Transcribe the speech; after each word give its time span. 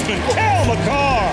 defenseman, 0.00 0.20
Cal 0.34 0.64
McCarr. 0.64 1.32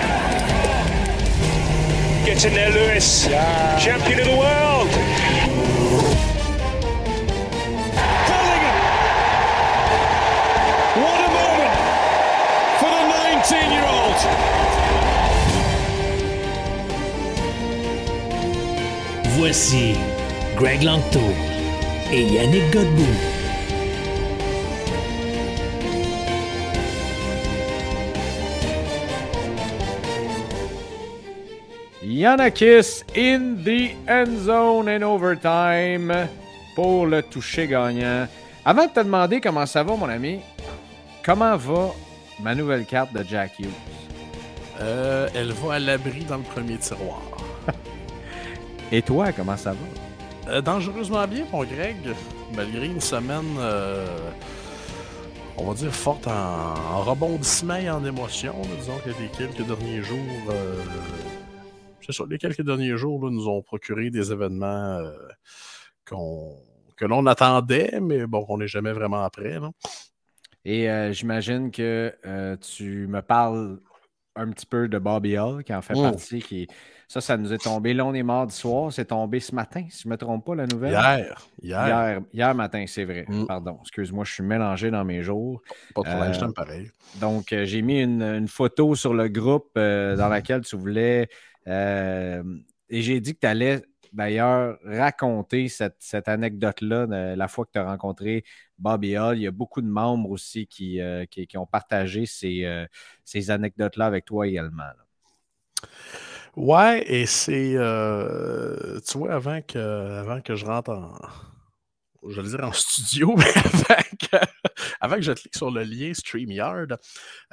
Gets 2.24 2.44
in 2.44 2.54
there, 2.54 2.70
Lewis. 2.70 3.26
Yeah. 3.26 3.78
Champion 3.78 4.20
of 4.20 4.26
the 4.26 4.36
world. 4.36 4.88
Bellingham. 8.28 8.76
What 11.02 11.20
a 11.20 11.30
moment 11.38 11.74
for 12.78 12.90
the 12.90 13.04
19-year-old. 13.14 14.18
Voici 19.36 19.96
Greg 20.56 20.82
Langto 20.82 21.32
et 22.10 22.24
Yannick 22.24 22.70
Godbout. 22.72 23.27
Yanakis 32.18 33.04
in 33.14 33.62
the 33.62 33.94
end 34.08 34.40
zone 34.40 34.88
in 34.88 35.04
overtime 35.04 36.12
pour 36.74 37.06
le 37.06 37.22
toucher 37.22 37.68
gagnant. 37.68 38.26
Avant 38.64 38.86
de 38.86 38.90
te 38.90 38.98
demander 38.98 39.40
comment 39.40 39.66
ça 39.66 39.84
va, 39.84 39.94
mon 39.94 40.08
ami, 40.08 40.40
comment 41.24 41.56
va 41.56 41.94
ma 42.40 42.56
nouvelle 42.56 42.86
carte 42.86 43.12
de 43.12 43.22
Jack 43.22 43.52
Hughes? 43.60 43.68
Euh, 44.80 45.28
elle 45.32 45.52
va 45.52 45.74
à 45.74 45.78
l'abri 45.78 46.24
dans 46.24 46.38
le 46.38 46.42
premier 46.42 46.76
tiroir. 46.78 47.22
Et 48.90 49.00
toi, 49.00 49.30
comment 49.30 49.56
ça 49.56 49.70
va? 49.70 50.50
Euh, 50.50 50.60
dangereusement 50.60 51.24
bien, 51.28 51.44
mon 51.52 51.62
Greg, 51.62 51.98
malgré 52.52 52.86
une 52.86 53.00
semaine, 53.00 53.54
euh, 53.60 54.04
on 55.56 55.68
va 55.68 55.74
dire, 55.74 55.94
forte 55.94 56.26
en, 56.26 56.74
en 56.96 57.02
rebondissement 57.02 57.76
et 57.76 57.88
en 57.88 58.04
émotion. 58.04 58.56
disons 58.76 58.98
que 59.04 59.10
les 59.10 59.28
quelques 59.28 59.64
derniers 59.64 60.02
jours, 60.02 60.18
ça, 62.12 62.24
les 62.28 62.38
quelques 62.38 62.62
derniers 62.62 62.96
jours 62.96 63.24
là, 63.24 63.30
nous 63.30 63.48
ont 63.48 63.62
procuré 63.62 64.10
des 64.10 64.32
événements 64.32 64.98
euh, 64.98 65.12
qu'on- 66.08 66.56
que 66.96 67.04
l'on 67.04 67.24
attendait, 67.26 67.98
mais 68.00 68.26
bon, 68.26 68.44
on 68.48 68.58
n'est 68.58 68.68
jamais 68.68 68.92
vraiment 68.92 69.28
prêt. 69.30 69.58
là. 69.60 69.70
Et 70.64 70.90
euh, 70.90 71.12
j'imagine 71.12 71.70
que 71.70 72.12
euh, 72.26 72.56
tu 72.56 73.06
me 73.06 73.22
parles 73.22 73.78
un 74.36 74.50
petit 74.50 74.66
peu 74.66 74.88
de 74.88 74.98
Bobby 74.98 75.36
Hall, 75.38 75.64
qui 75.64 75.74
en 75.74 75.82
fait 75.82 75.94
Mm. 75.94 76.02
partie. 76.02 76.40
Qui... 76.40 76.66
Ça, 77.08 77.20
ça 77.20 77.36
nous 77.36 77.52
est 77.52 77.58
tombé. 77.62 77.94
Là, 77.94 78.04
on 78.04 78.12
est 78.14 78.22
mardi 78.22 78.54
soir. 78.54 78.92
C'est 78.92 79.06
tombé 79.06 79.40
ce 79.40 79.54
matin, 79.54 79.84
si 79.90 80.02
je 80.02 80.08
ne 80.08 80.12
me 80.12 80.16
trompe 80.18 80.44
pas, 80.44 80.54
la 80.54 80.66
nouvelle. 80.66 80.90
Hier, 80.92 81.46
hier, 81.62 81.86
Hier, 81.86 82.20
hier 82.34 82.54
matin, 82.54 82.84
c'est 82.86 83.04
vrai. 83.04 83.24
Mm. 83.28 83.46
Pardon. 83.46 83.78
Excuse-moi, 83.80 84.24
je 84.24 84.32
suis 84.34 84.42
mélangé 84.42 84.90
dans 84.90 85.04
mes 85.04 85.22
jours. 85.22 85.62
pas 85.94 86.02
de 86.02 86.06
problème, 86.08 86.30
euh, 86.30 86.32
je 86.34 86.40
t'aime 86.40 86.52
pareil. 86.52 86.90
Donc, 87.20 87.46
j'ai 87.50 87.82
mis 87.82 88.00
une, 88.02 88.22
une 88.22 88.48
photo 88.48 88.94
sur 88.94 89.14
le 89.14 89.28
groupe 89.28 89.70
euh, 89.78 90.16
dans 90.16 90.28
laquelle 90.28 90.60
tu 90.62 90.76
voulais. 90.76 91.28
Euh, 91.68 92.42
et 92.88 93.02
j'ai 93.02 93.20
dit 93.20 93.34
que 93.34 93.40
tu 93.40 93.46
allais 93.46 93.82
d'ailleurs 94.12 94.78
raconter 94.84 95.68
cette, 95.68 95.96
cette 95.98 96.28
anecdote-là 96.28 97.36
la 97.36 97.48
fois 97.48 97.66
que 97.66 97.72
tu 97.72 97.78
as 97.78 97.84
rencontré 97.84 98.44
Bobby 98.78 99.16
Hall. 99.18 99.36
Il 99.36 99.42
y 99.42 99.46
a 99.46 99.50
beaucoup 99.50 99.82
de 99.82 99.86
membres 99.86 100.30
aussi 100.30 100.66
qui, 100.66 101.00
euh, 101.00 101.26
qui, 101.26 101.58
ont 101.58 101.66
partagé 101.66 102.24
ces, 102.24 102.64
euh, 102.64 102.86
ces 103.24 103.50
anecdotes-là 103.50 104.06
avec 104.06 104.24
toi 104.24 104.46
également. 104.46 104.84
Ouais, 106.56 107.04
et 107.06 107.26
c'est. 107.26 107.74
tu 109.06 109.18
vois, 109.18 109.34
avant 109.34 109.60
que, 109.62 109.78
avant 109.78 110.40
que 110.40 110.56
je 110.56 110.64
rentre 110.64 110.90
en. 110.90 111.18
J'allais 112.30 112.48
dire 112.48 112.64
en 112.64 112.72
studio, 112.72 113.36
mais 113.36 113.56
avant 113.56 114.02
que, 114.18 114.36
avant 115.00 115.20
je 115.20 115.32
clique 115.32 115.56
sur 115.56 115.70
le 115.70 115.84
lien 115.84 116.12
StreamYard, 116.14 116.98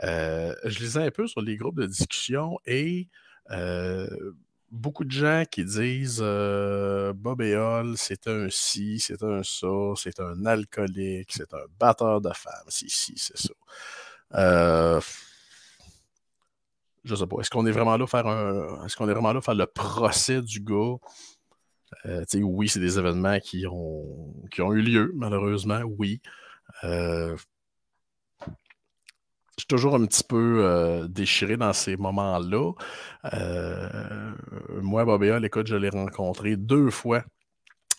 je 0.02 0.80
lisais 0.80 1.04
un 1.04 1.12
peu 1.12 1.28
sur 1.28 1.42
les 1.42 1.58
groupes 1.58 1.80
de 1.80 1.86
discussion 1.86 2.58
et 2.66 3.10
beaucoup 4.76 5.06
de 5.06 5.12
gens 5.12 5.44
qui 5.50 5.64
disent 5.64 6.20
euh, 6.22 7.14
Bob 7.14 7.42
Hall, 7.42 7.96
c'est 7.98 8.28
un 8.28 8.50
ci, 8.50 9.00
c'est 9.00 9.24
un 9.24 9.42
ça, 9.44 9.68
c'est 9.96 10.20
un 10.20 10.46
alcoolique, 10.46 11.32
c'est 11.32 11.54
un 11.54 11.66
batteur 11.80 12.22
de 12.22 12.32
femmes, 12.34 12.68
c'est 12.68 12.90
ci, 12.90 13.14
c'est 13.18 13.38
ça. 13.38 13.54
Euh, 14.36 15.02
je 17.04 17.16
sais 17.16 17.28
pas. 17.28 17.40
Est-ce 17.40 17.50
qu'on 17.50 17.66
est 17.66 17.72
vraiment 17.72 17.98
là 17.98 18.08
faire 18.08 18.28
un. 18.28 18.86
Est-ce 18.86 18.96
qu'on 18.96 19.08
est 19.08 19.14
vraiment 19.14 19.34
là 19.34 19.42
faire 19.42 19.56
le 19.56 19.68
procès 19.68 20.42
du 20.42 20.60
gars? 20.60 20.96
Euh, 22.06 22.26
oui, 22.42 22.68
c'est 22.68 22.80
des 22.80 23.00
événements 23.00 23.40
qui 23.40 23.66
ont, 23.68 24.34
qui 24.52 24.62
ont 24.62 24.74
eu 24.74 24.82
lieu, 24.82 25.12
malheureusement, 25.16 25.82
oui. 25.98 26.22
Je 29.58 29.62
suis 29.62 29.68
toujours 29.68 29.96
un 29.96 30.06
petit 30.06 30.24
peu 30.24 30.66
euh, 30.66 31.08
déchiré 31.08 31.56
dans 31.56 31.72
ces 31.72 31.96
moments-là. 31.96 32.74
Euh, 33.34 33.90
moi, 34.82 35.06
Bobby 35.06 35.30
écoute, 35.46 35.68
je 35.68 35.78
l'ai 35.78 35.90
rencontré 35.90 36.58
deux 36.58 36.90
fois. 36.90 37.24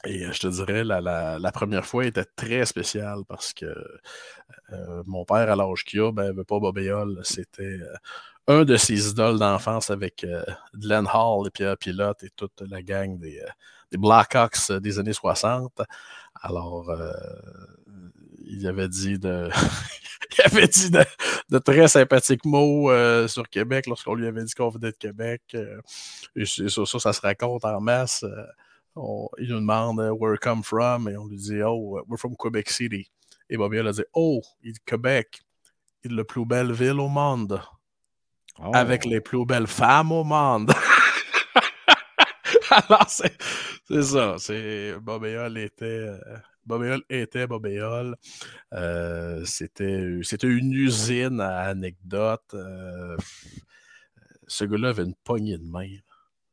Et 0.04 0.26
euh, 0.26 0.32
je 0.32 0.40
te 0.40 0.46
dirais, 0.48 0.84
la, 0.84 1.52
première 1.52 1.86
fois 1.86 2.04
était 2.04 2.26
très 2.26 2.66
spéciale 2.66 3.20
parce 3.26 3.54
que 3.54 3.66
mon 5.06 5.24
père, 5.24 5.50
à 5.50 5.56
l'âge 5.56 5.84
qu'il 5.84 6.00
a, 6.00 6.12
ben, 6.12 6.32
veut 6.34 6.44
pas 6.44 6.60
Bobby 6.60 6.90
c'était 7.22 7.80
un 8.48 8.64
de 8.64 8.76
ses 8.76 9.10
idoles 9.10 9.38
d'enfance 9.38 9.90
avec 9.90 10.26
Glenn 10.74 11.06
Hall 11.12 11.46
et 11.48 11.50
Pierre 11.50 11.78
Pilote 11.78 12.22
et 12.22 12.30
toute 12.36 12.60
la 12.68 12.82
gang 12.82 13.18
des, 13.18 13.42
des 13.90 13.98
Blackhawks 13.98 14.72
des 14.72 14.98
années 14.98 15.14
60. 15.14 15.80
Alors, 16.42 16.92
il 18.46 18.66
avait 18.66 18.88
dit 18.88 19.18
de, 19.18 19.50
il 20.38 20.42
avait 20.44 20.68
dit 20.68 20.90
de, 20.90 21.04
de 21.50 21.58
très 21.58 21.88
sympathiques 21.88 22.44
mots 22.44 22.90
euh, 22.90 23.28
sur 23.28 23.48
Québec 23.48 23.86
lorsqu'on 23.86 24.14
lui 24.14 24.26
avait 24.26 24.44
dit 24.44 24.54
qu'on 24.54 24.68
venait 24.70 24.92
de 24.92 24.96
Québec. 24.96 25.42
euh, 25.54 25.80
et 26.34 26.46
c'est 26.46 26.68
ça, 26.68 26.86
ça, 26.86 26.98
ça 26.98 27.12
se 27.12 27.20
raconte 27.20 27.64
en 27.64 27.80
masse. 27.80 28.22
euh, 28.24 28.44
on- 28.94 29.28
il 29.38 29.48
nous 29.50 29.60
demande 29.60 29.98
Where 30.18 30.38
come 30.38 30.62
from 30.62 31.08
et 31.08 31.16
on 31.16 31.26
lui 31.26 31.36
dit 31.36 31.60
Oh, 31.62 32.00
we're 32.08 32.18
from 32.18 32.34
Quebec 32.36 32.70
City. 32.70 33.10
Et 33.50 33.56
Bobby 33.56 33.78
a 33.78 33.92
dit 33.92 34.04
Oh, 34.14 34.40
il 34.62 34.74
Québec, 34.86 35.40
il 36.04 36.12
est 36.12 36.16
la 36.16 36.24
plus 36.24 36.44
belle 36.46 36.72
ville 36.72 37.00
au 37.00 37.08
monde 37.08 37.60
Oh. 38.58 38.70
avec 38.74 39.04
les 39.04 39.20
plus 39.20 39.44
belles 39.44 39.66
femmes 39.66 40.12
au 40.12 40.24
monde. 40.24 40.72
Alors, 42.70 43.06
c'est 43.08 44.02
ça. 44.02 44.36
Hall 45.36 45.58
était. 45.58 46.08
Hall 46.69 47.03
était 47.09 47.47
Hall. 47.49 48.16
Euh, 48.75 49.44
C'était 49.44 50.19
c'était 50.22 50.47
une 50.49 50.72
usine 50.72 51.41
à 51.41 51.60
anecdotes. 51.62 52.54
euh, 52.54 53.16
ce 54.49 54.65
gars-là 54.65 54.91
avait 54.91 55.04
une 55.04 55.15
poignée 55.25 55.59
de 55.59 55.65
main. 55.65 55.88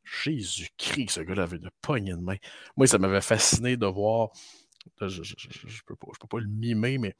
Jésus-Christ, 0.03 1.09
ce 1.11 1.21
gars-là 1.21 1.43
avait 1.43 1.57
une 1.57 1.69
poignée 1.81 2.11
de 2.13 2.17
main. 2.21 2.35
Moi, 2.75 2.87
ça 2.87 2.97
m'avait 2.97 3.21
fasciné 3.21 3.77
de 3.77 3.85
voir. 3.85 4.29
Je 5.01 5.21
ne 5.21 5.83
peux, 5.85 5.95
peux 5.95 6.27
pas 6.29 6.39
le 6.39 6.47
mimer, 6.47 6.97
mais 6.97 7.15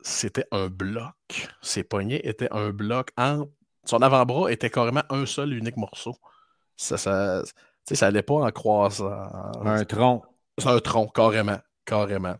c'était 0.00 0.46
un 0.50 0.68
bloc. 0.68 1.14
Ses 1.60 1.84
poignets 1.84 2.20
étaient 2.24 2.52
un 2.52 2.70
bloc 2.70 3.10
en 3.16 3.46
son 3.84 4.00
avant-bras 4.00 4.52
était 4.52 4.70
carrément 4.70 5.02
un 5.10 5.26
seul 5.26 5.52
unique 5.54 5.76
morceau. 5.76 6.16
Ça, 6.76 6.96
ça, 6.96 7.42
ça 7.90 8.06
allait 8.06 8.22
pas 8.22 8.34
en 8.34 8.50
croissant. 8.50 9.10
Un 9.64 9.84
tronc, 9.84 10.22
C'est 10.58 10.68
un 10.68 10.78
tronc, 10.78 11.08
carrément. 11.08 11.58
Carrément. 11.92 12.36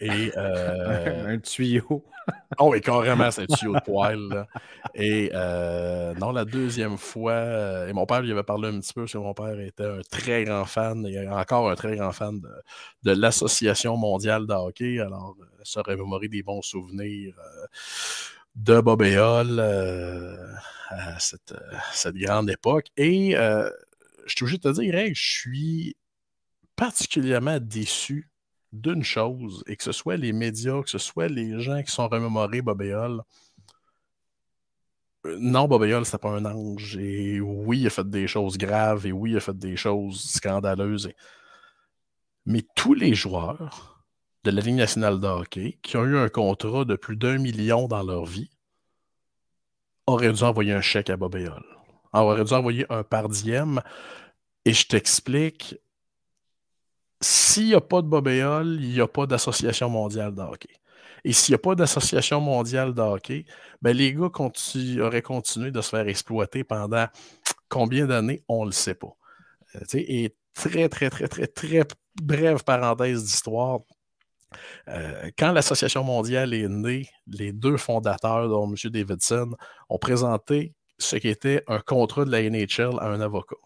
Et. 0.00 0.32
euh, 0.36 1.34
un 1.34 1.38
tuyau. 1.38 2.04
Oh, 2.58 2.74
et 2.74 2.80
carrément, 2.80 3.30
c'est 3.30 3.42
un 3.42 3.54
tuyau 3.54 3.74
de 3.74 3.80
poêle. 3.80 4.28
là. 4.28 4.46
Et 4.94 5.30
euh, 5.32 6.12
non, 6.14 6.32
la 6.32 6.44
deuxième 6.44 6.96
fois, 6.96 7.32
euh, 7.32 7.86
et 7.88 7.92
mon 7.92 8.04
père 8.04 8.20
lui 8.20 8.32
avait 8.32 8.42
parlé 8.42 8.68
un 8.68 8.80
petit 8.80 8.92
peu, 8.92 9.02
parce 9.02 9.12
que 9.12 9.18
mon 9.18 9.32
père 9.34 9.60
était 9.60 9.84
un 9.84 10.00
très 10.10 10.42
grand 10.44 10.64
fan, 10.64 11.06
et 11.06 11.28
encore 11.28 11.70
un 11.70 11.76
très 11.76 11.96
grand 11.96 12.10
fan 12.10 12.40
de, 12.40 12.48
de 13.04 13.20
l'Association 13.20 13.96
mondiale 13.96 14.46
de 14.46 14.54
hockey. 14.54 14.98
Alors, 14.98 15.36
euh, 15.40 15.44
se 15.62 15.78
remémorer 15.78 16.26
des 16.28 16.42
bons 16.42 16.62
souvenirs 16.62 17.34
euh, 17.38 17.66
de 18.56 18.80
Bob 18.80 19.02
et 19.02 19.18
Hall 19.18 19.58
euh, 19.60 20.36
à 20.88 21.18
cette, 21.20 21.52
euh, 21.52 21.76
cette 21.92 22.16
grande 22.16 22.50
époque. 22.50 22.86
Et 22.96 23.36
euh, 23.36 23.70
je 24.26 24.34
suis 24.34 24.44
obligé 24.44 24.58
de 24.58 24.62
te 24.62 24.80
dire, 24.80 24.90
Greg, 24.92 25.14
je 25.14 25.38
suis 25.40 25.96
particulièrement 26.74 27.58
déçu 27.60 28.30
d'une 28.80 29.02
chose, 29.02 29.62
et 29.66 29.76
que 29.76 29.84
ce 29.84 29.92
soit 29.92 30.16
les 30.16 30.32
médias, 30.32 30.82
que 30.82 30.90
ce 30.90 30.98
soit 30.98 31.28
les 31.28 31.60
gens 31.60 31.82
qui 31.82 31.92
sont 31.92 32.08
remémorés 32.08 32.62
Bob 32.62 32.82
et 32.82 32.94
Hall, 32.94 33.22
euh, 35.26 35.36
non, 35.40 35.66
Bob 35.68 35.84
et 35.84 35.94
Hall, 35.94 36.04
c'était 36.04 36.18
pas 36.18 36.30
un 36.30 36.44
ange. 36.44 36.96
Et 36.96 37.40
oui, 37.40 37.80
il 37.80 37.86
a 37.86 37.90
fait 37.90 38.08
des 38.08 38.26
choses 38.28 38.58
graves, 38.58 39.06
et 39.06 39.12
oui, 39.12 39.32
il 39.32 39.36
a 39.36 39.40
fait 39.40 39.56
des 39.56 39.76
choses 39.76 40.20
scandaleuses. 40.20 41.10
Mais 42.46 42.64
tous 42.74 42.94
les 42.94 43.14
joueurs 43.14 44.04
de 44.44 44.50
la 44.50 44.62
Ligue 44.62 44.76
nationale 44.76 45.20
de 45.20 45.44
qui 45.82 45.96
ont 45.96 46.04
eu 46.04 46.16
un 46.16 46.28
contrat 46.28 46.84
de 46.84 46.94
plus 46.96 47.16
d'un 47.16 47.38
million 47.38 47.88
dans 47.88 48.04
leur 48.04 48.24
vie 48.24 48.50
auraient 50.06 50.32
dû 50.32 50.42
envoyer 50.44 50.72
un 50.72 50.80
chèque 50.80 51.10
à 51.10 51.16
Bob 51.16 51.34
et 51.34 51.48
Hall. 51.48 51.64
Auraient 52.12 52.44
dû 52.44 52.52
envoyer 52.52 52.86
un 52.90 53.02
par 53.02 53.28
diem. 53.28 53.82
Et 54.64 54.72
je 54.72 54.86
t'explique, 54.86 55.76
s'il 57.20 57.66
n'y 57.66 57.74
a 57.74 57.80
pas 57.80 58.02
de 58.02 58.06
Bob 58.06 58.28
et 58.28 58.42
Hall, 58.44 58.78
il 58.80 58.90
n'y 58.90 59.00
a 59.00 59.08
pas 59.08 59.26
d'association 59.26 59.88
mondiale 59.88 60.34
de 60.34 60.42
hockey. 60.42 60.74
Et 61.24 61.32
s'il 61.32 61.52
n'y 61.52 61.56
a 61.56 61.58
pas 61.58 61.74
d'association 61.74 62.40
mondiale 62.40 62.94
de 62.94 63.00
hockey, 63.00 63.46
ben 63.82 63.96
les 63.96 64.14
gars 64.14 64.30
auraient 65.00 65.22
continué 65.22 65.70
de 65.70 65.80
se 65.80 65.88
faire 65.88 66.06
exploiter 66.06 66.62
pendant 66.62 67.06
combien 67.68 68.06
d'années, 68.06 68.44
on 68.48 68.62
ne 68.62 68.66
le 68.66 68.72
sait 68.72 68.94
pas. 68.94 69.16
Euh, 69.74 69.80
et 69.94 70.34
très, 70.54 70.88
très, 70.88 71.10
très, 71.10 71.28
très, 71.28 71.46
très 71.46 71.82
brève 72.22 72.62
parenthèse 72.64 73.24
d'histoire. 73.24 73.80
Euh, 74.88 75.30
quand 75.36 75.52
l'Association 75.52 76.04
mondiale 76.04 76.54
est 76.54 76.68
née, 76.68 77.08
les 77.26 77.52
deux 77.52 77.76
fondateurs, 77.76 78.48
dont 78.48 78.68
M. 78.68 78.90
Davidson, 78.90 79.50
ont 79.88 79.98
présenté 79.98 80.74
ce 80.98 81.16
qui 81.16 81.28
était 81.28 81.62
un 81.66 81.80
contrat 81.80 82.24
de 82.24 82.30
la 82.30 82.42
NHL 82.48 82.98
à 83.00 83.08
un 83.08 83.20
avocat. 83.20 83.56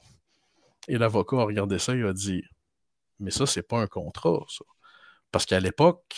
Et 0.88 0.98
l'avocat 0.98 1.36
a 1.36 1.44
regardé 1.44 1.78
ça 1.78 1.94
et 1.94 2.02
a 2.02 2.12
dit 2.12 2.42
Mais 3.20 3.30
ça, 3.30 3.46
c'est 3.46 3.62
pas 3.62 3.78
un 3.78 3.86
contrat, 3.86 4.44
ça. 4.48 4.64
Parce 5.30 5.46
qu'à 5.46 5.60
l'époque, 5.60 6.16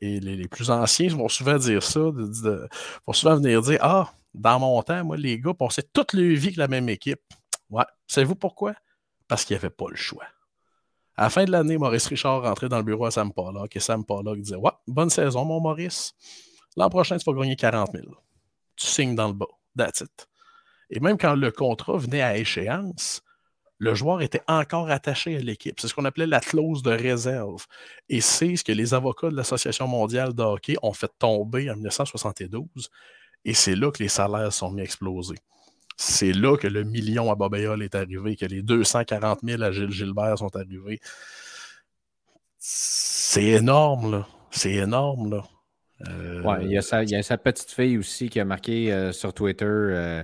et 0.00 0.18
les, 0.18 0.48
plus 0.48 0.70
anciens 0.70 1.08
vont 1.08 1.28
souvent 1.28 1.56
dire 1.56 1.82
ça, 1.82 2.00
vont 2.00 3.12
souvent 3.12 3.36
venir 3.36 3.62
dire 3.62 3.78
Ah, 3.82 4.12
dans 4.34 4.58
mon 4.58 4.82
temps, 4.82 5.04
moi, 5.04 5.16
les 5.16 5.38
gars 5.38 5.54
passaient 5.54 5.88
toute 5.92 6.14
leur 6.14 6.36
vie 6.36 6.46
avec 6.46 6.56
la 6.56 6.68
même 6.68 6.88
équipe. 6.88 7.22
Ouais. 7.70 7.84
Savez-vous 8.06 8.34
pourquoi? 8.34 8.74
Parce 9.28 9.44
qu'il 9.44 9.54
n'y 9.54 9.60
avait 9.60 9.70
pas 9.70 9.86
le 9.88 9.96
choix. 9.96 10.24
À 11.16 11.24
la 11.24 11.30
fin 11.30 11.44
de 11.44 11.52
l'année, 11.52 11.76
Maurice 11.76 12.06
Richard 12.06 12.42
rentrait 12.42 12.68
dans 12.68 12.78
le 12.78 12.82
bureau 12.82 13.04
à 13.04 13.10
Sam 13.10 13.32
Pollock 13.32 13.76
et 13.76 13.80
Sam 13.80 14.04
Pollock 14.04 14.40
disait 14.40 14.56
Ouais, 14.56 14.72
bonne 14.86 15.10
saison, 15.10 15.44
mon 15.44 15.60
Maurice. 15.60 16.14
L'an 16.76 16.88
prochain, 16.88 17.18
tu 17.18 17.30
vas 17.30 17.38
gagner 17.38 17.54
40 17.54 17.92
000. 17.92 18.06
Tu 18.76 18.86
signes 18.86 19.14
dans 19.14 19.28
le 19.28 19.34
bas. 19.34 19.46
That's 19.76 20.00
it. 20.00 20.28
Et 20.90 21.00
même 21.00 21.18
quand 21.18 21.34
le 21.34 21.50
contrat 21.50 21.98
venait 21.98 22.22
à 22.22 22.36
échéance, 22.36 23.22
le 23.82 23.94
joueur 23.94 24.22
était 24.22 24.42
encore 24.46 24.90
attaché 24.90 25.36
à 25.36 25.40
l'équipe. 25.40 25.80
C'est 25.80 25.88
ce 25.88 25.94
qu'on 25.94 26.04
appelait 26.04 26.28
la 26.28 26.38
clause 26.38 26.84
de 26.84 26.92
réserve. 26.92 27.66
Et 28.08 28.20
c'est 28.20 28.54
ce 28.54 28.62
que 28.62 28.70
les 28.70 28.94
avocats 28.94 29.28
de 29.28 29.34
l'Association 29.34 29.88
mondiale 29.88 30.34
de 30.34 30.42
hockey 30.44 30.76
ont 30.84 30.92
fait 30.92 31.10
tomber 31.18 31.68
en 31.68 31.74
1972. 31.74 32.90
Et 33.44 33.54
c'est 33.54 33.74
là 33.74 33.90
que 33.90 34.00
les 34.00 34.08
salaires 34.08 34.52
sont 34.52 34.70
mis 34.70 34.82
à 34.82 34.84
exploser. 34.84 35.34
C'est 35.96 36.32
là 36.32 36.56
que 36.56 36.68
le 36.68 36.84
million 36.84 37.32
à 37.32 37.34
Bobéol 37.34 37.82
est 37.82 37.96
arrivé, 37.96 38.36
que 38.36 38.46
les 38.46 38.62
240 38.62 39.40
000 39.42 39.60
à 39.60 39.72
Gilles 39.72 39.90
Gilbert 39.90 40.38
sont 40.38 40.54
arrivés. 40.54 41.00
C'est 42.58 43.42
énorme, 43.42 44.12
là. 44.12 44.28
C'est 44.52 44.74
énorme, 44.74 45.28
là. 45.28 45.42
Euh, 46.08 46.58
il, 46.62 46.70
y 46.70 46.76
a 46.76 46.82
sa, 46.82 47.36
petite 47.36 47.72
fille 47.72 47.98
aussi 47.98 48.28
qui 48.28 48.38
a 48.38 48.44
marqué 48.44 48.92
euh, 48.92 49.10
sur 49.10 49.34
Twitter 49.34 49.64
euh, 49.64 50.22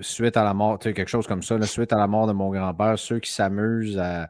suite 0.00 0.36
à 0.36 0.44
la 0.44 0.54
mort, 0.54 0.78
quelque 0.78 1.06
chose 1.06 1.26
comme 1.26 1.42
ça, 1.42 1.60
suite 1.62 1.92
à 1.92 1.98
la 1.98 2.06
mort 2.06 2.26
de 2.26 2.32
mon 2.32 2.50
grand-père, 2.50 2.98
ceux 2.98 3.18
qui 3.18 3.30
s'amusent 3.30 3.98
à, 3.98 4.28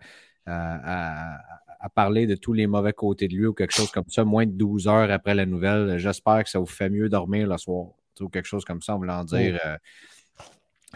parler 1.95 2.27
de 2.27 2.37
tous 2.37 2.53
les 2.53 2.67
mauvais 2.67 2.93
côtés 2.93 3.29
de 3.29 3.35
lui 3.35 3.47
ou 3.47 3.55
quelque 3.55 3.75
chose 3.75 3.91
comme 3.91 4.09
ça, 4.09 4.25
moins 4.25 4.47
de 4.47 4.53
12 4.53 4.89
heures 4.89 5.11
après 5.11 5.35
la 5.35 5.47
nouvelle, 5.47 5.99
j'espère 5.99 6.45
que 6.45 6.51
ça 6.51 6.59
vous 6.59 6.67
fait 6.67 6.89
mieux 6.89 7.09
dormir 7.09 7.49
le 7.49 7.59
soir 7.59 7.89
ou 8.21 8.29
quelque 8.29 8.47
chose 8.47 8.65
comme 8.65 8.81
ça, 8.81 8.95
en 8.95 8.99
voulant 8.99 9.25
dire. 9.25 9.59
Euh, 9.65 9.77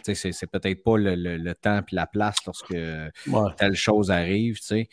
c'est 0.03 0.51
peut-être 0.51 0.83
pas 0.83 0.97
le, 0.97 1.53
temps 1.55 1.79
et 1.79 1.95
la 1.95 2.07
place 2.07 2.37
lorsque 2.47 2.77
telle 3.57 3.75
chose 3.75 4.11
arrive, 4.11 4.59
mais 4.71 4.89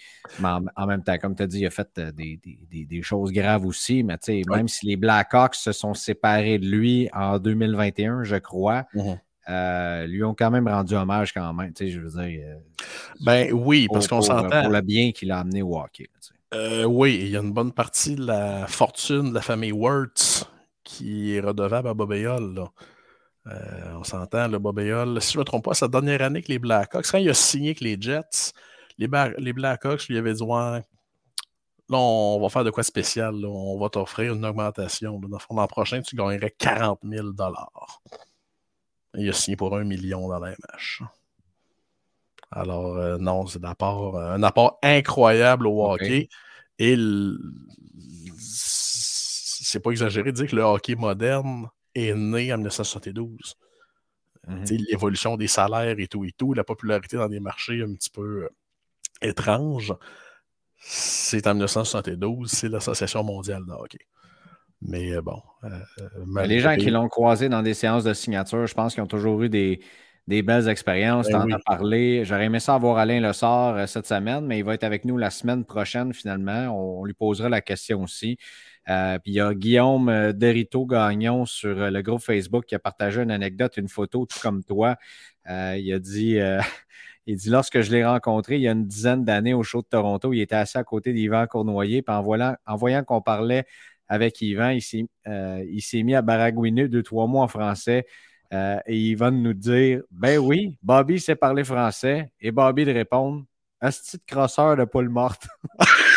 en, 0.76 0.88
même 0.88 1.04
temps, 1.04 1.18
comme 1.18 1.36
tu 1.36 1.44
as 1.44 1.48
dit, 1.48 1.60
il 1.60 1.66
a 1.66 1.70
fait 1.70 1.90
euh, 1.98 2.12
des, 2.12 3.02
choses 3.02 3.32
graves 3.32 3.66
aussi, 3.66 4.04
mais 4.04 4.18
même 4.48 4.68
si 4.68 4.86
les 4.86 4.96
Blackhawks 4.96 5.56
se 5.56 5.72
sont 5.72 5.94
séparés 5.94 6.60
de 6.60 6.68
lui 6.68 7.10
en 7.14 7.40
2021, 7.40 8.24
je 8.24 8.36
crois, 8.38 8.86
mmh 8.94 9.14
euh, 9.50 10.08
lui 10.08 10.24
ont 10.24 10.34
quand 10.34 10.50
même 10.52 10.70
rendu 10.70 10.96
hommage 10.96 11.34
quand 11.34 11.54
même, 11.54 11.74
je 11.78 12.00
veux 12.00 12.10
dire. 12.10 12.58
ben 13.20 13.52
oui, 13.52 13.90
parce 13.92 14.08
qu'on 14.08 14.22
s'entend. 14.22 14.62
Pour 14.62 14.72
le 14.72 14.80
bien 14.80 15.12
qu'il 15.12 15.32
a 15.34 15.40
amené 15.40 15.62
au 15.62 15.78
hockey. 15.78 16.08
oui, 16.88 17.20
il 17.24 17.28
y 17.28 17.36
a 17.36 17.42
une 17.42 17.52
bonne 17.52 17.74
partie 17.74 18.16
de 18.16 18.26
la 18.26 18.68
fortune 18.68 19.32
de 19.32 19.34
la 19.34 19.42
famille 19.42 19.74
Wirtz 19.74 20.46
qui 20.84 21.36
est 21.36 21.42
redevable 21.42 21.90
à 21.90 21.94
Bobéol. 21.94 22.70
Euh, 23.48 23.94
on 24.00 24.04
s'entend, 24.04 24.48
le 24.48 24.58
Bobéol, 24.60 25.22
si 25.22 25.34
je 25.34 25.38
ne 25.38 25.42
me 25.42 25.46
trompe 25.46 25.66
pas, 25.66 25.74
sa 25.74 25.88
dernière 25.88 26.22
année 26.22 26.38
avec 26.38 26.48
les 26.48 26.60
Blackhawks, 26.60 27.06
quand 27.12 27.18
il 27.18 27.30
a 27.30 27.34
signé 27.34 27.70
avec 27.70 27.82
les 27.82 27.98
Jets, 28.00 28.54
les, 28.98 29.10
les 29.38 29.54
Blackhawks 29.54 30.08
lui 30.08 30.18
avaient 30.18 30.34
dit 30.34 30.44
ouais, 30.44 30.82
là, 31.90 31.98
on 31.98 32.40
va 32.42 32.50
faire 32.50 32.64
de 32.64 32.72
quoi 32.72 32.84
spécial, 32.84 33.36
on 33.46 33.80
va 33.80 33.90
t'offrir 33.90 34.34
une 34.34 34.46
augmentation. 34.46 35.20
L'an 35.50 35.68
prochain, 35.68 36.02
tu 36.02 36.16
gagnerais 36.16 36.54
40 36.58 37.00
000 37.04 37.28
Il 39.16 39.30
a 39.30 39.34
signé 39.34 39.58
pour 39.58 39.76
un 39.76 39.84
million 39.84 40.28
dans 40.28 40.40
la 40.40 40.52
MH. 40.52 41.04
Alors, 42.52 42.98
euh, 42.98 43.18
non, 43.18 43.48
c'est 43.48 43.64
un 43.64 43.70
apport, 43.70 44.20
un 44.20 44.44
apport 44.44 44.80
incroyable 44.84 45.68
au 45.68 45.92
hockey. 45.92 46.30
Et 46.80 46.96
c'est 48.38 49.80
pas 49.80 49.92
exagéré 49.92 50.32
de 50.32 50.38
dire 50.38 50.48
que 50.48 50.56
le 50.56 50.62
hockey 50.62 50.96
moderne 50.96 51.68
est 51.96 52.14
né 52.14 52.54
en 52.54 52.58
1972. 52.58 53.56
Mhm. 54.48 54.66
L'évolution 54.90 55.38
des 55.38 55.48
salaires 55.48 56.00
et 56.00 56.08
tout 56.08 56.26
et 56.26 56.32
tout, 56.32 56.54
la 56.54 56.64
popularité 56.64 57.18
dans 57.18 57.30
des 57.30 57.40
marchés 57.40 57.82
un 57.82 57.94
petit 57.94 58.10
peu 58.10 58.44
euh, 58.44 58.50
étranges, 59.22 59.94
c'est 60.80 61.48
en 61.48 61.54
1972, 61.54 62.52
c'est 62.52 62.68
l'Association 62.68 63.24
mondiale 63.24 63.64
de 63.66 63.72
hockey. 63.72 64.06
Mais 64.82 65.14
euh, 65.14 65.22
bon. 65.22 65.42
Euh, 65.64 66.46
les 66.46 66.60
gens 66.60 66.76
qui 66.76 66.90
l'ont 66.90 67.08
croisé 67.08 67.48
dans 67.48 67.62
des 67.62 67.74
séances 67.74 68.04
de 68.04 68.14
signature, 68.14 68.68
je 68.68 68.74
pense 68.74 68.94
qu'ils 68.94 69.04
ont 69.04 69.08
toujours 69.08 69.42
eu 69.44 69.50
des, 69.50 69.80
belles 70.28 70.70
expériences. 70.70 71.28
Ben 71.30 71.46
tu 71.46 71.54
en 71.54 71.56
as 71.56 71.60
parlé. 71.60 72.24
J'aurais 72.26 72.46
aimé 72.46 72.60
ça 72.60 72.76
avoir 72.76 72.98
Alain 72.98 73.20
Lessard 73.20 73.88
cette 73.88 74.08
semaine, 74.08 74.46
mais 74.46 74.60
il 74.60 74.64
va 74.64 74.74
être 74.74 74.84
avec 74.84 75.06
nous 75.06 75.18
la 75.18 75.30
semaine 75.30 75.66
prochaine 75.66 76.14
finalement. 76.14 76.70
on 76.70 77.04
lui 77.06 77.14
posera 77.14 77.50
la 77.50 77.62
question 77.62 78.04
aussi. 78.04 78.38
Euh, 78.90 79.18
puis 79.20 79.32
il 79.32 79.36
y 79.36 79.40
a 79.40 79.54
Guillaume 79.54 80.10
euh, 80.10 80.34
Derito 80.34 80.86
Gagnon 80.86 81.46
sur 81.46 81.80
euh, 81.80 81.90
le 81.90 82.02
groupe 82.02 82.22
Facebook 82.22 82.66
qui 82.66 82.76
a 82.76 82.80
partagé 82.80 83.22
une 83.22 83.32
anecdote, 83.32 83.78
une 83.78 83.88
photo, 83.88 84.26
tout 84.26 84.40
comme 84.42 84.64
toi. 84.64 84.98
il 85.48 85.94
a 85.94 86.00
dit. 86.00 86.38
Il 87.26 87.38
dit 87.38 87.50
lorsque 87.50 87.80
je 87.80 87.90
l'ai 87.90 88.06
rencontré 88.06 88.58
il 88.58 88.64
y 88.64 88.68
a 88.68 88.74
une 88.74 88.86
dizaine 88.86 89.24
d'années 89.24 89.54
au 89.54 89.64
show 89.64 89.82
de 89.82 89.88
Toronto, 89.88 90.34
il 90.34 90.42
était 90.42 90.56
assis 90.56 90.78
à 90.78 90.84
côté 90.84 91.14
d'Yvan 91.14 91.48
Cournoyer. 91.48 92.02
Puis 92.02 92.14
en, 92.14 92.22
voyant, 92.22 93.04
qu'on 93.06 93.22
parlait 93.22 93.64
avec 94.10 94.42
Yvan, 94.42 94.72
il 94.72 94.82
s'est 94.82 96.04
mis 96.04 96.16
à 96.16 96.22
baragouiner 96.22 96.90
deux, 96.90 97.02
trois 97.02 97.26
mots 97.28 97.40
en 97.40 97.48
français. 97.48 98.06
Et 98.54 98.98
Yvan 98.98 99.32
nous 99.32 99.54
dire 99.54 100.02
Ben 100.12 100.38
oui, 100.38 100.78
Bobby 100.82 101.20
sait 101.20 101.36
parler 101.36 101.64
français. 101.64 102.32
Et 102.40 102.52
Bobby 102.52 102.86
de 102.86 102.92
répondre 102.92 103.44
Un 103.82 103.90
petit 103.90 104.20
crosseur 104.28 104.78
de 104.78 104.86
poule 104.86 105.10
morte. 105.10 105.48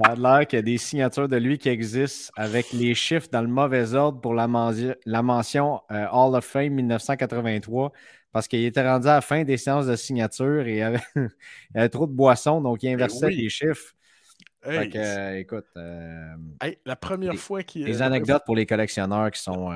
Ça 0.00 0.12
a 0.12 0.14
l'air 0.14 0.46
qu'il 0.46 0.58
y 0.58 0.60
a 0.60 0.62
des 0.62 0.78
signatures 0.78 1.28
de 1.28 1.36
lui 1.36 1.58
qui 1.58 1.68
existent 1.68 2.32
avec 2.36 2.72
les 2.72 2.94
chiffres 2.94 3.26
dans 3.32 3.42
le 3.42 3.48
mauvais 3.48 3.94
ordre 3.94 4.20
pour 4.20 4.32
la, 4.32 4.46
mention 4.46 5.80
euh, 5.90 6.06
Hall 6.12 6.36
of 6.36 6.44
Fame 6.44 6.74
1983 6.74 7.90
parce 8.30 8.46
qu'il 8.46 8.64
était 8.64 8.88
rendu 8.88 9.08
à 9.08 9.14
la 9.14 9.20
fin 9.20 9.42
des 9.42 9.56
séances 9.56 9.86
de 9.86 9.96
signature 9.96 10.68
et 10.68 10.72
il 10.72 10.76
y 10.76 10.82
avait, 10.82 11.00
trop 11.90 12.06
de 12.06 12.12
boissons, 12.12 12.60
donc 12.60 12.82
il 12.84 12.90
ben 12.90 12.94
inversait 12.94 13.30
les 13.30 13.48
chiffres. 13.48 13.94
Euh, 14.66 15.36
écoute. 15.36 15.66
Euh, 15.76 16.34
la 16.84 16.96
première 16.96 17.34
fois 17.36 17.62
qu'il. 17.62 17.84
Des 17.84 18.02
anecdotes 18.02 18.42
pour 18.44 18.56
les 18.56 18.66
collectionneurs 18.66 19.30
qui 19.30 19.40
sont, 19.40 19.70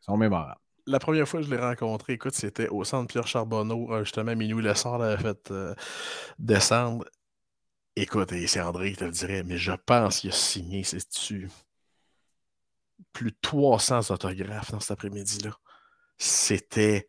sont 0.00 0.16
mémorables. 0.16 0.60
La 0.86 0.98
première 0.98 1.28
fois 1.28 1.40
que 1.40 1.46
je 1.46 1.50
l'ai 1.50 1.60
rencontré, 1.60 2.14
écoute, 2.14 2.34
c'était 2.34 2.68
au 2.68 2.82
centre 2.84 3.06
Pierre 3.06 3.26
Charbonneau. 3.26 4.02
justement, 4.04 4.34
Minou 4.34 4.60
Lessard 4.60 4.98
l'avait 4.98 5.22
fait 5.22 5.52
descendre. 6.38 7.04
Écoute, 7.94 8.32
et 8.32 8.46
c'est 8.46 8.60
André 8.60 8.92
qui 8.92 8.96
te 8.96 9.04
le 9.04 9.10
dirait, 9.10 9.42
mais 9.42 9.58
je 9.58 9.72
pense 9.72 10.20
qu'il 10.20 10.30
a 10.30 10.32
signé, 10.32 10.82
c'est-tu, 10.82 11.50
plus 13.12 13.32
de 13.32 13.36
300 13.42 14.10
autographes 14.10 14.72
dans 14.72 14.80
cet 14.80 14.92
après-midi-là. 14.92 15.56
C'était. 16.18 17.06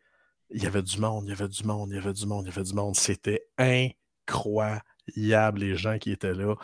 Il 0.50 0.62
y 0.62 0.66
avait 0.66 0.82
du 0.82 1.00
monde, 1.00 1.24
il 1.26 1.30
y 1.30 1.32
avait 1.32 1.48
du 1.48 1.64
monde, 1.64 1.90
il 1.90 1.96
y 1.96 1.98
avait 1.98 2.12
du 2.12 2.26
monde, 2.26 2.44
il 2.44 2.50
y 2.50 2.52
avait 2.52 2.62
du 2.62 2.74
monde. 2.74 2.94
C'était 2.94 3.46
incroyable, 3.58 4.82
les 5.16 5.76
gens 5.76 5.98
qui 5.98 6.12
étaient 6.12 6.34
là. 6.34 6.54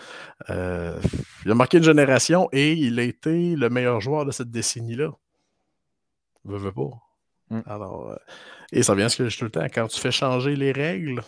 Euh, 0.49 1.01
il 1.45 1.51
a 1.51 1.55
marqué 1.55 1.79
une 1.79 1.85
génération 1.85 2.49
et 2.53 2.73
il 2.73 2.99
a 2.99 3.03
été 3.03 3.57
le 3.57 3.69
meilleur 3.71 4.01
joueur 4.01 4.25
de 4.25 4.31
cette 4.31 4.51
décennie-là. 4.51 5.11
Veux, 6.45 6.59
veux 6.59 6.73
pas. 6.73 6.91
Mm. 7.51 7.61
Alors, 7.67 8.11
euh, 8.11 8.17
et 8.73 8.83
ça 8.83 8.95
vient 8.95 9.09
ce 9.09 9.17
que 9.17 9.25
je 9.25 9.31
dis 9.31 9.39
tout 9.39 9.45
le 9.45 9.51
temps, 9.51 9.67
quand 9.73 9.89
tu 9.89 10.01
fais 10.01 10.13
changer 10.13 10.57
les 10.57 10.73
règles, 10.73 11.23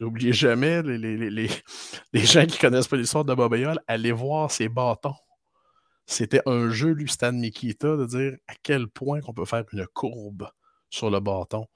N'oubliez 0.00 0.32
jamais, 0.32 0.82
les, 0.82 1.48
gens 2.14 2.46
qui 2.46 2.58
connaissent 2.58 2.88
pas 2.88 2.96
l'histoire 2.96 3.24
de 3.24 3.34
Bobayol, 3.34 3.78
allez 3.86 4.12
voir 4.12 4.50
ses 4.50 4.68
bâtons. 4.68 5.14
C'était 6.06 6.42
un 6.46 6.70
jeu, 6.70 6.92
lui, 6.92 7.08
Stan 7.08 7.32
Mikita, 7.32 7.96
de 7.96 8.06
dire 8.06 8.36
à 8.48 8.54
quel 8.62 8.88
point 8.88 9.20
on 9.28 9.32
peut 9.32 9.44
faire 9.44 9.64
une 9.72 9.86
courbe 9.86 10.48
sur 10.90 11.10
le 11.10 11.20
bâton, 11.20 11.66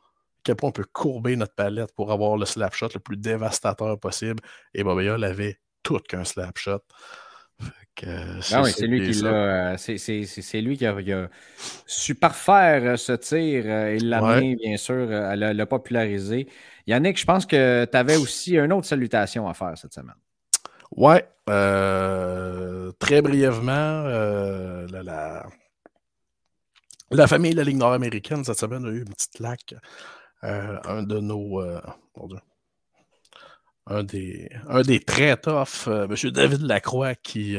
quel 0.46 0.54
point 0.54 0.68
on 0.68 0.72
peut 0.72 0.86
courber 0.92 1.34
notre 1.34 1.54
palette 1.54 1.92
pour 1.96 2.12
avoir 2.12 2.36
le 2.36 2.46
slapshot 2.46 2.88
le 2.94 3.00
plus 3.00 3.16
dévastateur 3.16 3.98
possible. 3.98 4.40
Et 4.74 4.84
Bobayol 4.84 5.24
avait 5.24 5.58
tout 5.82 5.98
qu'un 5.98 6.22
slapshot. 6.22 6.80
Ah 8.04 8.64
c'est 8.64 8.86
lui, 8.86 9.10
qui 9.10 9.22
l'a, 9.22 9.78
c'est, 9.78 10.60
lui 10.60 10.76
qui 10.76 10.86
a, 10.86 11.30
su 11.86 12.14
parfaire 12.14 12.82
euh, 12.84 12.96
ce 12.96 13.12
tir 13.12 13.64
euh, 13.66 13.94
et 13.94 13.98
l'amener, 13.98 14.54
bien 14.56 14.76
sûr, 14.76 15.10
à 15.10 15.34
le, 15.34 15.64
populariser. 15.64 16.46
Yannick, 16.86 17.18
je 17.18 17.24
pense 17.24 17.46
que 17.46 17.86
tu 17.90 17.96
avais 17.96 18.16
aussi 18.16 18.56
une 18.58 18.72
autre 18.72 18.86
salutation 18.86 19.48
à 19.48 19.54
faire 19.54 19.76
cette 19.76 19.94
semaine. 19.94 20.14
Ouais. 20.94 21.26
Euh, 21.48 22.92
très 22.98 23.22
brièvement, 23.22 23.72
euh, 23.72 24.86
la, 24.90 25.46
la, 27.10 27.26
famille 27.26 27.52
de 27.52 27.56
la 27.56 27.64
Ligue 27.64 27.78
nord-américaine, 27.78 28.44
cette 28.44 28.58
semaine, 28.58 28.84
a 28.84 28.90
eu 28.90 28.98
une 28.98 29.14
petite 29.14 29.38
lac. 29.38 29.74
Euh, 30.46 30.78
un 30.84 31.02
de 31.02 31.18
nos. 31.20 31.60
un 33.86 34.02
des, 34.04 34.48
un 34.68 34.82
des 34.82 35.00
très 35.00 35.36
tough, 35.36 35.86
M. 35.86 36.14
David 36.30 36.62
Lacroix, 36.62 37.14
qui, 37.14 37.56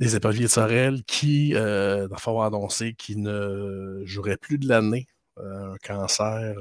des 0.00 0.16
épauliers 0.16 0.44
de 0.44 0.48
Sorel, 0.48 1.04
qui, 1.04 1.54
euh, 1.54 2.08
a 2.08 2.46
annoncé 2.46 2.94
qu'il 2.94 3.22
ne 3.22 4.02
jouerait 4.04 4.36
plus 4.36 4.58
de 4.58 4.68
l'année. 4.68 5.06
un 5.36 5.76
cancer 5.82 6.54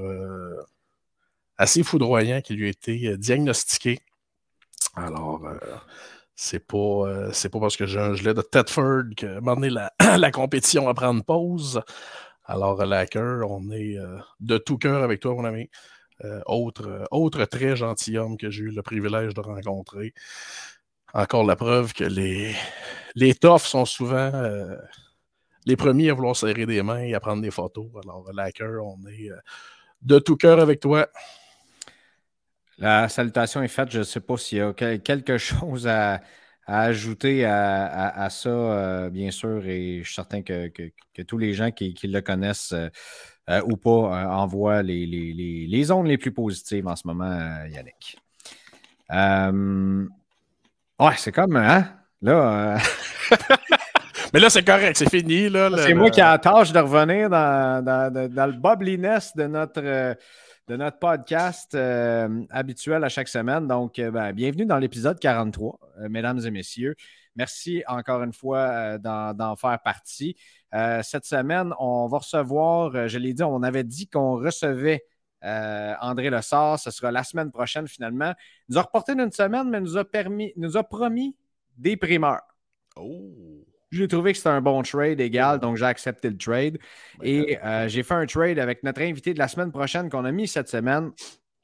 assez 1.58 1.84
foudroyant 1.84 2.41
qui 2.41 2.53
lui 2.53 2.68
a 2.68 2.70
été 2.70 3.18
diagnostiqué. 3.18 4.00
Alors, 4.96 5.46
euh, 5.46 5.58
c'est 6.36 6.65
pas, 6.65 6.77
euh, 6.77 7.32
pas 7.51 7.60
parce 7.60 7.77
que 7.77 7.86
j'ai 7.86 8.00
un 8.00 8.13
gilet 8.15 8.34
de 8.34 8.41
Tedford 8.41 9.15
que 9.15 9.39
donné, 9.39 9.70
la, 9.70 9.94
la 10.18 10.32
compétition 10.32 10.86
va 10.86 10.94
prendre 10.94 11.24
pause. 11.24 11.82
Alors, 12.51 12.84
Lacker, 12.84 13.44
on 13.48 13.70
est 13.70 14.00
euh, 14.00 14.18
de 14.39 14.58
tout 14.58 14.79
cœur 14.79 15.03
avec 15.03 15.20
toi, 15.20 15.36
mon 15.36 15.46
ami. 15.46 15.70
autre, 16.48 17.08
autre 17.12 17.46
très 17.46 17.75
gentilhomme 17.75 18.38
que 18.38 18.50
j'ai 18.50 18.63
eu 18.63 18.72
le 18.72 18.82
privilège 18.82 19.36
de 19.36 19.39
rencontrer. 19.39 20.15
Encore 21.13 21.46
la 21.46 21.56
preuve 21.56 21.94
que 21.94 22.03
les, 22.03 22.56
les 23.13 23.36
toughs 23.36 23.60
sont 23.60 23.86
souvent 23.86 24.32
les 25.65 25.75
premiers 25.75 26.10
à 26.10 26.13
vouloir 26.15 26.36
serrer 26.36 26.65
des 26.65 26.82
mains 26.82 27.03
et 27.03 27.13
à 27.13 27.20
prendre 27.20 27.44
des 27.44 27.51
photos. 27.51 27.88
Alors, 28.03 28.34
Lacker, 28.34 28.84
on 28.84 28.98
est 29.08 29.29
de 30.01 30.18
tout 30.18 30.36
cœur 30.36 30.60
avec 30.60 30.79
toi. 30.79 31.08
La 32.79 33.10
salutation 33.10 33.62
est 33.62 33.68
faite. 33.68 33.91
Je 33.91 34.00
ne 34.00 34.03
sais 34.03 34.22
pas 34.22 34.38
s'il 34.38 34.58
y 34.58 34.62
a 34.62 34.74
quelque 34.74 35.38
chose 35.50 35.88
à, 35.88 36.20
ajouter 36.69 37.45
à, 37.45 38.27
ça, 38.29 38.49
euh, 38.49 39.09
bien 39.09 39.31
sûr, 39.31 39.65
et 39.65 39.99
je 39.99 40.05
suis 40.05 40.15
certain 40.15 40.41
que, 40.41 40.71
tous 41.27 41.38
les 41.38 41.53
gens 41.53 41.71
qui, 41.71 41.95
le 42.03 42.21
connaissent 42.21 42.73
euh, 42.73 42.89
euh, 43.49 43.61
ou 43.65 43.75
pas 43.75 44.27
envoient 44.29 44.83
les, 44.83 45.05
les, 45.05 45.91
ondes 45.91 46.07
les 46.07 46.17
plus 46.17 46.31
positives 46.31 46.88
en 46.88 46.95
ce 46.95 47.07
moment, 47.07 47.65
Yannick. 47.69 48.17
ouais, 50.99 51.15
c'est 51.17 51.31
comme, 51.31 51.55
hein? 51.55 51.85
Là. 52.21 52.77
Mais 54.33 54.39
là, 54.39 54.51
c'est 54.51 54.63
correct, 54.63 54.95
c'est 54.97 55.09
fini. 55.09 55.49
c'est 55.77 55.93
moi 55.95 56.11
qui 56.11 56.19
ai 56.19 56.23
la 56.23 56.38
tâche 56.38 56.71
de 56.71 56.79
revenir 56.79 57.31
dans, 57.31 57.83
dans 57.83 58.45
le 58.45 58.51
bubbliness 58.51 59.35
de 59.35 59.47
notre 59.47 60.15
de 60.69 60.75
notre 60.75 60.99
podcast 60.99 61.73
euh, 61.73 62.45
habituel 62.51 63.03
à 63.03 63.09
chaque 63.09 63.27
semaine. 63.27 63.67
Donc, 63.67 63.97
euh, 63.97 64.11
ben, 64.11 64.31
bienvenue 64.33 64.67
dans 64.67 64.77
l'épisode 64.77 65.19
43, 65.19 65.79
euh, 65.97 66.09
mesdames 66.09 66.39
et 66.45 66.51
messieurs. 66.51 66.95
Merci 67.35 67.83
encore 67.88 68.21
une 68.21 68.33
fois 68.33 68.99
d'en 68.99 69.55
faire 69.55 69.79
partie. 69.81 70.35
cette 70.71 71.25
semaine, 71.25 71.73
on 71.79 72.07
va 72.07 72.17
recevoir, 72.17 73.07
je 73.07 73.17
l'ai 73.17 73.33
dit, 73.33 73.43
on 73.43 73.63
avait 73.63 73.85
dit 73.85 74.07
qu'on 74.09 74.35
recevait 74.35 75.05
André 75.41 76.29
Lessard. 76.29 76.79
Ce 76.79 76.91
sera 76.91 77.11
la 77.11 77.23
semaine 77.23 77.49
prochaine 77.49 77.88
finalement. 77.88 78.33
Il 78.67 78.73
nous 78.73 78.77
a 78.77 78.81
reporté 78.81 79.15
d'une 79.15 79.31
semaine, 79.31 79.69
mais 79.69 79.79
nous 79.79 79.95
a, 79.95 80.03
permis, 80.03 80.51
nous 80.57 80.75
a 80.75 80.83
promis 80.83 81.38
des 81.77 81.95
primeurs. 81.95 82.41
Oh! 82.97 83.68
J'ai 83.91 84.08
trouvé 84.08 84.31
que 84.34 84.38
c'était 84.38 84.50
un 84.50 84.62
bon 84.62 84.81
trade 84.84 85.19
égal, 85.19 85.60
donc 85.60 85.77
j'ai 85.77 85.86
accepté 85.86 86.29
le 86.29 86.38
trade. 86.38 86.77
Et 87.24 87.58
euh, 87.63 87.88
j'ai 87.88 88.03
fait 88.03 88.13
un 88.13 88.25
trade 88.25 88.60
avec 88.60 88.84
notre 88.84 89.01
invité 89.01 89.34
de 89.34 89.39
la 89.39 89.48
semaine 89.48 89.72
prochaine 89.72 90.10
qu'on 90.10 90.25
a 90.25 90.31
mis 90.31 90.48
cette 90.48 90.69
semaine. 90.69 91.12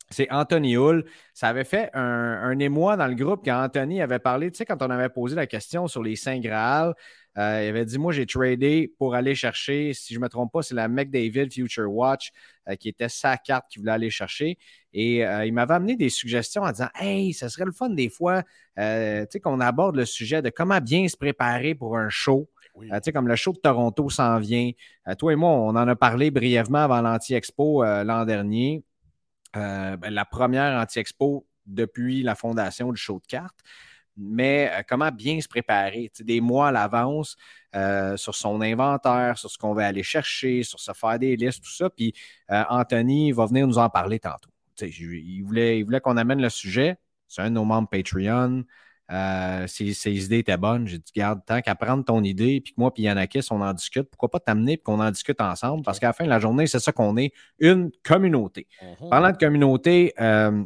C'est 0.10 0.32
Anthony 0.32 0.76
Hull. 0.76 1.06
Ça 1.34 1.50
avait 1.50 1.64
fait 1.64 1.90
un, 1.94 2.58
émoi 2.60 2.98
dans 2.98 3.08
le 3.08 3.16
groupe 3.16 3.42
quand 3.46 3.64
Anthony 3.64 4.02
avait 4.02 4.20
parlé, 4.20 4.52
tu 4.52 4.58
sais, 4.58 4.66
quand 4.66 4.82
on 4.82 4.90
avait 4.90 5.10
posé 5.10 5.36
la 5.36 5.48
question 5.48 5.88
sur 5.88 6.02
les 6.02 6.16
Saint 6.16 6.40
Graal, 6.40 6.94
euh, 7.38 7.64
il 7.64 7.70
avait 7.70 7.86
dit 7.86 7.98
Moi, 7.98 8.14
j'ai 8.14 8.26
tradé 8.26 8.94
pour 8.98 9.16
aller 9.16 9.36
chercher, 9.36 9.94
si 9.94 10.14
je 10.14 10.20
ne 10.20 10.24
me 10.24 10.30
trompe 10.30 10.52
pas, 10.52 10.62
c'est 10.62 10.76
la 10.76 10.88
McDavid 10.88 11.52
Future 11.52 11.92
Watch 11.92 12.32
euh, 12.70 12.76
qui 12.76 12.90
était 12.90 13.10
sa 13.10 13.38
carte 13.38 13.66
qu'il 13.70 13.82
voulait 13.82 13.92
aller 13.92 14.10
chercher. 14.10 14.58
Et 14.94 15.18
il 15.18 15.54
m'avait 15.54 15.74
amené 15.74 15.98
des 15.98 16.10
suggestions 16.10 16.62
en 16.62 16.72
disant 16.72 16.88
Hey, 16.96 17.34
ça 17.34 17.50
serait 17.50 17.66
le 17.66 17.74
fun 17.74 17.90
des 17.90 18.10
fois 18.10 18.44
euh, 18.78 19.26
qu'on 19.44 19.60
aborde 19.60 19.96
le 19.96 20.06
sujet 20.06 20.42
de 20.42 20.50
comment 20.50 20.80
bien 20.80 21.08
se 21.08 21.18
préparer 21.18 21.76
pour 21.76 21.98
un 21.98 22.10
show. 22.10 22.50
Euh, 22.92 23.00
comme 23.14 23.28
le 23.28 23.36
show 23.38 23.54
de 23.54 23.60
Toronto 23.60 24.10
s'en 24.10 24.38
vient. 24.40 24.72
Euh, 25.08 25.16
toi 25.16 25.32
et 25.32 25.36
moi, 25.36 25.50
on 25.50 25.70
en 25.70 25.88
a 25.88 25.96
parlé 25.96 26.30
brièvement 26.30 26.80
avant 26.80 27.02
l'Anti-Expo 27.02 27.84
l'an 27.84 28.26
dernier. 28.26 28.84
Ben, 29.54 30.10
la 30.10 30.26
première 30.26 30.82
Anti-Expo 30.82 31.48
depuis 31.66 32.22
la 32.22 32.36
fondation 32.36 32.92
du 32.92 32.98
show 32.98 33.20
de 33.20 33.28
cartes. 33.28 33.60
Mais 34.18 34.72
comment 34.88 35.12
bien 35.12 35.42
se 35.42 35.48
préparer, 35.48 36.12
des 36.20 36.42
mois 36.42 36.70
à 36.70 36.72
l'avance 36.72 37.36
sur 38.16 38.34
son 38.36 38.62
inventaire, 38.62 39.38
sur 39.38 39.50
ce 39.50 39.58
qu'on 39.58 39.74
va 39.74 39.88
aller 39.88 40.04
chercher, 40.04 40.64
sur 40.64 40.80
se 40.80 40.94
faire 40.94 41.20
des 41.20 41.36
listes, 41.36 41.64
tout 41.64 41.72
ça. 41.72 41.90
Puis 41.90 42.14
Anthony 42.50 43.32
va 43.32 43.46
venir 43.46 43.68
nous 43.68 43.78
en 43.78 43.90
parler 43.90 44.20
tantôt. 44.20 44.50
il 44.82 45.44
voulait, 45.44 45.80
il 45.80 45.84
voulait 45.84 46.00
qu'on 46.00 46.18
amène 46.18 46.42
le 46.42 46.50
sujet. 46.50 46.98
C'est 47.28 47.42
un 47.42 47.50
de 47.50 47.56
nos 47.56 47.66
membres 47.66 47.90
Patreon. 47.90 48.64
Euh, 49.12 49.68
ses, 49.68 50.26
idées 50.26 50.40
étaient 50.40 50.58
bonnes. 50.58 50.88
J'ai 50.88 50.98
dit, 50.98 51.12
garde, 51.16 51.42
tant 51.46 51.62
qu'à 51.62 51.76
prendre 51.76 52.04
ton 52.04 52.24
idée, 52.24 52.62
puis 52.62 52.74
que 52.74 52.82
moi, 52.82 52.94
puis 52.94 53.04
Yanakis, 53.04 53.48
on 53.52 53.62
en 53.62 53.74
discute, 53.74 54.10
pourquoi 54.10 54.30
pas 54.30 54.40
t'amener 54.40 54.74
et 54.74 54.78
qu'on 54.78 55.00
en 55.00 55.12
discute 55.12 55.42
ensemble? 55.42 55.84
Parce 55.84 56.00
qu'à 56.00 56.08
la 56.08 56.14
fin 56.14 56.26
de 56.26 56.30
la 56.30 56.40
journée, 56.40 56.68
c'est 56.68 56.80
ça 56.80 56.92
qu'on 56.92 57.18
est, 57.18 57.32
une 57.60 57.92
communauté. 58.04 58.68
Mhm. 58.82 59.10
Parlant 59.10 59.32
de 59.32 59.38
communauté, 59.38 60.14
euh, 60.20 60.64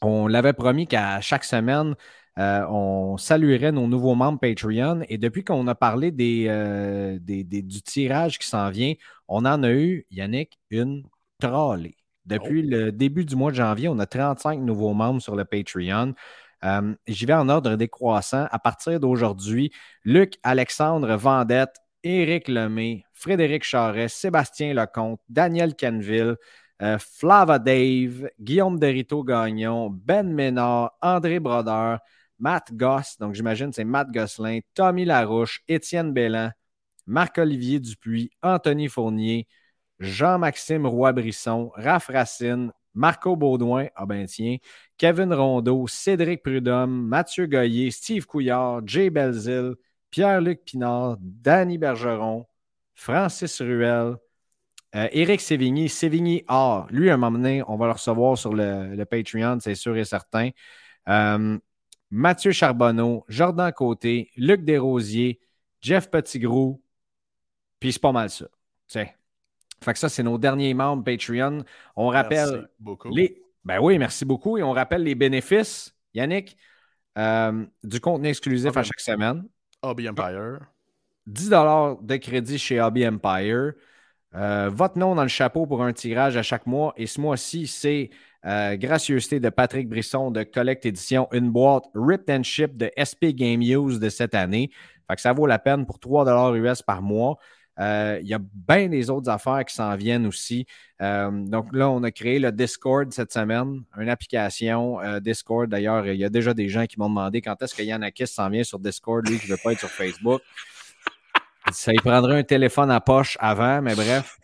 on 0.00 0.26
l'avait 0.26 0.52
promis 0.52 0.86
qu'à 0.86 1.20
chaque 1.20 1.44
semaine, 1.44 1.94
euh, 2.38 2.66
on 2.68 3.16
saluerait 3.18 3.72
nos 3.72 3.86
nouveaux 3.86 4.14
membres 4.14 4.40
Patreon. 4.40 5.02
Et 5.08 5.18
depuis 5.18 5.44
qu'on 5.44 5.66
a 5.68 5.74
parlé 5.74 6.10
des, 6.10 7.18
du 7.20 7.82
tirage 7.82 8.38
qui 8.38 8.46
s'en 8.46 8.70
vient, 8.70 8.94
on 9.28 9.44
en 9.44 9.62
a 9.62 9.70
eu, 9.70 10.06
Yannick, 10.10 10.58
une 10.70 11.04
trollée. 11.38 11.96
Depuis 12.24 12.62
oh. 12.64 12.70
le 12.70 12.92
début 12.92 13.24
du 13.24 13.36
mois 13.36 13.50
de 13.50 13.56
janvier, 13.56 13.88
on 13.88 13.98
a 13.98 14.06
35 14.06 14.60
nouveaux 14.60 14.94
membres 14.94 15.20
sur 15.20 15.34
le 15.34 15.44
Patreon. 15.44 16.14
Euh, 16.64 16.94
j'y 17.06 17.26
vais 17.26 17.34
en 17.34 17.48
ordre 17.48 17.74
décroissant. 17.76 18.46
À 18.50 18.58
partir 18.58 19.00
d'aujourd'hui, 19.00 19.72
Luc 20.04 20.34
Alexandre 20.42 21.16
Vendette, 21.16 21.76
Éric 22.04 22.48
Lemay, 22.48 23.04
Frédéric 23.12 23.64
Charest, 23.64 24.16
Sébastien 24.16 24.74
Lecomte, 24.74 25.20
Daniel 25.28 25.74
Canville, 25.74 26.36
euh, 26.82 26.98
Flava 26.98 27.58
Dave, 27.58 28.28
Guillaume 28.40 28.78
Derito 28.78 29.22
Gagnon, 29.22 29.90
Ben 29.90 30.32
Ménard, 30.32 30.96
André 31.00 31.38
Brodeur, 31.38 32.00
Matt 32.42 32.72
Goss, 32.74 33.18
donc 33.20 33.34
j'imagine 33.34 33.72
c'est 33.72 33.84
Matt 33.84 34.10
Gosselin, 34.10 34.58
Tommy 34.74 35.04
Larouche, 35.04 35.62
Étienne 35.68 36.12
Bellan, 36.12 36.50
Marc-Olivier 37.06 37.78
Dupuis, 37.78 38.30
Anthony 38.42 38.88
Fournier, 38.88 39.46
Jean-Maxime 40.00 40.84
Roy-Brisson, 40.84 41.70
Raph 41.76 42.08
Racine, 42.08 42.72
Marco 42.94 43.36
Baudouin, 43.36 43.86
ah 43.94 44.06
ben 44.06 44.26
tiens, 44.26 44.56
Kevin 44.98 45.32
Rondeau, 45.32 45.86
Cédric 45.86 46.42
Prudhomme, 46.42 47.06
Mathieu 47.06 47.46
Goyer, 47.46 47.92
Steve 47.92 48.26
Couillard, 48.26 48.80
Jay 48.86 49.08
Belzil, 49.08 49.76
Pierre-Luc 50.10 50.64
Pinard, 50.64 51.18
Danny 51.20 51.78
Bergeron, 51.78 52.44
Francis 52.92 53.62
Ruel, 53.62 54.16
euh, 54.96 55.08
Éric 55.12 55.40
Sévigny, 55.40 55.88
Sévigny 55.88 56.44
Or. 56.48 56.88
Lui, 56.90 57.08
à 57.08 57.14
un 57.14 57.16
moment 57.18 57.38
donné, 57.38 57.62
on 57.68 57.76
va 57.76 57.86
le 57.86 57.92
recevoir 57.92 58.36
sur 58.36 58.52
le, 58.52 59.04
Patreon, 59.04 59.58
c'est 59.60 59.76
sûr 59.76 59.96
et 59.96 60.04
certain. 60.04 60.50
Euh, 61.08 61.56
Mathieu 62.12 62.52
Charbonneau, 62.52 63.24
Jordan 63.26 63.72
Côté, 63.72 64.30
Luc 64.36 64.64
Desrosiers, 64.64 65.40
Jeff 65.80 66.10
Petitgrou, 66.10 66.82
puis 67.80 67.90
c'est 67.90 68.02
pas 68.02 68.12
mal 68.12 68.28
ça. 68.28 68.44
T'sais. 68.86 69.16
Fait 69.82 69.94
que 69.94 69.98
ça, 69.98 70.10
c'est 70.10 70.22
nos 70.22 70.36
derniers 70.36 70.74
membres 70.74 71.02
Patreon. 71.02 71.64
On 71.96 72.08
rappelle 72.08 72.68
les. 73.10 73.42
Ben 73.64 73.80
oui, 73.80 73.98
merci 73.98 74.26
beaucoup. 74.26 74.58
Et 74.58 74.62
on 74.62 74.72
rappelle 74.72 75.04
les 75.04 75.14
bénéfices, 75.14 75.96
Yannick, 76.12 76.58
euh, 77.16 77.64
du 77.82 77.98
contenu 77.98 78.28
exclusif 78.28 78.76
à 78.76 78.82
chaque 78.82 79.00
semaine. 79.00 79.48
Hobby 79.80 80.06
Empire. 80.06 80.58
10 81.26 81.48
de 81.48 82.16
crédit 82.16 82.58
chez 82.58 82.78
Hobby 82.78 83.08
Empire. 83.08 83.72
Euh, 84.34 84.70
votre 84.70 84.98
nom 84.98 85.14
dans 85.14 85.22
le 85.22 85.28
chapeau 85.28 85.66
pour 85.66 85.82
un 85.82 85.94
tirage 85.94 86.36
à 86.36 86.42
chaque 86.42 86.66
mois. 86.66 86.92
Et 86.98 87.06
ce 87.06 87.20
mois-ci, 87.20 87.66
c'est 87.66 88.10
euh, 88.44 88.76
gracieuseté 88.76 89.40
de 89.40 89.48
Patrick 89.50 89.88
Brisson 89.88 90.30
de 90.30 90.42
Collect 90.42 90.84
Edition, 90.84 91.28
une 91.32 91.50
boîte 91.50 91.84
Ripped 91.94 92.28
and 92.28 92.42
Ship 92.42 92.76
de 92.76 92.90
SP 92.98 93.30
Game 93.34 93.62
Use 93.62 94.00
de 94.00 94.08
cette 94.08 94.34
année. 94.34 94.70
Fait 95.08 95.16
que 95.16 95.20
ça 95.20 95.32
vaut 95.32 95.46
la 95.46 95.58
peine 95.58 95.86
pour 95.86 95.98
3 96.00 96.52
US 96.56 96.82
par 96.82 97.02
mois. 97.02 97.38
Euh, 97.78 98.18
il 98.20 98.28
y 98.28 98.34
a 98.34 98.40
bien 98.40 98.88
des 98.88 99.10
autres 99.10 99.30
affaires 99.30 99.64
qui 99.64 99.74
s'en 99.74 99.94
viennent 99.96 100.26
aussi. 100.26 100.66
Euh, 101.00 101.30
donc 101.30 101.72
là, 101.72 101.88
on 101.88 102.02
a 102.02 102.10
créé 102.10 102.38
le 102.38 102.52
Discord 102.52 103.12
cette 103.12 103.32
semaine, 103.32 103.82
une 103.98 104.08
application 104.08 104.98
Discord. 105.20 105.70
D'ailleurs, 105.70 106.06
il 106.06 106.16
y 106.16 106.24
a 106.24 106.28
déjà 106.28 106.52
des 106.52 106.68
gens 106.68 106.86
qui 106.86 106.98
m'ont 106.98 107.08
demandé 107.08 107.40
quand 107.40 107.60
est-ce 107.62 107.74
que 107.74 107.82
Yannakis 107.82 108.26
s'en 108.26 108.50
vient 108.50 108.64
sur 108.64 108.78
Discord, 108.78 109.26
lui 109.28 109.38
qui 109.38 109.46
ne 109.46 109.52
veut 109.52 109.60
pas 109.62 109.72
être 109.72 109.80
sur 109.80 109.90
Facebook. 109.90 110.42
Ça 111.70 111.92
lui 111.92 111.98
prendrait 111.98 112.40
un 112.40 112.42
téléphone 112.42 112.90
à 112.90 113.00
poche 113.00 113.38
avant, 113.40 113.80
mais 113.80 113.94
bref. 113.94 114.36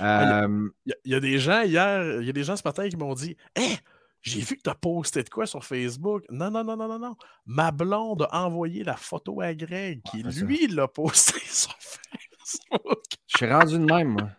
Ah, 0.00 0.46
il 0.86 0.94
y, 1.12 1.14
a 1.14 1.20
des 1.20 1.38
gens 1.38 1.62
hier, 1.62 2.20
il 2.20 2.26
y 2.26 2.30
a 2.30 2.32
des 2.32 2.44
gens 2.44 2.56
ce 2.56 2.62
matin 2.64 2.88
qui 2.88 2.96
m'ont 2.96 3.14
dit 3.14 3.36
Hé, 3.56 3.76
J'ai 4.22 4.40
vu 4.40 4.56
que 4.56 4.62
tu 4.62 4.70
as 4.70 4.74
posté 4.74 5.22
de 5.22 5.28
quoi 5.28 5.46
sur 5.46 5.64
Facebook. 5.64 6.24
Non, 6.30 6.50
non, 6.50 6.64
non, 6.64 6.76
non, 6.76 6.88
non, 6.88 6.98
non. 6.98 7.16
Ma 7.46 7.72
blonde 7.72 8.26
a 8.30 8.44
envoyé 8.44 8.84
la 8.84 8.96
photo 8.96 9.40
à 9.40 9.52
Greg, 9.54 10.02
qui 10.02 10.22
lui 10.22 10.68
l'a 10.68 10.88
posté 10.88 11.40
sur 11.44 11.74
Facebook. 11.78 13.02
Je 13.26 13.36
suis 13.36 13.52
rendu 13.52 13.78
de 13.78 13.84
même, 13.84 14.10
moi. 14.10 14.30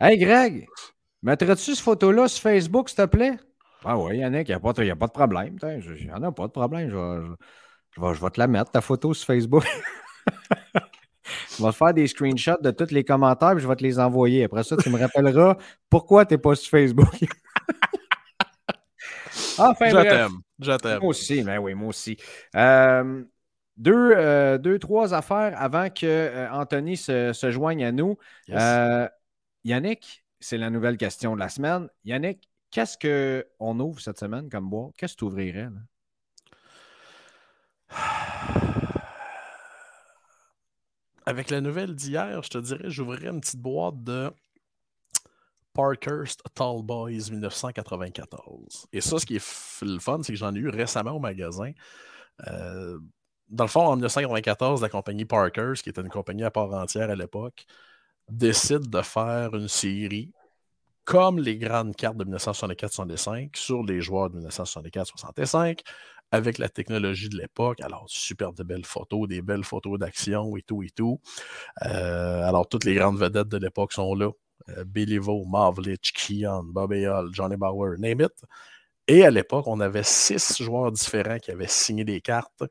hey, 0.00 0.18
Greg, 0.18 0.66
mettrais-tu 1.22 1.74
cette 1.74 1.84
photo-là 1.84 2.28
sur 2.28 2.42
Facebook, 2.42 2.88
s'il 2.88 2.96
te 2.96 3.04
plaît? 3.06 3.36
Ah 3.84 3.98
oui, 3.98 4.18
Yannick, 4.18 4.48
il 4.48 4.52
n'y 4.52 4.56
a, 4.56 4.60
pas 4.60 4.72
de 5.06 5.12
problème. 5.12 5.58
Il 5.62 6.06
n'y 6.06 6.12
en 6.12 6.22
a 6.22 6.32
pas 6.32 6.46
de 6.46 6.52
problème. 6.52 6.90
Je 6.90 8.00
vais, 8.00 8.14
je 8.14 8.20
vais 8.20 8.30
te 8.30 8.40
la 8.40 8.46
mettre, 8.46 8.70
ta 8.70 8.80
photo 8.80 9.14
sur 9.14 9.26
Facebook. 9.26 9.64
je 11.58 11.62
vais 11.62 11.70
te 11.70 11.74
faire 11.74 11.94
des 11.94 12.06
screenshots 12.06 12.60
de 12.60 12.70
tous 12.70 12.90
les 12.90 13.04
commentaires 13.04 13.56
et 13.56 13.60
je 13.60 13.68
vais 13.68 13.76
te 13.76 13.82
les 13.82 13.98
envoyer. 13.98 14.44
Après 14.44 14.64
ça, 14.64 14.76
tu 14.76 14.90
me 14.90 14.98
rappelleras 14.98 15.56
pourquoi 15.90 16.26
tu 16.26 16.34
n'es 16.34 16.38
pas 16.38 16.54
sur 16.54 16.70
Facebook. 16.70 17.14
enfin, 19.58 19.90
je 19.90 20.02
t'aime. 20.02 20.32
Je 20.58 20.72
t'aime. 20.72 21.00
Moi 21.00 21.08
aussi, 21.08 21.36
mais 21.36 21.56
ben 21.56 21.58
oui, 21.58 21.74
moi 21.74 21.88
aussi. 21.88 22.16
Euh, 22.54 23.24
deux, 23.76 24.12
euh, 24.16 24.58
deux, 24.58 24.78
trois 24.78 25.14
affaires 25.14 25.60
avant 25.60 25.90
que 25.90 26.06
euh, 26.06 26.50
Anthony 26.50 26.96
se, 26.96 27.32
se, 27.32 27.50
joigne 27.50 27.84
à 27.84 27.92
nous. 27.92 28.16
Yannick, 29.64 30.24
c'est 30.38 30.58
la 30.58 30.70
nouvelle 30.70 30.96
question 30.96 31.34
de 31.34 31.40
la 31.40 31.48
semaine. 31.48 31.88
Yannick, 32.04 32.48
qu'est-ce 32.70 32.96
qu'on 32.96 33.80
ouvre 33.80 34.00
cette 34.00 34.18
semaine 34.18 34.48
comme 34.48 34.70
boîte? 34.70 34.92
Qu'est-ce 34.96 35.14
que 35.14 35.18
tu 35.18 35.24
ouvrirais? 35.24 35.64
Là? 35.64 35.80
Avec 41.26 41.50
la 41.50 41.60
nouvelle 41.60 41.94
d'hier, 41.94 42.40
je 42.42 42.50
te 42.50 42.58
dirais, 42.58 42.88
j'ouvrirais 42.88 43.28
une 43.28 43.40
petite 43.40 43.60
boîte 43.60 44.02
de 44.04 44.30
Parkhurst 45.74 46.42
Tall 46.54 46.82
Boys 46.82 47.30
1994. 47.30 48.86
Et 48.92 49.00
ça, 49.00 49.18
ce 49.18 49.26
qui 49.26 49.36
est 49.36 49.82
le 49.82 49.98
fun, 49.98 50.22
c'est 50.22 50.32
que 50.32 50.38
j'en 50.38 50.54
ai 50.54 50.58
eu 50.58 50.68
récemment 50.68 51.12
au 51.12 51.18
magasin. 51.18 51.72
Euh, 52.46 52.98
dans 53.48 53.64
le 53.64 53.68
fond, 53.68 53.82
en 53.82 53.96
1994, 53.96 54.80
la 54.80 54.88
compagnie 54.88 55.24
Parkhurst, 55.24 55.82
qui 55.82 55.90
était 55.90 56.00
une 56.00 56.08
compagnie 56.08 56.44
à 56.44 56.50
part 56.50 56.72
entière 56.72 57.10
à 57.10 57.16
l'époque, 57.16 57.66
décide 58.28 58.88
de 58.88 59.02
faire 59.02 59.54
une 59.54 59.68
série 59.68 60.32
comme 61.04 61.38
les 61.38 61.56
grandes 61.56 61.94
cartes 61.94 62.16
de 62.16 62.24
1964-65 62.24 63.56
sur 63.56 63.84
les 63.84 64.00
joueurs 64.00 64.30
de 64.30 64.40
1964-65 64.40 65.80
avec 66.30 66.58
la 66.58 66.68
technologie 66.68 67.28
de 67.28 67.36
l'époque. 67.38 67.80
Alors, 67.80 68.04
super 68.08 68.52
de 68.52 68.62
belles 68.62 68.84
photos, 68.84 69.28
des 69.28 69.42
belles 69.42 69.64
photos 69.64 69.98
d'action 69.98 70.56
et 70.56 70.62
tout 70.62 70.82
et 70.82 70.90
tout. 70.90 71.20
Euh, 71.84 72.42
alors, 72.42 72.68
toutes 72.68 72.84
les 72.84 72.94
grandes 72.94 73.18
vedettes 73.18 73.48
de 73.48 73.56
l'époque 73.58 73.92
sont 73.92 74.14
là. 74.14 74.30
Euh, 74.70 74.84
Billy 74.84 75.18
Vaux, 75.18 75.44
Mavlich, 75.44 76.12
Keon, 76.12 76.64
Bobby 76.64 77.06
Hull, 77.06 77.30
Johnny 77.32 77.56
Bauer, 77.56 77.96
name 77.98 78.22
it. 78.22 78.44
Et 79.08 79.24
à 79.24 79.30
l'époque, 79.30 79.66
on 79.68 79.80
avait 79.80 80.02
six 80.02 80.60
joueurs 80.60 80.90
différents 80.90 81.38
qui 81.38 81.52
avaient 81.52 81.68
signé 81.68 82.04
des 82.04 82.20
cartes. 82.20 82.64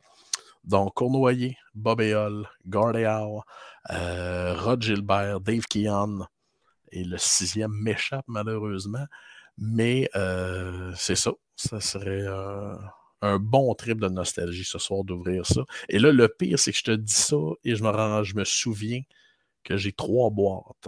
Donc, 0.66 0.94
Cournoyer, 0.96 1.58
Hull, 1.76 2.48
Howe, 2.74 3.42
euh, 3.92 4.54
Rod 4.58 4.82
Gilbert, 4.82 5.40
Dave 5.40 5.66
Keon, 5.70 6.26
et 6.92 7.04
le 7.04 7.18
sixième 7.18 7.72
m'échappe 7.72 8.26
malheureusement. 8.28 9.06
Mais 9.58 10.10
euh, 10.16 10.92
c'est 10.96 11.16
ça. 11.16 11.32
Ça 11.56 11.80
serait 11.80 12.26
un 13.22 13.40
bon 13.40 13.74
trip 13.74 14.00
de 14.00 14.08
nostalgie 14.08 14.66
ce 14.66 14.78
soir 14.78 15.04
d'ouvrir 15.04 15.46
ça. 15.46 15.62
Et 15.90 16.00
là, 16.00 16.12
le 16.12 16.28
pire, 16.28 16.60
c'est 16.60 16.72
que 16.72 16.78
je 16.78 16.84
te 16.84 16.92
dis 16.92 17.14
ça 17.14 17.38
et 17.64 17.76
je 17.76 17.84
me, 17.84 17.90
rends, 17.90 18.24
je 18.24 18.36
me 18.36 18.44
souviens 18.44 19.02
que 19.64 19.78
j'ai 19.78 19.92
trois 19.92 20.30
boîtes 20.30 20.88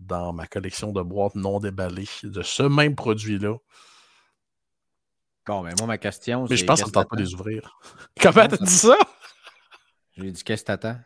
dans 0.00 0.32
ma 0.32 0.46
collection 0.46 0.92
de 0.92 1.02
boîtes 1.02 1.34
non 1.34 1.58
déballées 1.60 2.08
de 2.22 2.42
ce 2.42 2.62
même 2.62 2.94
produit-là. 2.94 3.56
Bon, 5.46 5.62
mais 5.62 5.72
moi, 5.78 5.86
ma 5.86 5.98
question, 5.98 6.46
c'est. 6.46 6.52
Mais 6.52 6.56
je 6.58 6.64
pense 6.66 6.82
qu'on 6.82 6.88
ne 6.88 6.92
tente 6.92 7.08
pas 7.08 7.16
de 7.16 7.22
les 7.22 7.34
ouvrir. 7.34 7.78
Comment 8.20 8.46
t'as 8.46 8.58
dit 8.58 8.70
ça? 8.70 8.96
J'ai 10.16 10.30
dit, 10.30 10.44
qu'est-ce 10.44 10.62
que 10.62 10.66
t'attends? 10.66 10.98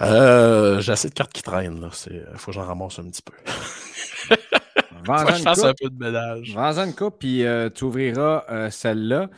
Euh, 0.00 0.80
j'ai 0.80 0.92
assez 0.92 1.08
de 1.08 1.14
cartes 1.14 1.32
qui 1.32 1.42
traînent. 1.42 1.90
Il 2.10 2.24
faut 2.36 2.50
que 2.50 2.52
j'en 2.52 2.64
ramasse 2.64 2.98
un 2.98 3.08
petit 3.08 3.22
peu. 3.22 3.32
Vends 5.04 5.26
je 5.26 5.42
fasse 5.42 5.64
un 5.64 5.74
peu 5.74 5.90
de 5.90 5.98
ménage. 5.98 6.54
Vends 6.54 6.78
une 6.78 6.94
coupe, 6.94 7.18
puis 7.18 7.44
euh, 7.44 7.70
tu 7.70 7.84
ouvriras 7.84 8.44
euh, 8.50 8.70
celle-là. 8.70 9.30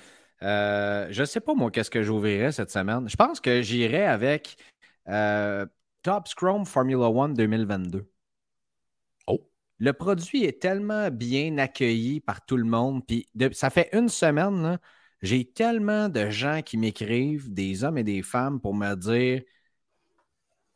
Euh, 0.43 1.09
je 1.11 1.21
ne 1.21 1.27
sais 1.27 1.41
pas, 1.41 1.55
moi, 1.55 1.71
qu'est-ce 1.71 1.91
que 1.91 2.03
j'ouvrirai 2.03 2.53
cette 2.53 2.71
semaine. 2.71 3.09
Je 3.09 3.17
pense 3.17 3.41
que 3.41 3.63
j'irai 3.63 4.05
avec 4.05 4.57
Top 6.03 6.29
Scrum 6.29 6.65
Formula 6.65 7.09
One 7.09 7.35
2022. 7.35 8.09
Oh. 9.27 9.49
Le 9.79 9.93
produit 9.93 10.45
est 10.45 10.61
tellement 10.61 11.11
bien 11.11 11.59
accueilli 11.59 12.21
par 12.21 12.45
tout 12.45 12.57
le 12.57 12.65
monde. 12.65 13.05
Puis 13.07 13.27
ça 13.53 13.71
fait 13.71 13.89
une 13.93 14.09
semaine, 14.09 14.79
j'ai 15.23 15.45
tellement 15.45 16.09
de 16.09 16.31
gens 16.31 16.63
qui 16.63 16.77
m'écrivent, 16.77 17.53
des 17.53 17.85
hommes 17.85 17.99
et 17.99 18.05
des 18.05 18.23
femmes, 18.23 18.61
pour 18.61 18.75
me 18.75 18.95
dire 18.95 19.43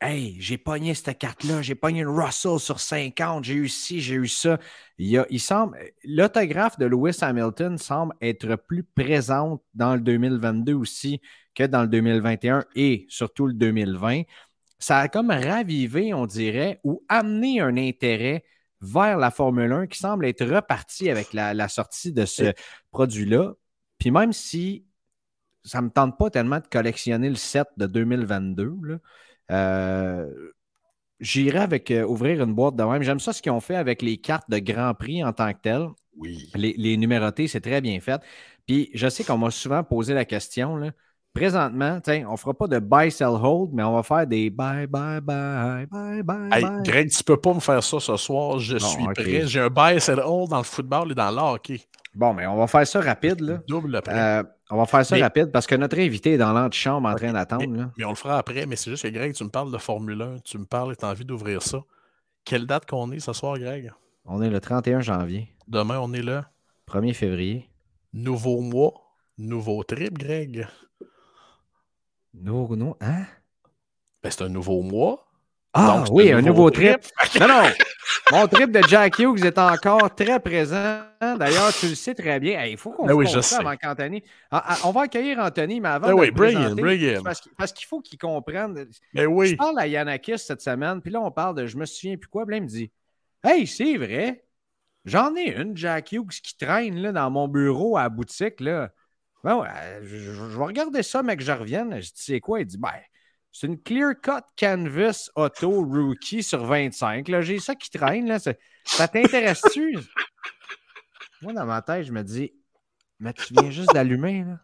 Hey, 0.05 0.35
j'ai 0.41 0.57
pogné 0.57 0.93
cette 0.95 1.17
carte-là, 1.17 1.61
j'ai 1.61 1.75
pogné 1.75 2.01
une 2.01 2.09
Russell 2.09 2.59
sur 2.59 2.81
50, 2.81 3.45
j'ai 3.45 3.53
eu 3.53 3.69
ci, 3.69 4.01
j'ai 4.01 4.15
eu 4.15 4.27
ça. 4.27 4.59
Il, 4.97 5.25
il 5.29 5.39
semble, 5.39 5.79
l'autographe 6.03 6.77
de 6.77 6.85
Lewis 6.85 7.19
Hamilton 7.21 7.77
semble 7.77 8.13
être 8.19 8.57
plus 8.57 8.83
présente 8.83 9.63
dans 9.73 9.95
le 9.95 10.01
2022 10.01 10.73
aussi 10.73 11.21
que 11.55 11.63
dans 11.63 11.83
le 11.83 11.87
2021 11.87 12.65
et 12.75 13.05
surtout 13.07 13.47
le 13.47 13.53
2020. 13.53 14.23
Ça 14.77 14.99
a 14.99 15.07
comme 15.07 15.29
ravivé, 15.31 16.13
on 16.13 16.25
dirait, 16.25 16.81
ou 16.83 17.05
amené 17.07 17.61
un 17.61 17.77
intérêt 17.77 18.43
vers 18.81 19.17
la 19.17 19.31
Formule 19.31 19.71
1 19.71 19.87
qui 19.87 19.99
semble 19.99 20.25
être 20.25 20.45
reparti 20.45 21.09
avec 21.09 21.31
la, 21.31 21.69
sortie 21.69 22.11
de 22.11 22.25
ce 22.25 22.51
produit-là. 22.91 23.53
Puis 23.99 24.11
même 24.11 24.33
si 24.33 24.85
ça 25.63 25.79
ne 25.79 25.85
me 25.85 25.91
tente 25.91 26.17
pas 26.17 26.29
tellement 26.29 26.59
de 26.59 26.67
collectionner 26.67 27.29
le 27.29 27.35
set 27.35 27.69
de 27.77 27.85
2022, 27.85 28.73
là, 28.83 28.97
j'irai 31.19 31.59
avec 31.59 31.89
euh, 31.91 32.05
ouvrir 32.05 32.43
une 32.43 32.53
boîte 32.53 32.75
de 32.75 32.83
même. 32.83 33.01
J'aime 33.01 33.19
ça 33.19 33.33
ce 33.33 33.41
qu'ils 33.41 33.51
ont 33.51 33.61
fait 33.61 33.75
avec 33.75 34.01
les 34.01 34.17
cartes 34.17 34.49
de 34.49 34.59
Grand 34.59 34.93
Prix 34.93 35.23
en 35.23 35.33
tant 35.33 35.51
que 35.53 35.59
telles. 35.61 35.87
Oui. 36.17 36.49
Les, 36.55 36.75
les 36.77 36.97
numérotés, 36.97 37.47
c'est 37.47 37.61
très 37.61 37.81
bien 37.81 37.99
fait. 37.99 38.21
Puis 38.67 38.89
je 38.93 39.07
sais 39.07 39.23
qu'on 39.23 39.37
m'a 39.37 39.51
souvent 39.51 39.83
posé 39.83 40.13
la 40.13 40.25
question. 40.25 40.75
Là, 40.75 40.91
présentement, 41.33 41.99
on 42.07 42.31
ne 42.31 42.37
fera 42.37 42.53
pas 42.53 42.67
de 42.67 42.79
buy, 42.79 43.11
sell, 43.11 43.27
hold, 43.27 43.71
mais 43.73 43.83
on 43.83 43.93
va 43.95 44.03
faire 44.03 44.27
des 44.27 44.49
buy, 44.49 44.85
buy, 44.87 45.19
buy, 45.21 45.85
buy, 45.89 46.21
buy. 46.23 46.49
Hey, 46.51 46.65
Greg, 46.83 47.09
tu 47.09 47.23
peux 47.23 47.37
pas 47.37 47.53
me 47.53 47.59
faire 47.59 47.83
ça 47.83 47.99
ce 47.99 48.15
soir. 48.17 48.59
Je 48.59 48.77
suis 48.77 49.05
prêt. 49.15 49.47
J'ai 49.47 49.59
un 49.59 49.69
buy, 49.69 49.99
sell, 49.99 50.19
hold 50.19 50.49
dans 50.49 50.59
le 50.59 50.63
football 50.63 51.11
et 51.11 51.15
dans 51.15 51.31
le 51.31 51.37
hockey. 51.37 51.81
Bon, 52.13 52.33
mais 52.33 52.45
on 52.45 52.57
va 52.57 52.67
faire 52.67 52.85
ça 52.85 53.01
rapide. 53.01 53.41
Là. 53.41 53.59
Double 53.67 53.95
après. 53.95 54.13
Euh, 54.13 54.43
on 54.69 54.77
va 54.77 54.85
faire 54.85 55.05
ça 55.05 55.17
rapide 55.17 55.51
parce 55.51 55.67
que 55.67 55.75
notre 55.75 55.99
invité 55.99 56.33
est 56.33 56.37
dans 56.37 56.53
l'antichambre 56.53 57.09
en 57.09 57.15
train 57.15 57.33
d'attendre. 57.33 57.91
Mais, 57.97 58.05
on 58.05 58.09
le 58.09 58.15
fera 58.15 58.37
après, 58.37 58.65
mais 58.65 58.75
c'est 58.75 58.89
juste 58.89 59.03
que 59.03 59.09
Greg, 59.09 59.33
tu 59.33 59.43
me 59.43 59.49
parles 59.49 59.71
de 59.71 59.77
Formule 59.77 60.21
1, 60.21 60.39
tu 60.39 60.57
me 60.57 60.65
parles 60.65 60.93
et 60.93 60.95
tu 60.95 61.05
as 61.05 61.09
envie 61.09 61.25
d'ouvrir 61.25 61.61
ça. 61.61 61.83
Quelle 62.45 62.65
date 62.65 62.85
qu'on 62.85 63.11
est 63.11 63.19
ce 63.19 63.33
soir, 63.33 63.57
Greg? 63.57 63.91
On 64.25 64.41
est 64.41 64.49
le 64.49 64.59
31 64.59 65.01
janvier. 65.01 65.49
Demain, 65.67 65.99
on 65.99 66.13
est 66.13 66.21
le 66.21 66.41
1er 66.87 67.13
février. 67.13 67.69
Nouveau 68.13 68.61
mois, 68.61 68.93
nouveau 69.37 69.83
trip, 69.83 70.17
Greg. 70.17 70.67
Nouveau, 72.33 72.75
non, 72.75 72.95
hein? 73.01 73.25
Ben, 74.21 74.29
c'est 74.29 74.43
un 74.43 74.49
nouveau 74.49 74.81
mois. 74.81 75.25
Ah 75.75 76.03
oui, 76.11 76.31
un 76.31 76.41
nouveau, 76.41 76.69
trip. 76.69 76.99
non, 77.39 77.47
non. 77.47 77.63
Mon 78.31 78.47
trip 78.47 78.71
de 78.71 78.81
Jack 78.87 79.17
Hughes 79.17 79.43
est 79.43 79.57
encore 79.57 80.13
très 80.13 80.39
présent. 80.39 81.01
D'ailleurs, 81.19 81.73
tu 81.73 81.87
le 81.87 81.95
sais 81.95 82.13
très 82.13 82.39
bien. 82.39 82.63
il 82.65 82.77
faut 82.77 82.91
qu'on 82.91 83.07
ben 83.07 83.13
oui, 83.13 83.27
ça 83.27 83.57
avant 83.57 83.75
qu'Anthony. 83.75 84.23
Ah, 84.51 84.63
ah, 84.67 84.77
on 84.83 84.91
va 84.91 85.01
accueillir 85.03 85.39
Anthony, 85.39 85.81
mais 85.81 85.89
avant. 85.89 86.07
Ben 86.07 86.15
de 86.15 86.19
oui, 86.19 86.31
bring 86.31 86.57
in, 86.57 86.75
bring 86.75 87.17
in. 87.17 87.23
Parce, 87.23 87.73
qu'il 87.73 87.87
faut 87.87 88.01
qu'il 88.01 88.19
comprenne. 88.19 88.87
Ben 89.15 89.25
oui. 89.25 89.49
Je 89.49 89.55
parle 89.55 89.79
à 89.79 89.87
Yanakis 89.87 90.37
cette 90.37 90.61
semaine, 90.61 91.01
puis 91.01 91.11
là, 91.11 91.21
on 91.21 91.31
parle 91.31 91.55
de 91.55 91.65
je 91.65 91.75
me 91.75 91.85
souviens 91.85 92.17
plus 92.17 92.29
quoi. 92.29 92.45
Puis 92.45 92.51
là, 92.51 92.57
il 92.57 92.63
me 92.63 92.67
dit 92.67 92.91
Hey, 93.43 93.65
c'est 93.65 93.97
vrai. 93.97 94.45
J'en 95.05 95.35
ai 95.35 95.55
une, 95.55 95.75
Jack 95.75 96.11
Hughes, 96.11 96.29
qui 96.41 96.55
traîne 96.55 97.01
là, 97.01 97.11
dans 97.11 97.29
mon 97.31 97.47
bureau 97.47 97.97
à 97.97 98.03
la 98.03 98.09
boutique. 98.09 98.59
Là. 98.59 98.91
Ben 99.43 99.65
je, 100.03 100.17
je, 100.17 100.57
vais 100.57 100.63
regarder 100.63 101.03
ça, 101.03 101.23
mais 101.23 101.35
que 101.35 101.43
je 101.43 101.51
revienne. 101.51 101.99
Je 101.99 102.11
dis 102.11 102.13
C'est 102.13 102.39
quoi 102.39 102.61
Il 102.61 102.67
dit 102.67 102.77
Ben 102.77 102.91
c'est 103.53 103.67
une 103.67 103.79
clear 103.79 104.15
cut 104.19 104.43
canvas 104.57 105.29
auto 105.35 105.85
rookie 105.85 106.41
sur 106.41 106.65
25. 106.65 107.41
J'ai 107.41 107.59
ça 107.59 107.75
qui 107.75 107.91
traîne. 107.91 108.27
Là. 108.27 108.39
Ça 108.39 109.07
t'intéresse-tu? 109.07 109.99
Moi, 111.43 111.53
dans 111.53 111.65
ma 111.65 111.83
tête, 111.83 112.05
je 112.05 112.11
me 112.11 112.23
dis, 112.23 112.51
mais 113.19 113.31
tu 113.31 113.53
viens 113.53 113.69
juste 113.69 113.93
d'allumer. 113.93 114.43
Là. 114.43 114.59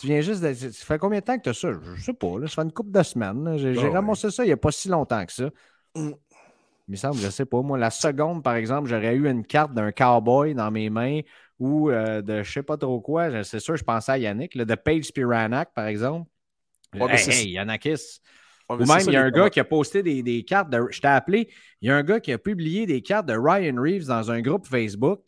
Tu 0.00 0.06
viens 0.06 0.22
juste 0.22 0.42
de... 0.42 0.54
Ça 0.54 0.86
fait 0.86 0.98
combien 0.98 1.20
de 1.20 1.24
temps 1.24 1.36
que 1.36 1.42
tu 1.42 1.50
as 1.50 1.54
ça? 1.54 1.68
Je 1.94 2.02
sais 2.02 2.14
pas. 2.14 2.38
Là. 2.38 2.48
Ça 2.48 2.54
fait 2.54 2.62
une 2.62 2.72
couple 2.72 2.92
de 2.92 3.02
semaines. 3.02 3.58
J'ai 3.58 3.76
ah 3.78 3.90
ramassé 3.90 4.30
ça 4.30 4.42
il 4.42 4.46
n'y 4.46 4.52
a 4.52 4.56
pas 4.56 4.72
si 4.72 4.88
longtemps 4.88 5.26
que 5.26 5.32
ça. 5.32 5.50
Mm. 5.94 6.12
Il 6.88 6.92
me 6.92 6.96
semble, 6.96 7.18
je 7.18 7.28
sais 7.28 7.44
pas. 7.44 7.60
Moi, 7.60 7.76
la 7.76 7.90
seconde, 7.90 8.42
par 8.42 8.54
exemple, 8.54 8.88
j'aurais 8.88 9.14
eu 9.14 9.28
une 9.28 9.44
carte 9.44 9.74
d'un 9.74 9.92
cowboy 9.92 10.54
dans 10.54 10.70
mes 10.70 10.88
mains 10.88 11.20
ou 11.58 11.90
euh, 11.90 12.22
de 12.22 12.42
je 12.42 12.50
sais 12.50 12.62
pas 12.62 12.78
trop 12.78 13.00
quoi. 13.02 13.44
C'est 13.44 13.60
sûr, 13.60 13.76
je 13.76 13.84
pensais 13.84 14.12
à 14.12 14.18
Yannick, 14.18 14.56
de 14.56 14.74
Paige 14.74 15.04
Spiranak, 15.04 15.74
par 15.74 15.86
exemple. 15.86 16.28
Ouais, 16.94 17.30
hey, 17.30 17.50
Yanakis. 17.50 18.20
Ou 18.68 18.76
même, 18.76 19.00
il 19.06 19.12
y 19.12 19.16
a 19.16 19.22
un 19.22 19.30
gars 19.30 19.50
qui 19.50 19.60
a 19.60 19.64
posté 19.64 20.02
des, 20.02 20.44
cartes 20.44 20.70
de. 20.70 20.86
Je 20.90 21.00
t'ai 21.00 21.08
appelé. 21.08 21.48
Il 21.80 21.88
y 21.88 21.90
a 21.90 21.96
un 21.96 22.02
gars 22.02 22.20
qui 22.20 22.32
a 22.32 22.38
publié 22.38 22.86
des 22.86 23.02
cartes 23.02 23.26
de 23.26 23.36
Ryan 23.36 23.74
Reeves 23.76 24.06
dans 24.06 24.30
un 24.30 24.40
groupe 24.40 24.66
Facebook. 24.66 25.20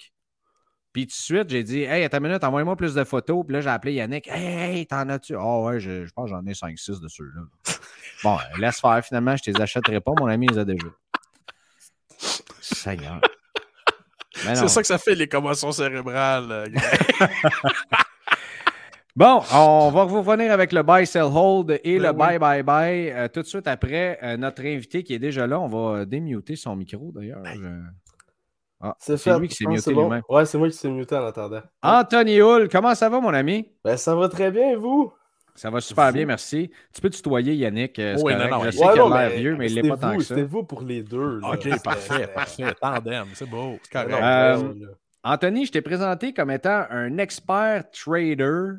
Puis 0.93 1.07
tout 1.07 1.11
de 1.11 1.15
suite, 1.15 1.51
j'ai 1.51 1.65
dit 1.65 1.83
Hey, 1.83 2.05
à 2.05 2.09
ta 2.09 2.21
minute, 2.21 2.45
envoie-moi 2.45 2.77
plus 2.77 2.95
de 2.95 3.05
photos. 3.05 3.45
Puis 3.45 3.55
là, 3.55 3.61
j'ai 3.61 3.69
appelé 3.69 3.95
Yannick. 3.95 4.29
Hey, 4.29 4.79
hey 4.79 4.87
t'en 4.87 5.09
as-tu? 5.09 5.35
Oh 5.37 5.67
ouais, 5.67 5.81
je, 5.81 6.07
je 6.07 6.13
pense 6.13 6.31
que 6.31 6.37
j'en 6.37 6.47
ai 6.47 6.53
5-6 6.53 7.01
de 7.01 7.09
ceux-là. 7.09 7.43
bon, 8.25 8.39
laisse 8.59 8.81
faire. 8.81 9.05
Finalement, 9.05 9.37
je 9.37 9.51
ne 9.51 9.55
les 9.55 9.63
achèterai 9.63 10.01
pas. 10.01 10.13
Mon 10.19 10.27
ami, 10.27 10.47
il 10.49 10.55
les 10.55 10.59
a 10.61 10.65
déjà. 10.65 10.87
Seigneur. 12.61 13.21
C'est 14.35 14.69
ça 14.69 14.81
que 14.81 14.87
ça 14.87 14.99
fait, 14.99 15.15
les 15.15 15.29
commotions 15.29 15.73
cérébrales. 15.73 16.71
Bon, 19.17 19.41
on 19.53 19.91
va 19.91 20.03
revenir 20.03 20.51
avec 20.51 20.73
le 20.73 20.83
buy, 20.83 21.07
sell, 21.07 21.23
hold 21.23 21.81
et 21.85 21.99
ben 22.01 22.09
le 22.09 22.13
buy, 22.13 22.39
buy, 22.39 22.63
buy. 22.65 23.11
Euh, 23.13 23.29
tout 23.29 23.43
de 23.43 23.47
suite 23.47 23.69
après, 23.69 24.19
euh, 24.25 24.37
notre 24.37 24.63
invité 24.63 25.05
qui 25.05 25.15
est 25.15 25.21
déjà 25.21 25.47
là, 25.47 25.61
on 25.61 25.69
va 25.69 26.05
démuter 26.05 26.57
son 26.57 26.75
micro 26.75 27.13
d'ailleurs. 27.15 27.43
Ah, 28.81 28.97
c'est 28.99 29.39
lui 29.39 29.49
qui 29.49 29.55
s'est 29.55 29.67
muté 29.67 29.93
lui-même. 29.93 30.23
Ouais, 30.29 30.45
c'est 30.45 30.59
moi 30.59 30.69
qui 30.69 30.77
s'est 30.77 30.91
muté 30.91 31.15
en 31.15 31.25
attendant. 31.25 31.63
Anthony 31.81 32.41
Hull, 32.41 32.69
comment 32.69 32.95
ça 32.97 33.09
va, 33.09 33.21
mon 33.21 33.33
ami? 33.33 33.71
Ben, 33.85 33.97
ça 33.97 34.17
va 34.17 34.29
très 34.29 34.51
bien, 34.51 34.77
vous? 34.77 35.13
Ça 35.55 35.71
va 35.71 35.81
super 35.81 36.13
bien, 36.13 36.27
merci. 36.27 36.71
Tu 36.93 37.01
peux 37.01 37.09
tutoyer 37.09 37.55
Yannick. 37.55 37.97
Euh, 38.01 38.17
oui, 38.21 38.35
non, 38.35 38.49
non, 38.49 38.65
je 38.65 38.73
sais 38.73 38.79
qu'il 38.79 39.01
a 39.01 39.29
l'air 39.29 39.39
vieux, 39.39 39.57
mais 39.57 39.71
il 39.71 39.81
n'est 39.81 39.89
pas 39.89 39.97
tant 39.97 40.17
que 40.17 40.25
ça. 40.25 40.35
C'était 40.35 40.47
vous 40.47 40.65
pour 40.65 40.83
les 40.83 41.05
deux. 41.05 41.41
OK, 41.41 41.83
parfait, 41.85 42.27
parfait. 42.27 42.75
Tandem, 42.81 43.27
c'est 43.35 43.49
beau. 43.49 43.79
C'est 43.85 43.93
correct. 43.93 44.21
Euh, 44.21 44.87
Anthony, 45.23 45.67
je 45.67 45.73
t'ai 45.73 45.81
présenté 45.81 46.35
comme 46.35 46.51
étant 46.51 46.85
un 46.91 47.17
expert 47.19 47.85
trader 47.93 48.73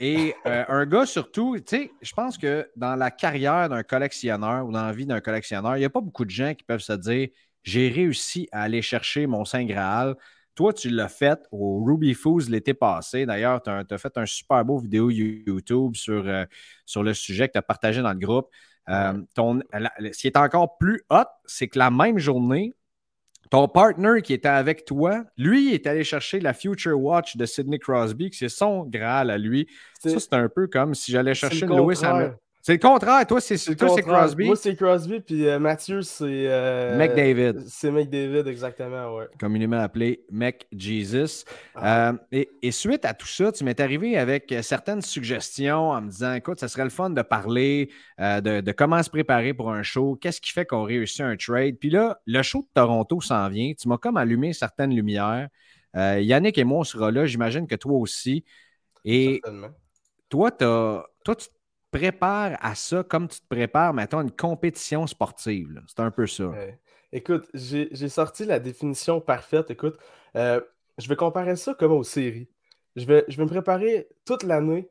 et 0.00 0.34
euh, 0.46 0.64
un 0.68 0.86
gars 0.86 1.06
surtout, 1.06 1.56
tu 1.58 1.76
sais, 1.76 1.90
je 2.02 2.12
pense 2.12 2.38
que 2.38 2.68
dans 2.76 2.96
la 2.96 3.10
carrière 3.10 3.68
d'un 3.68 3.82
collectionneur 3.82 4.66
ou 4.66 4.72
dans 4.72 4.84
la 4.86 4.92
vie 4.92 5.06
d'un 5.06 5.20
collectionneur, 5.20 5.76
il 5.76 5.80
n'y 5.80 5.84
a 5.84 5.90
pas 5.90 6.00
beaucoup 6.00 6.24
de 6.24 6.30
gens 6.30 6.54
qui 6.54 6.64
peuvent 6.64 6.80
se 6.80 6.92
dire 6.92 7.28
j'ai 7.62 7.88
réussi 7.88 8.48
à 8.52 8.62
aller 8.62 8.82
chercher 8.82 9.26
mon 9.26 9.44
Saint 9.44 9.64
Graal. 9.64 10.16
Toi, 10.54 10.72
tu 10.72 10.90
l'as 10.90 11.08
fait 11.08 11.40
au 11.50 11.82
Ruby 11.82 12.14
Fools 12.14 12.44
l'été 12.48 12.74
passé. 12.74 13.26
D'ailleurs, 13.26 13.62
tu 13.62 13.70
as, 13.70 13.98
fait 13.98 14.16
un 14.18 14.26
super 14.26 14.64
beau 14.64 14.78
vidéo 14.78 15.10
YouTube 15.10 15.96
sur, 15.96 16.26
euh, 16.26 16.44
sur 16.86 17.02
le 17.02 17.14
sujet 17.14 17.48
que 17.48 17.52
tu 17.54 17.58
as 17.58 17.62
partagé 17.62 18.02
dans 18.02 18.12
le 18.12 18.18
groupe. 18.18 18.48
Euh, 18.88 19.14
ce 19.34 20.20
qui 20.20 20.26
est 20.26 20.36
encore 20.36 20.76
plus 20.78 21.02
hot, 21.10 21.24
c'est 21.46 21.68
que 21.68 21.78
la 21.78 21.90
même 21.90 22.18
journée, 22.18 22.74
ton 23.54 23.68
partner 23.68 24.20
qui 24.20 24.32
était 24.32 24.48
avec 24.48 24.84
toi, 24.84 25.22
lui, 25.36 25.68
il 25.68 25.74
est 25.74 25.86
allé 25.86 26.02
chercher 26.02 26.40
la 26.40 26.52
Future 26.52 27.00
Watch 27.00 27.36
de 27.36 27.46
Sidney 27.46 27.78
Crosby, 27.78 28.30
qui 28.30 28.38
c'est 28.38 28.48
son 28.48 28.82
Graal 28.82 29.30
à 29.30 29.38
lui. 29.38 29.68
Ça, 30.02 30.18
c'est 30.18 30.32
un 30.32 30.48
peu 30.48 30.66
comme 30.66 30.92
si 30.96 31.12
j'allais 31.12 31.34
chercher 31.34 31.64
une 31.64 31.76
Lewis 31.76 32.04
Hamilton. 32.04 32.36
C'est 32.66 32.72
le 32.72 32.78
contraire. 32.78 33.26
Toi, 33.26 33.42
c'est 33.42 33.76
Crosby. 33.76 34.46
Moi, 34.46 34.56
c'est 34.56 34.74
Crosby. 34.74 35.20
Puis 35.20 35.46
euh, 35.46 35.58
Mathieu, 35.58 36.00
c'est. 36.00 36.46
Euh, 36.48 36.96
McDavid. 36.96 37.62
C'est 37.68 37.90
McDavid, 37.90 38.48
exactement. 38.48 39.16
Ouais. 39.16 39.26
Communément 39.38 39.80
appelé 39.80 40.24
McJesus. 40.30 41.44
Ah. 41.74 42.14
Euh, 42.32 42.46
et, 42.62 42.70
suite 42.72 43.04
à 43.04 43.12
tout 43.12 43.26
ça, 43.26 43.52
tu 43.52 43.64
m'es 43.64 43.78
arrivé 43.78 44.16
avec 44.16 44.54
certaines 44.62 45.02
suggestions 45.02 45.90
en 45.90 46.00
me 46.00 46.08
disant 46.08 46.32
écoute, 46.32 46.58
ça 46.58 46.68
serait 46.68 46.84
le 46.84 46.88
fun 46.88 47.10
de 47.10 47.20
parler 47.20 47.90
de, 48.18 48.72
comment 48.72 49.02
se 49.02 49.10
préparer 49.10 49.52
pour 49.52 49.70
un 49.70 49.82
show. 49.82 50.16
Qu'est-ce 50.18 50.40
qui 50.40 50.50
fait 50.50 50.64
qu'on 50.64 50.84
réussit 50.84 51.20
un 51.20 51.36
trade? 51.36 51.76
Puis 51.78 51.90
là, 51.90 52.18
le 52.24 52.40
show 52.40 52.62
de 52.62 52.68
Toronto 52.72 53.20
s'en 53.20 53.46
vient. 53.50 53.74
Tu 53.78 53.86
m'as 53.88 53.98
comme 53.98 54.16
allumé 54.16 54.54
certaines 54.54 54.94
lumières. 54.94 55.48
Yannick 55.94 56.56
et 56.56 56.64
moi, 56.64 56.78
on 56.78 56.84
sera 56.84 57.10
là. 57.10 57.26
J'imagine 57.26 57.66
que 57.66 57.76
toi 57.76 57.92
aussi. 57.92 58.42
Et 59.04 59.42
toi, 60.30 60.50
as, 60.62 61.04
toi, 61.24 61.36
tu 61.36 61.48
prépares 61.94 62.58
à 62.60 62.74
ça 62.74 63.04
comme 63.04 63.28
tu 63.28 63.40
te 63.40 63.46
prépares, 63.48 63.94
mettons, 63.94 64.20
une 64.20 64.32
compétition 64.32 65.06
sportive. 65.06 65.80
C'est 65.86 66.00
un 66.00 66.10
peu 66.10 66.26
ça. 66.26 66.52
écoute, 67.12 67.48
j'ai 67.54 68.08
sorti 68.08 68.44
la 68.44 68.58
définition 68.58 69.20
parfaite. 69.20 69.70
Écoute, 69.70 69.96
euh, 70.36 70.60
je 70.98 71.08
vais 71.08 71.14
comparer 71.14 71.54
ça 71.54 71.72
comme 71.74 71.92
aux 71.92 72.02
séries. 72.02 72.48
Je 72.96 73.06
vais, 73.06 73.24
je 73.28 73.36
vais 73.36 73.44
me 73.44 73.48
préparer 73.48 74.08
toute 74.24 74.42
l'année. 74.42 74.88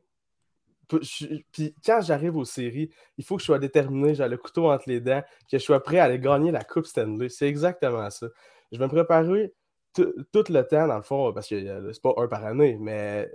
Puis 1.52 1.74
quand 1.84 2.00
j'arrive 2.00 2.36
aux 2.36 2.44
séries, 2.44 2.90
il 3.18 3.24
faut 3.24 3.36
que 3.36 3.42
je 3.42 3.46
sois 3.46 3.58
déterminé, 3.58 4.14
j'ai 4.14 4.26
le 4.26 4.36
couteau 4.38 4.70
entre 4.70 4.88
les 4.88 5.00
dents, 5.00 5.22
que 5.50 5.58
je 5.58 5.62
sois 5.62 5.82
prêt 5.82 5.98
à 5.98 6.04
aller 6.04 6.18
gagner 6.18 6.52
la 6.52 6.64
Coupe 6.64 6.86
Stanley. 6.86 7.28
C'est 7.28 7.48
exactement 7.48 8.08
ça. 8.08 8.28
Je 8.72 8.78
vais 8.78 8.84
me 8.84 8.90
préparer 8.90 9.52
tout 9.94 10.12
le 10.48 10.62
temps, 10.62 10.88
dans 10.88 10.96
le 10.96 11.02
fond, 11.02 11.32
parce 11.32 11.48
que 11.48 11.92
c'est 11.92 12.02
pas 12.02 12.14
un 12.16 12.28
par 12.28 12.44
année, 12.44 12.76
mais 12.80 13.30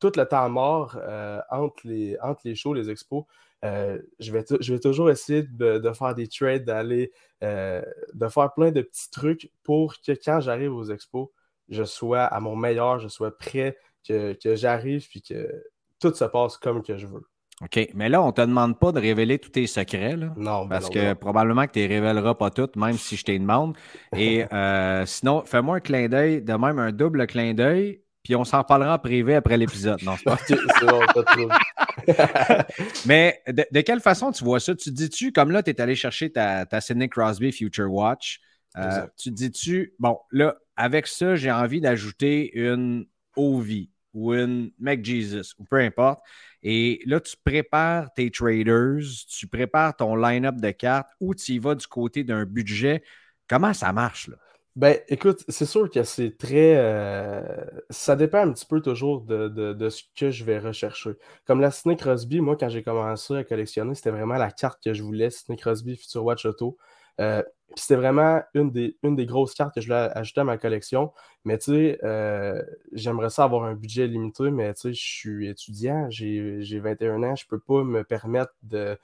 tout 0.00 0.12
le 0.16 0.24
temps 0.24 0.48
mort 0.48 0.98
euh, 1.00 1.40
entre, 1.50 1.80
les, 1.84 2.16
entre 2.22 2.42
les 2.44 2.54
shows, 2.54 2.74
les 2.74 2.90
expos, 2.90 3.24
euh, 3.64 3.98
je, 4.20 4.32
vais 4.32 4.44
je 4.60 4.72
vais 4.72 4.80
toujours 4.80 5.10
essayer 5.10 5.42
de, 5.42 5.92
faire 5.92 6.14
des 6.14 6.28
trades, 6.28 6.64
d'aller, 6.64 7.12
euh, 7.42 7.82
de 8.14 8.28
faire 8.28 8.52
plein 8.54 8.70
de 8.70 8.82
petits 8.82 9.10
trucs 9.10 9.50
pour 9.64 9.94
que 10.00 10.12
quand 10.12 10.40
j'arrive 10.40 10.74
aux 10.74 10.90
expos, 10.90 11.28
je 11.68 11.84
sois 11.84 12.22
à 12.22 12.40
mon 12.40 12.56
meilleur, 12.56 12.98
je 12.98 13.08
sois 13.08 13.36
prêt, 13.36 13.76
que, 14.06 14.36
j'arrive 14.54 15.06
puis 15.08 15.20
que 15.20 15.62
tout 16.00 16.14
se 16.14 16.24
passe 16.24 16.56
comme 16.56 16.82
que 16.82 16.96
je 16.96 17.06
veux. 17.06 17.26
OK. 17.60 17.90
Mais 17.94 18.08
là, 18.08 18.22
on 18.22 18.28
ne 18.28 18.32
te 18.32 18.40
demande 18.40 18.78
pas 18.78 18.92
de 18.92 19.00
révéler 19.00 19.40
tous 19.40 19.50
tes 19.50 19.66
secrets. 19.66 20.16
Là, 20.16 20.32
non, 20.36 20.62
ben 20.62 20.68
parce 20.68 20.88
que 20.88 21.12
probablement 21.14 21.66
que 21.66 21.72
tu 21.72 21.80
ne 21.80 21.88
les 21.88 21.96
révéleras 21.96 22.36
pas 22.36 22.50
toutes, 22.50 22.76
même 22.76 22.96
si 22.96 23.16
je 23.16 23.24
te 23.24 23.32
demande. 23.32 23.76
Et 24.16 24.44
sinon, 25.06 25.42
fais-moi 25.44 25.76
un 25.76 25.80
clin 25.80 26.08
d'œil, 26.08 26.40
de 26.40 26.52
même 26.54 26.78
un 26.78 26.92
double 26.92 27.26
clin 27.26 27.52
d'œil 27.52 28.00
puis 28.28 28.36
on 28.36 28.44
s'en 28.44 28.62
parlera 28.62 28.96
en 28.96 28.98
privé 28.98 29.36
après 29.36 29.56
l'épisode. 29.56 30.02
Non, 30.02 30.14
c'est 30.18 30.24
pas. 30.24 30.36
Mais 33.06 33.42
de, 33.46 33.80
quelle 33.80 34.00
façon 34.00 34.32
tu 34.32 34.44
vois 34.44 34.60
ça? 34.60 34.74
Tu 34.74 34.92
dis-tu, 34.92 35.32
comme 35.32 35.50
là, 35.50 35.62
tu 35.62 35.70
es 35.70 35.80
allé 35.80 35.94
chercher 35.94 36.30
ta, 36.30 36.66
ta 36.66 36.82
Sidney 36.82 37.08
Crosby 37.08 37.52
Future 37.52 37.90
Watch, 37.90 38.40
euh, 38.76 39.06
tu 39.16 39.30
dis-tu, 39.30 39.94
bon, 39.98 40.18
là, 40.30 40.58
avec 40.76 41.06
ça, 41.06 41.36
j'ai 41.36 41.50
envie 41.50 41.80
d'ajouter 41.80 42.52
une 42.52 43.06
OV 43.34 43.86
ou 44.12 44.34
une 44.34 44.72
McJesus 44.78 45.54
ou 45.58 45.64
peu 45.64 45.76
importe. 45.76 46.20
Et 46.62 47.00
là, 47.06 47.20
tu 47.20 47.34
prépares 47.42 48.12
tes 48.12 48.30
traders, 48.30 49.00
tu 49.26 49.46
prépares 49.46 49.96
ton 49.96 50.16
line-up 50.16 50.56
de 50.56 50.70
cartes 50.72 51.08
ou 51.18 51.34
tu 51.34 51.52
y 51.52 51.58
vas 51.58 51.74
du 51.74 51.86
côté 51.86 52.24
d'un 52.24 52.44
budget. 52.44 53.02
Comment 53.48 53.72
ça 53.72 53.90
marche, 53.94 54.28
là? 54.28 54.36
Ben, 54.78 54.96
écoute, 55.08 55.44
c'est 55.48 55.66
sûr 55.66 55.90
que 55.90 56.04
c'est 56.04 56.38
très. 56.38 56.76
Euh, 56.76 57.42
ça 57.90 58.14
dépend 58.14 58.38
un 58.38 58.52
petit 58.52 58.64
peu 58.64 58.80
toujours 58.80 59.22
de, 59.22 59.88
ce 59.90 60.04
que 60.14 60.30
je 60.30 60.44
vais 60.44 60.60
rechercher. 60.60 61.14
Comme 61.46 61.60
la 61.60 61.72
Sidney 61.72 61.96
Crosby, 61.96 62.40
moi, 62.40 62.56
quand 62.56 62.68
j'ai 62.68 62.84
commencé 62.84 63.34
à 63.34 63.42
collectionner, 63.42 63.96
c'était 63.96 64.12
vraiment 64.12 64.36
la 64.36 64.52
carte 64.52 64.80
que 64.80 64.94
je 64.94 65.02
voulais, 65.02 65.30
Sidney 65.30 65.58
Crosby 65.58 65.96
Future 65.96 66.24
Watch 66.24 66.46
Auto. 66.46 66.76
Euh, 67.20 67.42
c'était 67.74 67.96
vraiment 67.96 68.40
une 68.54 68.70
des, 68.70 68.96
une 69.02 69.16
des 69.16 69.26
grosses 69.26 69.52
cartes 69.52 69.74
que 69.74 69.80
je 69.80 69.88
voulais 69.88 70.10
ajouter 70.14 70.42
à 70.42 70.44
ma 70.44 70.58
collection. 70.58 71.12
Mais 71.44 71.58
tu 71.58 71.72
sais, 71.72 71.98
euh, 72.04 72.62
j'aimerais 72.92 73.30
ça 73.30 73.42
avoir 73.42 73.64
un 73.64 73.74
budget 73.74 74.06
limité, 74.06 74.48
mais 74.52 74.72
tu 74.74 74.80
sais, 74.82 74.92
je 74.92 75.04
suis 75.04 75.48
étudiant, 75.48 76.06
j'ai 76.08 76.78
21 76.78 77.24
ans, 77.24 77.34
je 77.34 77.46
peux 77.48 77.58
pas 77.58 77.82
me 77.82 78.04
permettre 78.04 78.52
de, 78.62 78.96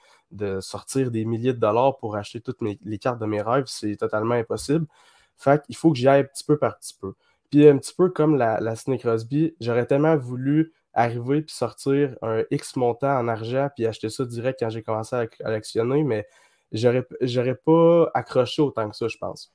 sortir 0.61 1.11
des 1.11 1.25
milliers 1.25 1.53
de 1.53 1.59
dollars 1.59 1.97
pour 1.97 2.15
acheter 2.15 2.41
toutes 2.41 2.61
les 2.63 2.99
cartes 2.99 3.19
de 3.21 3.27
mes 3.27 3.43
rêves, 3.43 3.65
c'est 3.67 3.97
totalement 3.97 4.35
impossible. 4.35 4.87
Fait 5.37 5.63
qu'il 5.65 5.77
faut 5.77 5.93
que 5.93 5.99
j'y 5.99 6.09
aille 6.09 6.27
petit 6.27 6.45
peu 6.45 6.57
par 6.59 6.79
petit 6.79 6.97
peu. 7.01 7.15
Puis 7.51 7.69
un 7.69 7.79
petit 7.79 7.95
peu 7.95 8.09
comme 8.09 8.37
la, 8.37 8.61
la 8.61 8.77
Snake 8.77 9.01
Crosby, 9.01 9.55
j'aurais 9.61 9.87
tellement 9.87 10.17
voulu 10.17 10.73
arriver 10.95 11.43
puis 11.43 11.55
sortir 11.55 12.17
un 12.23 12.45
X 12.51 12.77
montant 12.77 13.19
en 13.19 13.29
argent 13.29 13.69
puis 13.75 13.87
acheter 13.87 14.09
ça 14.09 14.25
direct 14.25 14.61
quand 14.61 14.71
j'ai 14.71 14.83
commencé 14.83 15.17
à 15.17 15.27
collectionner, 15.27 16.05
mais 16.05 16.27
j'aurais 16.73 17.55
pas 17.55 18.11
accroché 18.15 18.63
autant 18.63 18.89
que 18.89 18.97
ça, 18.97 19.09
je 19.09 19.19
pense. 19.19 19.53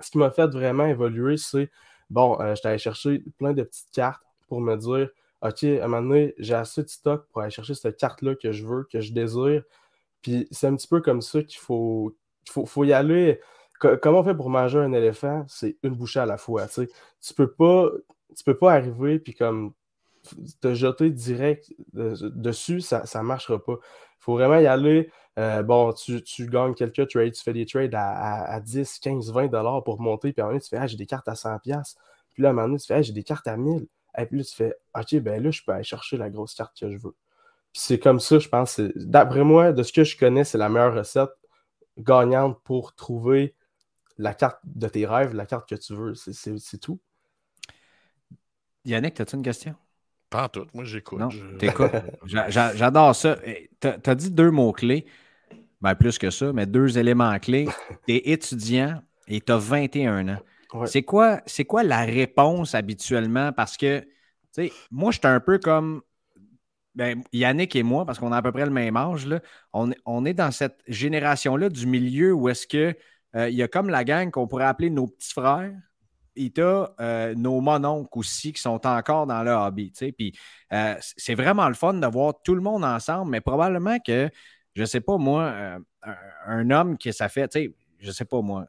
Ce 0.00 0.10
qui 0.10 0.18
m'a 0.18 0.30
fait 0.30 0.46
vraiment 0.46 0.86
évoluer, 0.86 1.36
c'est 1.36 1.70
bon, 2.10 2.38
euh, 2.40 2.54
j'étais 2.54 2.68
allé 2.68 2.78
chercher 2.78 3.22
plein 3.38 3.52
de 3.52 3.62
petites 3.62 3.90
cartes 3.92 4.22
pour 4.48 4.60
me 4.60 4.76
dire 4.76 5.08
OK, 5.42 5.64
à 5.64 5.84
un 5.84 5.88
moment 5.88 6.02
donné, 6.08 6.34
j'ai 6.38 6.54
assez 6.54 6.82
de 6.82 6.88
stock 6.88 7.26
pour 7.30 7.42
aller 7.42 7.50
chercher 7.50 7.74
cette 7.74 7.98
carte-là 7.98 8.34
que 8.34 8.50
je 8.50 8.66
veux, 8.66 8.84
que 8.90 9.00
je 9.00 9.12
désire. 9.12 9.62
Puis 10.22 10.48
c'est 10.50 10.66
un 10.66 10.74
petit 10.74 10.88
peu 10.88 11.02
comme 11.02 11.20
ça 11.20 11.42
qu'il 11.42 11.58
faut, 11.58 12.16
faut, 12.48 12.64
faut 12.64 12.84
y 12.84 12.94
aller 12.94 13.40
comment 14.02 14.20
on 14.20 14.24
fait 14.24 14.34
pour 14.34 14.50
manger 14.50 14.78
un 14.78 14.92
éléphant? 14.92 15.44
C'est 15.48 15.76
une 15.82 15.94
bouchée 15.94 16.20
à 16.20 16.26
la 16.26 16.36
fois. 16.36 16.66
Tu 16.68 17.34
peux 17.34 17.50
pas, 17.50 17.90
tu 18.36 18.44
peux 18.44 18.56
pas 18.56 18.72
arriver 18.72 19.18
puis 19.18 19.34
comme 19.34 19.72
te 20.60 20.74
jeter 20.74 21.10
direct 21.10 21.72
dessus, 21.92 22.80
ça 22.80 23.04
ne 23.14 23.22
marchera 23.22 23.62
pas. 23.62 23.74
Il 23.74 24.24
faut 24.24 24.34
vraiment 24.34 24.58
y 24.58 24.66
aller. 24.66 25.10
Euh, 25.38 25.62
bon, 25.62 25.92
tu, 25.92 26.22
gagnes 26.46 26.74
quelques 26.74 27.08
trades, 27.08 27.32
tu 27.32 27.42
fais 27.42 27.52
des 27.52 27.66
trades 27.66 27.94
à, 27.94 28.60
10, 28.60 28.98
15, 29.00 29.32
20 29.32 29.48
dollars 29.48 29.82
pour 29.82 30.00
monter, 30.00 30.32
puis 30.32 30.40
à 30.40 30.44
un 30.44 30.48
moment 30.48 30.60
tu 30.60 30.68
fais 30.68 30.76
ah, 30.76 30.86
j'ai 30.86 30.96
des 30.96 31.06
cartes 31.06 31.28
à 31.28 31.34
100 31.34 31.58
Puis 31.58 31.72
là, 32.38 32.48
à 32.48 32.50
un 32.50 32.54
moment 32.54 32.68
donné, 32.68 32.78
tu 32.78 32.86
fais 32.86 32.94
ah, 32.94 33.02
j'ai 33.02 33.12
des 33.12 33.24
cartes 33.24 33.48
à 33.48 33.56
1000. 33.56 33.86
Et 34.16 34.26
puis 34.26 34.38
là, 34.38 34.44
tu 34.44 34.54
fais 34.54 34.74
OK, 34.96 35.16
ben 35.20 35.42
là, 35.42 35.50
je 35.50 35.60
peux 35.66 35.72
aller 35.72 35.84
chercher 35.84 36.16
la 36.16 36.30
grosse 36.30 36.54
carte 36.54 36.78
que 36.78 36.88
je 36.88 36.96
veux. 36.96 37.14
Puis 37.72 37.82
c'est 37.82 37.98
comme 37.98 38.20
ça, 38.20 38.38
je 38.38 38.48
pense. 38.48 38.80
D'après 38.94 39.42
moi, 39.42 39.72
de 39.72 39.82
ce 39.82 39.92
que 39.92 40.04
je 40.04 40.16
connais, 40.16 40.44
c'est 40.44 40.58
la 40.58 40.68
meilleure 40.68 40.94
recette 40.94 41.30
gagnante 41.98 42.60
pour 42.62 42.94
trouver 42.94 43.54
la 44.18 44.34
carte 44.34 44.60
de 44.64 44.88
tes 44.88 45.06
rêves, 45.06 45.34
la 45.34 45.46
carte 45.46 45.68
que 45.68 45.74
tu 45.74 45.94
veux. 45.94 46.14
C'est 46.14 46.78
tout? 46.78 47.00
Yannick, 48.84 49.18
as-tu 49.20 49.36
une 49.36 49.42
question? 49.42 49.74
Pas 50.30 50.44
en 50.44 50.48
tout. 50.48 50.66
Moi, 50.74 50.84
j'écoute. 50.84 51.18
Non, 51.18 51.28
t'écoutes. 51.58 51.92
J'adore 52.26 53.14
ça. 53.14 53.38
Tu 53.80 53.88
as, 53.88 54.14
dit 54.14 54.30
deux 54.30 54.50
mots-clés. 54.50 55.06
Ben, 55.80 55.94
plus 55.94 56.18
que 56.18 56.30
ça, 56.30 56.52
mais 56.52 56.66
deux 56.66 56.98
éléments 56.98 57.38
clés. 57.38 57.68
Tu 58.06 58.14
es 58.14 58.32
étudiant 58.32 59.02
et 59.28 59.40
tu 59.40 59.52
as 59.52 59.58
21 59.58 60.28
ans. 60.28 60.38
c'est 60.86 61.02
quoi, 61.02 61.40
quoi 61.68 61.82
la 61.82 62.04
réponse 62.04 62.74
habituellement? 62.74 63.52
Parce 63.52 63.76
que, 63.76 64.00
tu 64.00 64.08
sais, 64.52 64.72
moi, 64.90 65.12
je 65.12 65.18
suis 65.18 65.28
un 65.28 65.40
peu 65.40 65.58
comme 65.58 66.02
ben, 66.94 67.22
Yannick 67.32 67.74
et 67.76 67.82
moi, 67.82 68.04
parce 68.06 68.18
qu'on 68.18 68.32
a 68.32 68.36
à 68.36 68.42
peu 68.42 68.52
près 68.52 68.64
le 68.64 68.70
même 68.70 68.96
âge, 68.96 69.26
là, 69.26 69.40
on, 69.72 69.90
on, 70.06 70.24
est 70.24 70.34
dans 70.34 70.50
cette 70.50 70.80
génération-là 70.86 71.68
du 71.68 71.86
milieu 71.86 72.32
où 72.32 72.48
est-ce 72.48 72.66
que 72.66 72.96
euh, 73.36 73.48
il 73.48 73.56
y 73.56 73.62
a 73.62 73.68
comme 73.68 73.88
la 73.88 74.04
gang 74.04 74.30
qu'on 74.30 74.46
pourrait 74.46 74.64
appeler 74.64 74.90
nos 74.90 75.06
petits 75.06 75.32
frères. 75.32 75.72
Et 76.36 76.50
tu 76.50 76.62
as 76.62 77.34
nos 77.36 77.60
mononcles 77.60 78.18
aussi 78.18 78.52
qui 78.52 78.60
sont 78.60 78.84
encore 78.84 79.26
dans 79.26 79.42
le 79.44 79.52
hobby. 79.52 79.92
Puis 80.16 80.36
euh, 80.72 80.96
c'est 81.00 81.36
vraiment 81.36 81.68
le 81.68 81.74
fun 81.74 81.94
de 81.94 82.06
voir 82.08 82.34
tout 82.42 82.56
le 82.56 82.60
monde 82.60 82.84
ensemble, 82.84 83.30
mais 83.30 83.40
probablement 83.40 83.98
que, 84.04 84.28
je 84.74 84.84
sais 84.84 85.00
pas 85.00 85.16
moi, 85.16 85.42
euh, 85.42 85.78
un, 86.02 86.16
un, 86.46 86.70
homme 86.72 86.98
qui 86.98 87.12
ça 87.12 87.28
fait, 87.28 87.46
tu 87.46 87.60
sais, 87.60 87.74
je 88.00 88.10
sais 88.10 88.24
pas 88.24 88.40
moi, 88.40 88.66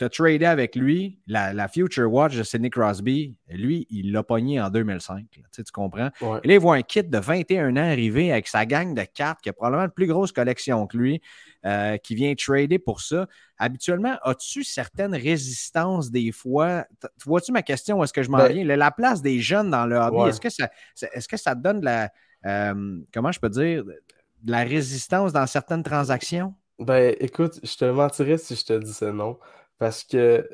tu 0.00 0.04
as 0.04 0.08
tradé 0.08 0.46
avec 0.46 0.76
lui, 0.76 1.18
la, 1.26 1.68
Future 1.68 2.10
Watch 2.10 2.34
de 2.34 2.42
Sidney 2.42 2.70
Crosby, 2.70 3.36
lui, 3.50 3.86
il 3.90 4.12
l'a 4.12 4.22
pogné 4.22 4.58
en 4.58 4.70
2005. 4.70 5.26
tu 5.52 5.62
comprends? 5.74 6.08
Et 6.42 6.48
là, 6.48 6.54
il 6.54 6.58
voit 6.58 6.76
un 6.76 6.82
kit 6.82 7.04
de 7.04 7.18
21 7.18 7.76
ans 7.76 7.90
arriver 7.90 8.32
avec 8.32 8.48
sa 8.48 8.64
gang 8.64 8.94
de 8.94 9.02
cartes 9.02 9.42
qui 9.42 9.50
a 9.50 9.52
probablement 9.52 9.84
une 9.84 9.90
plus 9.90 10.06
grosse 10.06 10.32
collection 10.32 10.86
que 10.86 10.96
lui, 10.96 11.20
euh, 11.66 11.98
qui 11.98 12.14
vient 12.14 12.34
trader 12.34 12.78
pour 12.78 13.02
ça. 13.02 13.26
Habituellement, 13.58 14.16
as-tu 14.22 14.64
certaines 14.64 15.14
résistances 15.14 16.10
des 16.10 16.32
fois? 16.32 16.86
Vois-tu 17.26 17.52
ma 17.52 17.60
question? 17.60 18.02
Est-ce 18.02 18.14
que 18.14 18.22
je 18.22 18.30
m'en 18.30 18.38
ben 18.38 18.52
viens? 18.52 18.76
La, 18.76 18.90
place 18.90 19.20
des 19.20 19.38
jeunes 19.40 19.70
dans 19.70 19.84
le 19.84 19.96
hobby, 19.96 20.30
est-ce 20.30 20.40
que, 20.40 20.48
ça, 20.48 20.70
est-ce 21.12 21.28
que 21.28 21.36
ça 21.36 21.54
te 21.54 21.60
donne 21.60 21.80
de 21.80 21.84
la. 21.84 22.10
Euh, 22.46 23.00
comment 23.12 23.32
je 23.32 23.40
peux 23.40 23.50
dire? 23.50 23.84
De 23.84 24.50
la 24.50 24.62
résistance 24.62 25.34
dans 25.34 25.46
certaines 25.46 25.82
transactions? 25.82 26.54
Ben, 26.78 27.14
écoute, 27.20 27.60
je 27.62 27.76
te 27.76 27.84
mentirais 27.84 28.38
si 28.38 28.56
je 28.56 28.64
te 28.64 28.72
disais 28.72 29.12
non. 29.12 29.38
Parce 29.80 30.04
que 30.04 30.48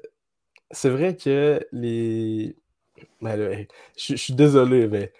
c'est 0.70 0.88
vrai 0.88 1.16
que 1.16 1.60
les. 1.72 2.56
Ben 3.20 3.66
je, 3.98 4.14
suis 4.14 4.32
désolé, 4.32 4.86
mais 4.86 5.12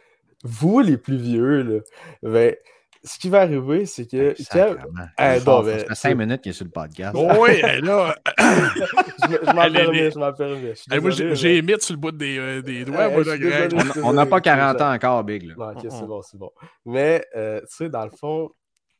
vous, 0.44 0.80
les 0.80 0.96
plus 0.96 1.16
vieux, 1.16 1.62
là, 1.62 1.80
ben, 2.22 2.54
ce 3.02 3.18
qui 3.18 3.28
va 3.28 3.40
arriver, 3.40 3.84
c'est 3.84 4.06
que. 4.06 4.34
ça 4.40 4.76
fait 5.18 5.94
cinq 5.94 6.14
minutes 6.14 6.40
qu'il 6.40 6.50
est 6.50 6.54
sur 6.54 6.64
le 6.64 6.70
podcast. 6.70 7.16
oui, 7.16 7.60
là. 7.82 8.14
je 8.38 9.52
m'en 9.52 9.72
permets, 9.72 10.10
je 10.12 10.18
m'en 10.18 10.32
permets. 10.32 10.74
moi, 11.00 11.10
j'ai 11.10 11.60
mis 11.60 11.74
sur 11.80 11.94
le 11.94 12.00
bout 12.00 12.12
des, 12.12 12.38
euh, 12.38 12.62
des 12.62 12.84
doigts, 12.84 13.08
moi, 13.08 13.24
Greg. 13.24 13.74
On 14.04 14.12
n'a 14.12 14.24
pas 14.24 14.40
40 14.40 14.80
ans 14.80 14.92
encore, 14.92 15.24
Big. 15.24 15.42
Là. 15.42 15.54
Non, 15.58 15.70
ok, 15.72 15.86
c'est 15.90 16.06
bon, 16.06 16.22
c'est 16.22 16.38
bon. 16.38 16.52
Mais, 16.84 17.24
euh, 17.34 17.60
tu 17.62 17.76
sais, 17.76 17.88
dans 17.88 18.04
le 18.04 18.12
fond, 18.12 18.50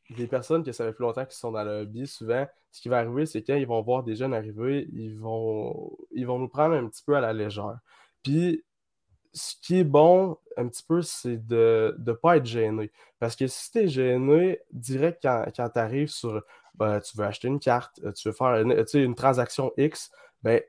des 0.09 0.27
personnes 0.27 0.63
que 0.63 0.73
ça 0.73 0.85
fait 0.85 0.93
plus 0.93 1.03
longtemps 1.03 1.25
qu'ils 1.25 1.37
sont 1.37 1.51
dans 1.51 1.63
le 1.63 1.81
hobby, 1.81 2.07
souvent, 2.07 2.45
ce 2.77 2.81
qui 2.83 2.89
va 2.89 2.99
arriver, 2.99 3.25
c'est 3.25 3.41
quand 3.41 3.55
ils 3.55 3.65
vont 3.65 3.81
voir 3.81 4.03
des 4.03 4.15
jeunes 4.15 4.35
arriver, 4.35 4.87
ils 4.93 5.17
vont, 5.17 5.97
ils 6.11 6.27
vont 6.27 6.37
nous 6.37 6.47
prendre 6.47 6.75
un 6.75 6.87
petit 6.87 7.01
peu 7.03 7.15
à 7.15 7.21
la 7.21 7.33
légère. 7.33 7.79
Puis, 8.21 8.63
ce 9.33 9.55
qui 9.63 9.79
est 9.79 9.83
bon, 9.83 10.37
un 10.57 10.67
petit 10.67 10.83
peu, 10.87 11.01
c'est 11.01 11.37
de 11.37 11.95
ne 11.97 12.13
pas 12.13 12.37
être 12.37 12.45
gêné. 12.45 12.91
Parce 13.17 13.35
que 13.35 13.47
si 13.47 13.71
tu 13.71 13.79
es 13.79 13.87
gêné, 13.87 14.59
direct 14.71 15.23
quand, 15.23 15.45
quand 15.55 15.69
tu 15.69 15.79
arrives 15.79 16.09
sur, 16.09 16.43
ben, 16.75 16.99
tu 16.99 17.17
veux 17.17 17.25
acheter 17.25 17.47
une 17.47 17.59
carte, 17.59 17.99
tu 18.13 18.27
veux 18.27 18.33
faire 18.33 18.61
une, 18.61 18.85
une 18.93 19.15
transaction 19.15 19.71
X, 19.75 20.11
ben, 20.43 20.61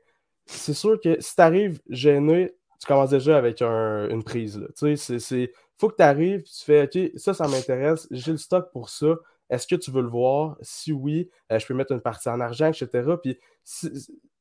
c'est 0.47 0.73
sûr 0.73 0.99
que 0.99 1.21
si 1.21 1.35
tu 1.35 1.41
arrives 1.43 1.79
gêné, 1.89 2.55
tu 2.79 2.87
commences 2.87 3.11
déjà 3.11 3.37
avec 3.37 3.61
une 3.61 4.23
prise. 4.23 4.67
C'est 4.73 5.51
faut 5.77 5.89
que 5.89 5.95
tu 5.95 6.03
arrives, 6.03 6.41
tu 6.41 6.65
fais 6.65 6.83
OK, 6.85 7.11
ça, 7.17 7.35
ça 7.35 7.47
m'intéresse, 7.47 8.07
j'ai 8.09 8.31
le 8.31 8.39
stock 8.39 8.71
pour 8.71 8.89
ça. 8.89 9.15
Est-ce 9.49 9.67
que 9.67 9.75
tu 9.75 9.91
veux 9.91 10.01
le 10.01 10.09
voir? 10.09 10.57
Si 10.61 10.91
oui, 10.91 11.29
euh, 11.51 11.59
je 11.59 11.65
peux 11.65 11.73
mettre 11.73 11.91
une 11.91 12.01
partie 12.01 12.29
en 12.29 12.39
argent, 12.39 12.67
etc. 12.67 13.15
Puis 13.21 13.39
si, 13.63 13.89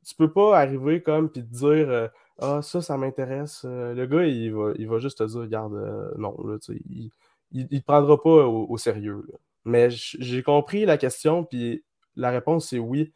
tu 0.07 0.15
peux 0.17 0.33
pas 0.33 0.59
arriver 0.59 1.03
comme 1.03 1.31
puis 1.31 1.43
te 1.43 1.49
dire 1.49 1.91
euh, 1.91 2.09
Ah, 2.39 2.61
ça, 2.63 2.83
ça 2.83 2.97
m'intéresse. 2.97 3.63
Euh, 3.65 3.95
le 3.95 4.07
gars, 4.07 4.25
il 4.25 4.53
va, 4.53 4.73
il 4.77 4.89
va 4.89 4.99
juste 4.99 5.19
te 5.19 5.25
dire 5.25 5.41
Regarde, 5.41 6.15
non, 6.19 6.37
là, 6.47 6.59
il, 6.69 7.11
il, 7.53 7.81
te 7.81 7.87
prendra 7.87 8.21
pas 8.23 8.47
au, 8.47 8.77
sérieux. 8.77 9.27
Mais 9.65 9.89
j'ai 9.91 10.43
compris 10.43 10.85
la 10.85 10.99
question, 10.99 11.45
puis 11.45 11.85
la 12.17 12.31
réponse 12.31 12.69
c'est 12.71 12.79
oui. 12.79 13.13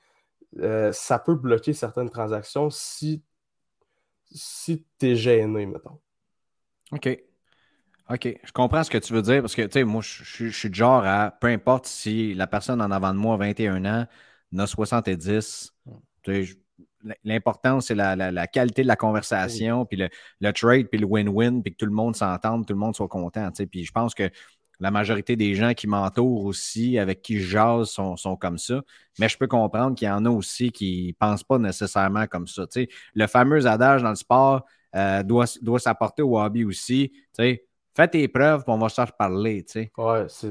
ça 0.92 1.18
peut 1.18 1.34
bloquer 1.34 1.72
certaines 1.72 2.10
transactions 2.10 2.70
si, 2.70 3.22
si 4.30 4.84
tu 4.98 5.08
es 5.08 5.16
gêné, 5.16 5.66
mettons. 5.66 5.98
OK. 6.92 7.31
OK, 8.12 8.28
je 8.44 8.52
comprends 8.52 8.84
ce 8.84 8.90
que 8.90 8.98
tu 8.98 9.14
veux 9.14 9.22
dire 9.22 9.40
parce 9.40 9.54
que, 9.54 9.62
tu 9.62 9.72
sais, 9.72 9.84
moi, 9.84 10.02
je, 10.02 10.48
suis 10.50 10.70
du 10.70 10.78
genre 10.78 11.02
à, 11.06 11.30
peu 11.40 11.46
importe 11.46 11.86
si 11.86 12.34
la 12.34 12.46
personne 12.46 12.82
en 12.82 12.90
avant 12.90 13.14
de 13.14 13.18
moi 13.18 13.34
a 13.34 13.38
21 13.38 13.84
ans, 13.86 14.06
a 14.58 14.66
70, 14.66 15.72
l'important, 17.24 17.80
c'est 17.80 17.94
la, 17.94 18.46
qualité 18.48 18.82
de 18.82 18.88
la 18.88 18.96
conversation, 18.96 19.86
puis 19.86 19.96
le, 19.96 20.52
trade, 20.52 20.88
puis 20.88 21.00
le 21.00 21.06
win-win, 21.06 21.62
puis 21.62 21.72
que 21.72 21.78
tout 21.78 21.86
le 21.86 21.92
monde 21.92 22.14
s'entende, 22.14 22.66
tout 22.66 22.74
le 22.74 22.78
monde 22.78 22.94
soit 22.94 23.08
content, 23.08 23.50
tu 23.50 23.62
sais. 23.62 23.66
Puis 23.66 23.84
je 23.84 23.92
pense 23.92 24.14
que 24.14 24.28
la 24.78 24.90
majorité 24.90 25.34
des 25.34 25.54
gens 25.54 25.72
qui 25.72 25.86
m'entourent 25.86 26.44
aussi, 26.44 26.98
avec 26.98 27.22
qui 27.22 27.38
je 27.38 27.48
jase, 27.48 27.88
sont, 27.88 28.36
comme 28.38 28.58
ça. 28.58 28.82
Mais 29.20 29.28
je 29.28 29.38
peux 29.38 29.46
comprendre 29.46 29.96
qu'il 29.96 30.08
y 30.08 30.10
en 30.10 30.26
a 30.26 30.30
aussi 30.30 30.70
qui 30.70 31.06
ne 31.08 31.12
pensent 31.12 31.44
pas 31.44 31.58
nécessairement 31.58 32.26
comme 32.26 32.46
ça. 32.46 32.66
Tu 32.66 32.82
sais, 32.82 32.88
le 33.14 33.26
fameux 33.26 33.66
adage 33.66 34.02
dans 34.02 34.10
le 34.10 34.16
sport 34.16 34.66
euh, 34.96 35.22
doit, 35.22 35.46
doit 35.62 35.78
s'apporter 35.78 36.22
au 36.22 36.38
hobby 36.38 36.64
aussi. 36.64 37.10
Tu 37.10 37.20
sais, 37.32 37.64
fais 37.94 38.08
tes 38.08 38.28
preuves, 38.28 38.64
puis 38.64 38.72
on 38.72 38.78
va 38.78 38.88
se 38.88 39.00
reparler, 39.00 39.64
tu 39.64 39.72
sais. 39.72 39.92
Ouais, 39.96 40.26
c'est. 40.28 40.50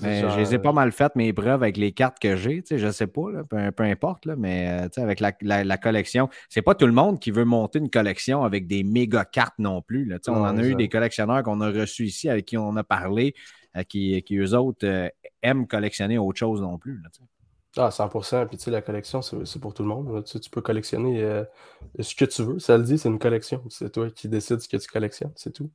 Mais 0.00 0.20
je 0.20 0.38
les 0.38 0.54
ai 0.54 0.58
pas 0.58 0.72
mal 0.72 0.92
faites, 0.92 1.16
mes 1.16 1.32
preuves, 1.32 1.62
avec 1.62 1.76
les 1.76 1.92
cartes 1.92 2.18
que 2.20 2.36
j'ai. 2.36 2.62
Je 2.70 2.86
ne 2.86 2.92
sais 2.92 3.06
pas, 3.06 3.22
peu, 3.48 3.82
importe, 3.82 4.26
là, 4.26 4.36
mais 4.36 4.86
euh, 4.86 5.02
avec 5.02 5.20
la, 5.20 5.32
la, 5.64 5.78
collection. 5.78 6.28
C'est 6.48 6.62
pas 6.62 6.74
tout 6.74 6.86
le 6.86 6.92
monde 6.92 7.18
qui 7.18 7.30
veut 7.30 7.44
monter 7.44 7.80
une 7.80 7.90
collection 7.90 8.44
avec 8.44 8.66
des 8.66 8.84
méga 8.84 9.24
cartes 9.24 9.58
non 9.58 9.82
plus. 9.82 10.04
Là, 10.04 10.18
on 10.28 10.44
en 10.44 10.56
a 10.56 10.62
eu 10.62 10.74
des 10.74 10.88
collectionneurs 10.88 11.42
qu'on 11.42 11.60
a 11.60 11.70
reçus 11.70 12.04
ici, 12.04 12.28
avec 12.28 12.46
qui 12.46 12.56
on 12.56 12.76
a 12.76 12.84
parlé, 12.84 13.34
euh, 13.76 13.82
qui, 13.82 14.22
qui, 14.22 14.36
eux 14.36 14.54
autres 14.54 14.86
euh, 14.86 15.08
aiment 15.42 15.66
collectionner 15.66 16.18
autre 16.18 16.38
chose 16.38 16.60
non 16.60 16.78
plus. 16.78 17.02
Là, 17.02 17.08
ah, 17.76 17.88
100%. 17.88 18.46
Puis 18.46 18.58
tu 18.58 18.64
sais, 18.64 18.70
la 18.70 18.82
collection, 18.82 19.22
c'est 19.22 19.60
pour 19.60 19.74
tout 19.74 19.82
le 19.82 19.88
monde. 19.88 20.24
Tu, 20.24 20.38
tu, 20.38 20.50
peux 20.50 20.60
collectionner 20.60 21.44
ce 21.98 22.14
que 22.14 22.24
tu 22.24 22.42
veux. 22.42 22.58
Ça 22.58 22.76
le 22.76 22.84
dit, 22.84 22.98
c'est 22.98 23.08
une 23.08 23.18
collection. 23.18 23.62
C'est 23.68 23.90
toi 23.90 24.10
qui 24.10 24.28
décides 24.28 24.60
ce 24.60 24.68
que 24.68 24.76
tu 24.76 24.88
collectionnes, 24.88 25.32
c'est 25.36 25.52
tout. 25.52 25.70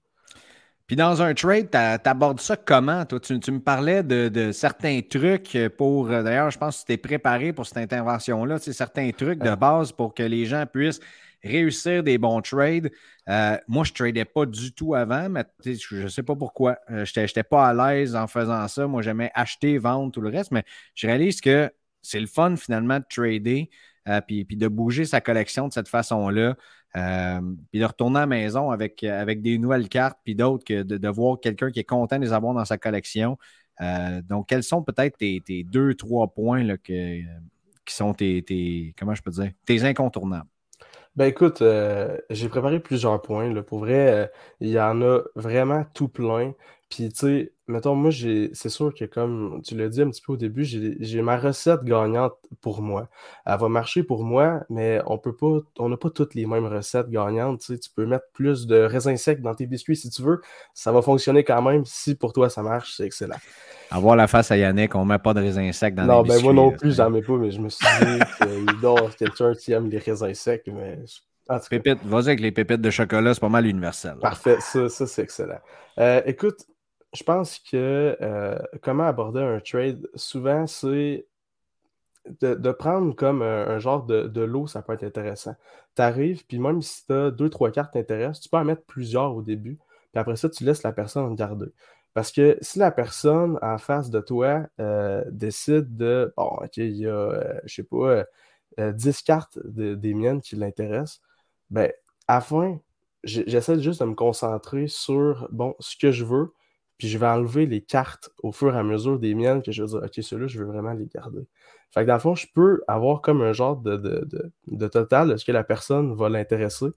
Puis 0.88 0.95
dans 0.95 1.24
un 1.24 1.34
trade, 1.34 1.71
tu 1.71 2.10
abordes 2.10 2.39
ça 2.39 2.56
comment? 2.58 3.06
Toi, 3.06 3.19
tu, 3.19 3.34
me 3.34 3.60
parlais 3.60 4.04
de, 4.04 4.52
certains 4.52 5.02
trucs 5.02 5.58
pour. 5.78 6.12
Euh, 6.12 6.21
d'ailleurs, 6.21 6.52
je 6.52 6.60
pense 6.60 6.76
que 6.76 6.82
tu 6.82 6.86
t'es 6.86 6.98
préparé 6.98 7.54
pour 7.54 7.65
cette 7.65 7.78
intervention-là. 7.78 8.60
Tu 8.60 8.71
certains 8.71 9.10
trucs 9.12 9.39
de 9.39 9.56
base 9.56 9.91
pour 9.91 10.13
que 10.13 10.21
les 10.21 10.45
gens 10.45 10.65
puissent 10.71 11.00
réussir 11.43 12.04
des 12.04 12.19
bons 12.19 12.39
trades. 12.41 12.91
Euh, 13.30 13.58
moi, 13.67 13.84
je 13.84 13.91
ne 13.91 13.95
tradais 13.95 14.26
pas 14.26 14.45
du 14.45 14.74
tout 14.74 14.93
avant, 14.93 15.28
mais 15.28 15.45
je 15.65 16.04
ne 16.04 16.08
sais 16.08 16.24
pas 16.24 16.36
pourquoi. 16.36 16.78
Euh, 16.91 17.04
je 17.04 17.19
n'étais 17.19 17.43
pas 17.43 17.67
à 17.67 17.74
l'aise 17.74 18.15
en 18.15 18.28
faisant 18.28 18.67
ça. 18.67 18.86
Moi, 18.86 19.02
j'aimais 19.02 19.32
acheter, 19.34 19.80
vendre, 19.80 20.12
tout 20.12 20.21
le 20.21 20.30
reste, 20.30 20.52
mais 20.52 20.63
je 20.93 21.08
réalise 21.08 21.41
que 21.41 21.71
c'est 22.04 22.19
le 22.19 22.28
fun 22.28 22.56
finalement 22.58 23.00
de 23.00 23.06
trader. 23.10 23.71
puis, 24.28 24.45
puis, 24.45 24.56
de 24.56 24.67
bouger 24.67 25.06
sa 25.06 25.19
collection 25.19 25.67
de 25.67 25.74
cette 25.74 25.88
façon-là. 25.88 26.56
Euh, 26.95 27.41
puis 27.71 27.79
de 27.79 27.86
retourner 27.86 28.17
à 28.17 28.21
la 28.21 28.27
maison 28.27 28.71
avec, 28.71 29.03
avec 29.03 29.41
des 29.41 29.58
nouvelles 29.58 29.89
cartes, 29.89 30.17
puis 30.23 30.36
d'autres, 30.36 30.63
que 30.63 30.81
de, 30.81 31.10
voir 31.10 31.39
quelqu'un 31.39 31.69
qui 31.69 31.79
est 31.79 31.86
content 31.86 32.17
de 32.17 32.23
les 32.23 32.34
avoir 32.34 32.53
dans 32.53 32.65
sa 32.65 32.77
collection. 32.77 33.38
Euh, 33.81 34.21
donc, 34.21 34.47
quels 34.47 34.63
sont 34.63 34.81
peut-être 34.81 35.17
tes, 35.17 35.63
deux, 35.65 35.93
trois 35.95 36.27
points 36.27 36.63
là, 36.63 36.77
qui 36.77 37.25
sont 37.88 38.13
tes, 38.13 38.93
comment 38.97 39.13
je 39.13 39.21
peux 39.21 39.31
dire, 39.31 39.51
tes 39.65 39.84
incontournables? 39.84 40.47
Ben 41.17 41.25
écoute, 41.25 41.62
euh, 41.62 42.17
j'ai 42.29 42.49
préparé 42.49 42.79
plusieurs 42.81 43.21
points. 43.21 43.53
Pour 43.62 43.79
vrai, 43.79 44.29
il 44.60 44.69
y 44.69 44.79
en 44.79 45.01
a 45.01 45.21
vraiment 45.36 45.86
tout 45.93 46.10
plein. 46.10 46.53
Puis, 46.89 47.10
tu 47.10 47.19
sais, 47.19 47.54
mettons, 47.67 47.95
moi, 47.95 48.12
j'ai, 48.12 48.52
c'est 48.54 48.69
sûr 48.69 48.93
que 48.93 49.06
comme 49.06 49.62
tu 49.63 49.76
l'as 49.76 49.89
dit 49.89 50.02
un 50.02 50.10
petit 50.10 50.21
peu 50.21 50.34
au 50.34 50.38
début, 50.38 50.63
j'ai, 50.63 51.21
ma 51.21 51.36
recette 51.36 51.84
gagnante 51.84 52.34
pour 52.62 52.82
moi. 52.82 53.10
Elle 53.45 53.58
va 53.58 53.69
marcher 53.69 54.04
pour 54.04 54.24
moi, 54.24 54.63
mais 54.69 55.02
on 55.08 55.17
peut 55.17 55.36
pas, 55.36 55.60
on 55.80 55.89
n'a 55.89 55.98
pas 55.98 56.12
toutes 56.12 56.36
les 56.36 56.45
mêmes 56.45 56.67
recettes 56.67 57.10
gagnantes. 57.10 57.62
Tu, 57.62 57.74
sais, 57.74 57.80
tu 57.80 57.89
peux 57.89 58.06
mettre 58.06 58.26
plus 58.34 58.67
de 58.67 58.78
raisins 58.78 59.17
secs 59.17 59.41
dans 59.41 59.56
tes 59.56 59.65
biscuits 59.65 59.95
si 59.95 60.10
tu 60.12 60.21
veux. 60.21 60.41
Ça 60.74 60.91
va 60.91 61.02
fonctionner 61.02 61.43
quand 61.43 61.62
même. 61.62 61.86
Si 61.86 62.13
pour 62.13 62.34
toi 62.34 62.50
ça 62.50 62.62
marche, 62.62 62.93
c'est 62.95 63.06
excellent. 63.06 63.38
Avoir 63.89 64.15
la 64.15 64.28
face 64.28 64.52
à 64.52 64.58
Yannick, 64.58 64.93
on 64.95 65.06
met 65.06 65.19
pas 65.19 65.34
de 65.34 65.41
raisins 65.41 65.71
secs 65.71 65.95
dans 65.95 66.06
non, 66.06 66.21
les 66.21 66.30
biscuits. 66.30 66.43
Non, 66.43 66.50
ben 66.50 66.56
moi 66.56 66.71
non 66.71 66.78
plus, 66.78 66.95
j'en 66.95 67.10
mets 67.10 67.21
pas, 67.21 67.38
mais 67.38 67.52
je 67.52 67.62
me 67.62 67.69
suis 67.69 67.86
dit 68.00 68.19
qu'il 68.38 68.80
doit 68.80 69.10
quelqu'un 69.17 69.54
qui 69.54 69.71
aime 69.71 69.89
les 69.89 70.00
raisins 70.00 70.34
secs, 70.34 70.63
mais 70.67 71.00
Pépites, 71.69 72.04
vas-y 72.04 72.28
avec 72.28 72.39
les 72.39 72.52
pépites 72.52 72.82
de 72.82 72.89
chocolat, 72.89 73.34
c'est 73.34 73.39
pas 73.39 73.50
mal 73.50 73.67
universel. 73.67 74.15
Parfait, 74.19 74.58
ça, 74.60 74.89
ça 74.89 75.06
c'est 75.06 75.21
excellent. 75.21 75.60
Euh, 76.00 76.21
écoute, 76.26 76.65
je 77.15 77.23
pense 77.23 77.60
que 77.60 78.17
euh, 78.21 78.60
comment 78.82 79.06
aborder 79.06 79.41
un 79.41 79.60
trade, 79.60 80.08
souvent, 80.15 80.67
c'est 80.67 81.25
de, 82.41 82.71
prendre 82.71 83.15
comme 83.15 83.41
un, 83.41 83.80
genre 83.80 84.04
de, 84.04 84.41
lot, 84.41 84.67
ça 84.67 84.82
peut 84.82 84.93
être 84.93 85.04
intéressant. 85.04 85.56
Tu 85.95 86.01
arrives, 86.01 86.45
puis 86.45 86.60
même 86.60 86.82
si 86.82 87.06
tu 87.06 87.13
as 87.13 87.32
deux, 87.32 87.49
trois 87.49 87.71
cartes 87.71 87.93
t'intéressent, 87.93 88.41
tu 88.41 88.49
peux 88.49 88.58
en 88.58 88.65
mettre 88.65 88.84
plusieurs 88.84 89.36
au 89.36 89.41
début, 89.41 89.78
puis 90.12 90.19
après 90.19 90.36
ça, 90.36 90.49
tu 90.49 90.63
laisses 90.63 90.84
la 90.84 90.91
personne 90.91 91.36
garder. 91.36 91.67
Parce 92.13 92.32
que 92.32 92.58
si 92.62 92.80
la 92.80 92.91
personne 92.91 93.60
en 93.62 93.78
face 93.78 94.10
de 94.10 94.19
toi 94.21 94.65
euh, 94.80 95.23
décide 95.30 95.95
de, 95.97 96.34
bon, 96.36 96.45
OK, 96.63 96.78
il 96.78 96.97
y 96.97 97.08
a, 97.08 97.12
euh, 97.12 97.60
je 97.65 97.75
sais 97.75 97.84
pas, 97.84 98.25
10 98.78 99.21
cartes 99.21 99.60
des 99.63 100.13
miennes 100.13 100.41
qui 100.41 100.56
l'intéressent, 100.56 101.21
ben, 101.69 101.91
à 102.28 102.41
fin, 102.41 102.80
j'essaie 103.23 103.80
juste 103.80 104.01
de 104.01 104.06
me 104.06 104.15
concentrer 104.15 104.88
sur, 104.88 105.47
bon, 105.51 105.75
ce 105.80 105.95
que 105.97 106.12
je 106.12 106.25
veux, 106.25 106.54
puis 106.97 107.08
je 107.10 107.17
vais 107.17 107.27
enlever 107.27 107.65
les 107.65 107.81
cartes 107.81 108.29
au 108.41 108.51
fur 108.51 108.73
et 108.73 108.79
à 108.79 108.84
mesure 108.84 109.19
des 109.19 109.36
miennes 109.36 109.62
que 109.62 109.71
je 109.71 109.84
veux 109.84 109.88
dire, 109.88 110.01
OK, 110.03 110.23
ceux-là, 110.23 110.47
je 110.47 110.60
veux 110.60 110.65
vraiment 110.65 110.93
les 110.93 111.08
garder. 111.08 111.45
Fait 111.91 112.01
que 112.01 112.08
dans 112.08 112.13
le 112.13 112.19
fond, 112.19 112.36
je 112.36 112.47
peux 112.53 112.81
avoir 112.88 113.21
comme 113.21 113.41
un 113.41 113.53
genre 113.53 113.77
de, 113.77 113.97
de, 113.97 114.88
total 114.88 115.29
de 115.29 115.38
ce 115.38 115.45
que 115.45 115.51
la 115.51 115.63
personne 115.63 116.13
va 116.13 116.29
l'intéresser. 116.29 116.88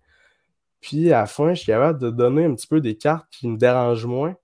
Puis 0.81 1.13
à 1.13 1.21
la 1.21 1.27
fin, 1.27 1.55
je 1.55 1.61
suis 1.61 1.67
capable 1.67 2.01
de 2.01 2.11
donner 2.11 2.45
un 2.45 2.55
petit 2.55 2.67
peu 2.67 2.81
des 2.81 2.97
cartes 2.97 3.27
qui 3.31 3.49
me 3.49 3.57
dérangent 3.57 4.07
moins 4.07 4.37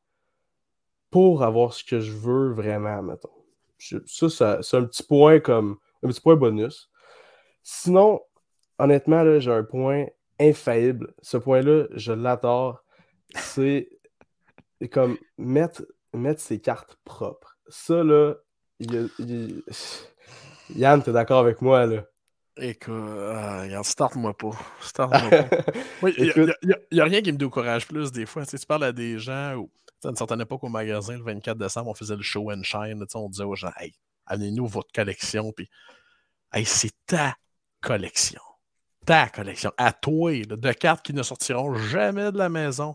pour 1.10 1.44
avoir 1.44 1.72
ce 1.72 1.84
que 1.84 2.00
je 2.00 2.12
veux 2.12 2.52
vraiment, 2.52 3.02
mettons. 3.02 3.30
Ça, 4.06 4.62
c'est 4.62 4.76
un 4.76 4.84
petit 4.84 5.02
point 5.02 5.38
comme 5.40 5.76
un 6.02 6.08
petit 6.08 6.20
point 6.20 6.36
bonus. 6.36 6.90
Sinon, 7.62 8.20
honnêtement, 8.78 9.38
j'ai 9.38 9.52
un 9.52 9.62
point 9.62 10.06
infaillible. 10.40 11.14
Ce 11.22 11.36
point-là, 11.36 11.86
je 11.92 12.12
l'adore. 12.12 12.84
C'est 13.36 13.88
comme 14.90 15.16
mettre, 15.38 15.86
mettre 16.12 16.40
ses 16.40 16.60
cartes 16.60 16.96
propres. 17.04 17.56
Ça, 17.68 18.02
là, 18.04 18.34
il, 18.80 19.08
il... 19.18 19.62
Yann, 20.76 21.02
t'es 21.02 21.12
d'accord 21.12 21.40
avec 21.40 21.60
moi, 21.60 21.86
là? 21.86 22.04
Écoute, 22.56 22.94
euh, 22.94 23.82
start-moi 23.82 24.36
pas. 24.36 24.52
Start-moi 24.80 25.42
pas. 25.42 25.62
Il 26.16 26.54
n'y 26.92 27.00
a, 27.00 27.04
rien 27.04 27.20
qui 27.20 27.32
me 27.32 27.36
décourage 27.36 27.88
plus 27.88 28.12
des 28.12 28.26
fois. 28.26 28.46
Tu, 28.46 28.56
tu 28.56 28.66
parles 28.66 28.84
à 28.84 28.92
des 28.92 29.18
gens 29.18 29.56
où, 29.56 29.70
à 30.04 30.08
une 30.08 30.16
certaine 30.16 30.40
époque 30.40 30.62
au 30.62 30.68
magasin, 30.68 31.16
le 31.16 31.24
24 31.24 31.58
décembre, 31.58 31.90
on 31.90 31.94
faisait 31.94 32.14
le 32.14 32.22
show 32.22 32.52
and 32.52 32.62
shine. 32.62 33.04
On 33.14 33.28
disait 33.28 33.42
aux 33.42 33.56
gens, 33.56 33.72
hey, 33.80 33.92
amenez-nous 34.26 34.68
votre 34.68 34.92
collection. 34.92 35.50
Puis, 35.50 35.68
hey, 36.52 36.64
c'est 36.64 36.92
ta 37.06 37.34
collection. 37.80 38.40
Ta 39.04 39.28
collection. 39.28 39.72
À 39.76 39.92
toi, 39.92 40.32
de 40.32 40.72
cartes 40.72 41.04
qui 41.04 41.12
ne 41.12 41.24
sortiront 41.24 41.74
jamais 41.74 42.30
de 42.30 42.38
la 42.38 42.48
maison. 42.48 42.94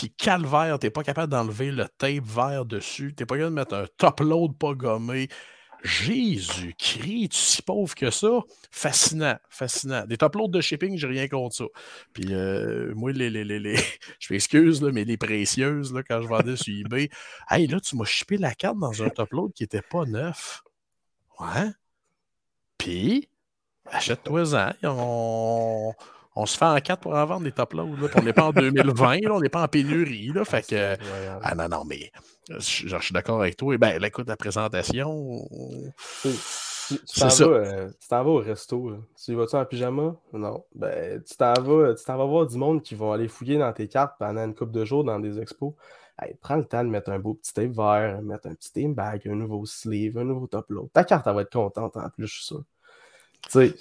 Puis 0.00 0.10
calvaire, 0.12 0.78
t'es 0.78 0.88
pas 0.88 1.02
capable 1.02 1.30
d'enlever 1.30 1.70
le 1.70 1.86
tape 1.98 2.24
vert 2.24 2.64
dessus. 2.64 3.12
T'es 3.14 3.26
pas 3.26 3.34
capable 3.34 3.54
de 3.54 3.60
mettre 3.60 3.74
un 3.74 3.84
top 3.98 4.20
load 4.20 4.56
pas 4.56 4.72
gommé. 4.72 5.28
Jésus-Christ, 5.84 7.28
tu 7.28 7.36
si 7.36 7.60
pauvre 7.60 7.94
que 7.94 8.10
ça. 8.10 8.40
Fascinant, 8.70 9.36
fascinant. 9.50 10.06
Des 10.06 10.16
top 10.16 10.36
loads 10.36 10.48
de 10.48 10.62
shipping, 10.62 10.96
j'ai 10.96 11.06
rien 11.06 11.28
contre 11.28 11.54
ça. 11.54 11.64
Puis 12.14 12.32
euh, 12.32 12.94
moi, 12.94 13.12
les, 13.12 13.28
les, 13.28 13.44
les, 13.44 13.76
je 14.20 14.32
m'excuse, 14.32 14.80
mais 14.80 15.04
les 15.04 15.18
précieuses, 15.18 15.92
là, 15.92 16.02
quand 16.02 16.22
je 16.22 16.28
vendais 16.28 16.56
sur 16.56 16.74
eBay, 16.74 17.10
hey, 17.50 17.66
là, 17.66 17.78
tu 17.78 17.94
m'as 17.94 18.06
shippé 18.06 18.38
la 18.38 18.54
carte 18.54 18.78
dans 18.78 19.02
un 19.02 19.10
top 19.10 19.30
load 19.32 19.52
qui 19.52 19.64
n'était 19.64 19.82
pas 19.82 20.06
neuf. 20.06 20.62
Ouais. 21.38 21.72
Puis, 22.78 23.28
achète-toi-en. 23.84 24.72
On 24.82 25.92
on 26.36 26.46
se 26.46 26.56
fait 26.56 26.64
en 26.64 26.78
quatre 26.80 27.00
pour 27.00 27.14
en 27.14 27.26
vendre 27.26 27.44
des 27.44 27.52
top 27.52 27.72
loads. 27.72 28.08
On 28.14 28.22
n'est 28.22 28.32
pas 28.32 28.44
en 28.44 28.52
2020, 28.52 29.18
on 29.30 29.40
n'est 29.40 29.48
pas 29.48 29.62
en 29.62 29.68
pénurie. 29.68 30.32
Là, 30.32 30.44
fait 30.44 30.66
que, 30.66 30.96
ah 31.42 31.54
non, 31.54 31.68
non, 31.68 31.84
mais 31.84 32.12
je, 32.48 32.96
suis 33.00 33.12
d'accord 33.12 33.40
avec 33.40 33.56
toi. 33.56 33.76
Ben, 33.78 34.02
écoute, 34.02 34.28
la 34.28 34.36
présentation. 34.36 35.46
Tu 36.22 37.20
t'en 37.20 37.28
vas, 37.28 37.42
euh, 37.42 37.90
vas, 38.10 38.24
au 38.24 38.38
resto. 38.38 38.96
Tu 39.24 39.34
vas-tu 39.34 39.56
en 39.56 39.64
pyjama? 39.64 40.16
Non. 40.32 40.64
Ben, 40.74 41.22
tu 41.22 41.36
t'en 41.36 41.52
vas, 41.54 41.94
vas 41.94 42.24
voir 42.24 42.46
du 42.46 42.56
monde 42.56 42.82
qui 42.82 42.94
vont 42.94 43.12
aller 43.12 43.28
fouiller 43.28 43.58
dans 43.58 43.72
tes 43.72 43.88
cartes 43.88 44.16
pendant 44.18 44.44
une 44.44 44.54
couple 44.54 44.72
de 44.72 44.84
jours 44.84 45.04
dans 45.04 45.20
des 45.20 45.40
expos. 45.40 45.74
prends 46.40 46.56
le 46.56 46.64
temps 46.64 46.82
de 46.82 46.88
mettre 46.88 47.10
un 47.10 47.18
beau 47.18 47.34
petit 47.34 47.52
tape 47.52 47.70
vert, 47.70 48.22
mettre 48.22 48.48
un 48.48 48.54
petit 48.54 48.72
team 48.72 48.94
bag, 48.94 49.22
un 49.28 49.36
nouveau 49.36 49.64
sleeve, 49.66 50.18
un 50.18 50.24
nouveau 50.24 50.46
top 50.46 50.68
load. 50.70 50.88
Ta 50.92 51.04
carte, 51.04 51.26
elle 51.26 51.34
va 51.34 51.42
être 51.42 51.52
contente 51.52 51.96
en 51.96 52.08
plus, 52.10 52.26
je 52.26 52.34
suis 52.34 52.44
sûr. 52.44 52.62
Tu 53.48 53.68
sais, 53.68 53.74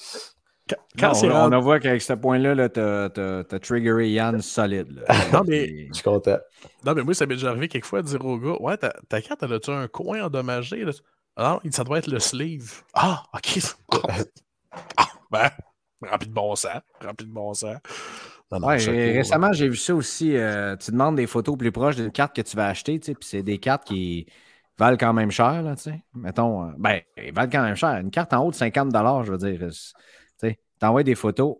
quand 0.97 1.13
on, 1.23 1.53
on, 1.53 1.59
voit 1.61 1.79
qu'avec 1.79 2.01
ce 2.01 2.13
point-là, 2.13 2.69
tu 2.69 2.79
as, 2.79 3.59
triggeré 3.59 4.09
Yann 4.09 4.41
solide. 4.41 5.03
non, 5.33 5.43
mais... 5.47 5.87
Je 5.87 5.93
suis 5.93 6.03
content. 6.03 6.37
Non, 6.85 6.93
mais 6.93 7.03
moi, 7.03 7.13
ça 7.13 7.25
m'est 7.25 7.35
déjà 7.35 7.49
arrivé 7.49 7.67
quelquefois 7.67 8.01
de 8.01 8.07
dire 8.07 8.23
au 8.25 8.37
gars 8.37 8.57
Ouais, 8.59 8.77
ta, 8.77 9.21
carte, 9.21 9.43
elle 9.43 9.53
a-tu 9.53 9.71
un 9.71 9.87
coin 9.87 10.23
endommagé 10.23 10.83
là? 10.83 10.91
Alors, 11.35 11.61
ça 11.71 11.83
doit 11.83 11.99
être 11.99 12.07
le 12.07 12.19
sleeve. 12.19 12.81
Ah, 12.93 13.23
ok. 13.33 13.59
ah, 14.97 15.07
ben, 15.31 15.49
rempli 16.01 16.27
de 16.27 16.33
bon 16.33 16.55
sang. 16.55 16.81
Rempli 17.01 17.27
de 17.27 17.31
bon 17.31 17.53
sang. 17.53 17.75
récemment, 18.51 19.53
j'ai 19.53 19.69
vu 19.69 19.77
ça 19.77 19.95
aussi. 19.95 20.35
Euh, 20.35 20.75
tu 20.75 20.91
demandes 20.91 21.15
des 21.15 21.27
photos 21.27 21.57
plus 21.57 21.71
proches 21.71 21.95
d'une 21.95 22.11
carte 22.11 22.35
que 22.35 22.41
tu 22.41 22.57
vas 22.57 22.67
acheter, 22.67 22.99
puis 22.99 23.15
c'est 23.21 23.43
des 23.43 23.57
cartes 23.57 23.85
qui 23.85 24.25
valent 24.77 24.97
quand 24.97 25.13
même 25.13 25.31
cher, 25.31 25.61
là, 25.61 25.75
tu 25.75 25.83
sais. 25.83 26.03
Mettons, 26.13 26.65
euh, 26.65 26.71
ben, 26.77 26.99
ils 27.17 27.33
valent 27.33 27.49
quand 27.51 27.63
même 27.63 27.75
cher. 27.75 27.97
Une 27.97 28.11
carte 28.11 28.33
en 28.33 28.45
haut 28.45 28.51
de 28.51 28.55
50 28.55 28.91
je 29.25 29.31
veux 29.31 29.37
dire 29.37 29.69
t'envoies 30.79 31.03
des 31.03 31.15
photos. 31.15 31.57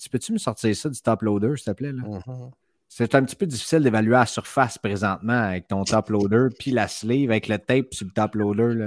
Tu 0.00 0.08
peux-tu 0.08 0.32
me 0.32 0.38
sortir 0.38 0.74
ça 0.74 0.88
du 0.88 1.00
top 1.00 1.22
loader, 1.22 1.56
s'il 1.56 1.66
te 1.66 1.70
plaît? 1.72 1.92
Mm-hmm. 1.92 2.50
C'est 2.88 3.14
un 3.14 3.24
petit 3.24 3.36
peu 3.36 3.46
difficile 3.46 3.82
d'évaluer 3.82 4.12
la 4.12 4.26
surface 4.26 4.78
présentement 4.78 5.32
avec 5.32 5.68
ton 5.68 5.84
top 5.84 6.10
loader, 6.10 6.48
puis 6.58 6.70
la 6.70 6.88
sleeve 6.88 7.30
avec 7.30 7.48
le 7.48 7.58
tape 7.58 7.92
sur 7.92 8.06
le 8.06 8.12
top 8.12 8.34
loader. 8.36 8.74
Là, 8.74 8.86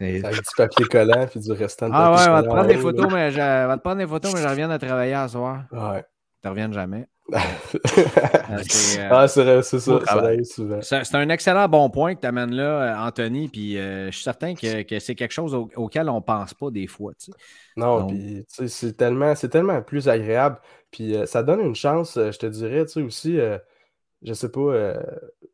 avec 0.00 0.34
du 0.34 0.40
papier 0.56 0.84
collant 0.86 1.26
puis 1.26 1.40
du 1.40 1.52
restant 1.52 1.88
de 1.88 1.92
Ah 1.94 2.12
ouais, 2.12 2.28
on 2.28 2.32
va 2.32 2.42
te 2.42 2.48
prendre 2.48 2.68
des 2.68 2.76
photos, 2.76 3.12
mais 3.12 3.30
je, 3.30 4.48
reviens 4.48 4.68
de 4.68 4.76
travailler 4.76 5.14
à 5.14 5.28
soir. 5.28 5.64
Ouais. 5.72 6.04
Tu 6.42 6.48
reviens 6.48 6.70
jamais. 6.72 7.08
Euh, 7.30 9.08
ah, 9.10 9.28
c'est 9.28 9.62
ça, 9.62 9.80
ça 9.80 10.00
arrive 10.12 10.44
souvent. 10.44 10.80
C'est 10.80 11.14
un 11.14 11.28
excellent 11.28 11.68
bon 11.68 11.90
point 11.90 12.14
que 12.14 12.20
tu 12.20 12.26
amènes 12.26 12.54
là, 12.54 12.62
euh, 12.82 13.06
Anthony, 13.06 13.48
puis 13.48 13.78
euh, 13.78 14.06
je 14.06 14.12
suis 14.12 14.22
certain 14.22 14.54
que, 14.54 14.98
c'est 14.98 15.14
quelque 15.14 15.32
chose 15.32 15.54
auquel 15.76 16.08
on 16.08 16.16
ne 16.16 16.20
pense 16.20 16.54
pas 16.54 16.70
des 16.70 16.86
fois. 16.86 17.12
Non, 17.76 18.06
puis 18.06 18.44
c'est 18.48 18.96
tellement, 18.96 19.34
tellement 19.34 19.82
plus 19.82 20.08
agréable. 20.08 20.58
Puis 20.90 21.14
ça 21.26 21.42
donne 21.42 21.60
une 21.60 21.74
chance, 21.74 22.14
je 22.14 22.38
te 22.38 22.46
dirais, 22.46 22.86
tu 22.86 22.92
sais, 22.92 23.02
aussi, 23.02 23.38
je 24.22 24.32
sais 24.32 24.50
pas, 24.50 24.94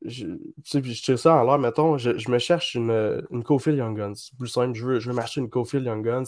je, 0.04 0.26
je 0.64 1.02
tire 1.02 1.18
ça 1.18 1.34
en 1.34 1.44
l'air, 1.44 1.58
mettons, 1.58 1.98
je, 1.98 2.30
me 2.30 2.38
cherche 2.38 2.76
une, 2.76 3.24
une 3.30 3.42
Cofield 3.42 3.78
Young 3.78 3.96
Guns. 3.96 4.14
C'est 4.14 4.36
plus 4.36 4.48
simple, 4.48 4.74
je 4.74 4.86
veux, 4.86 5.00
je 5.00 5.10
veux 5.10 5.16
m'acheter 5.16 5.40
une 5.40 5.50
Cofield 5.50 5.86
Young 5.86 6.04
Guns. 6.04 6.24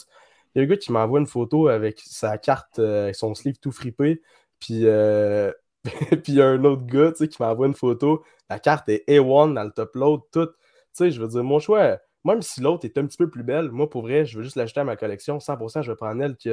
Il 0.55 0.59
y 0.59 0.63
a 0.63 0.65
un 0.65 0.69
gars 0.69 0.77
qui 0.77 0.91
m'envoie 0.91 1.21
une 1.21 1.27
photo 1.27 1.69
avec 1.69 2.01
sa 2.05 2.37
carte, 2.37 2.81
avec 2.81 3.15
son 3.15 3.35
sleeve 3.35 3.59
tout 3.61 3.71
fripé. 3.71 4.23
Puis, 4.61 4.83
euh, 4.85 5.53
puis 5.85 6.33
il 6.33 6.35
y 6.35 6.43
a 6.43 6.49
un 6.49 6.65
autre 6.65 6.87
gars 6.87 7.13
qui 7.13 7.37
m'envoie 7.41 7.67
une 7.67 7.75
photo. 7.75 8.25
La 8.49 8.59
carte 8.59 8.89
est 8.89 9.09
A1 9.09 9.55
dans 9.55 9.65
le 9.65 9.71
top 9.71 9.95
load, 9.95 10.21
tout. 10.33 10.47
Tu 10.47 10.53
sais, 10.93 11.11
je 11.11 11.21
veux 11.21 11.29
dire, 11.29 11.45
mon 11.45 11.59
choix, 11.59 11.99
même 12.25 12.43
si 12.43 12.61
l'autre 12.61 12.85
est 12.85 12.99
un 12.99 13.07
petit 13.07 13.17
peu 13.17 13.29
plus 13.29 13.43
belle, 13.43 13.71
moi, 13.71 13.89
pour 13.89 14.03
vrai, 14.03 14.25
je 14.25 14.39
veux 14.39 14.45
juste 14.45 14.57
l'acheter 14.57 14.81
à 14.81 14.85
ma 14.85 14.97
collection. 14.97 15.39
100%, 15.39 15.83
je 15.83 15.91
vais 15.91 15.97
prendre 15.97 16.23
elle 16.23 16.37
qui, 16.37 16.51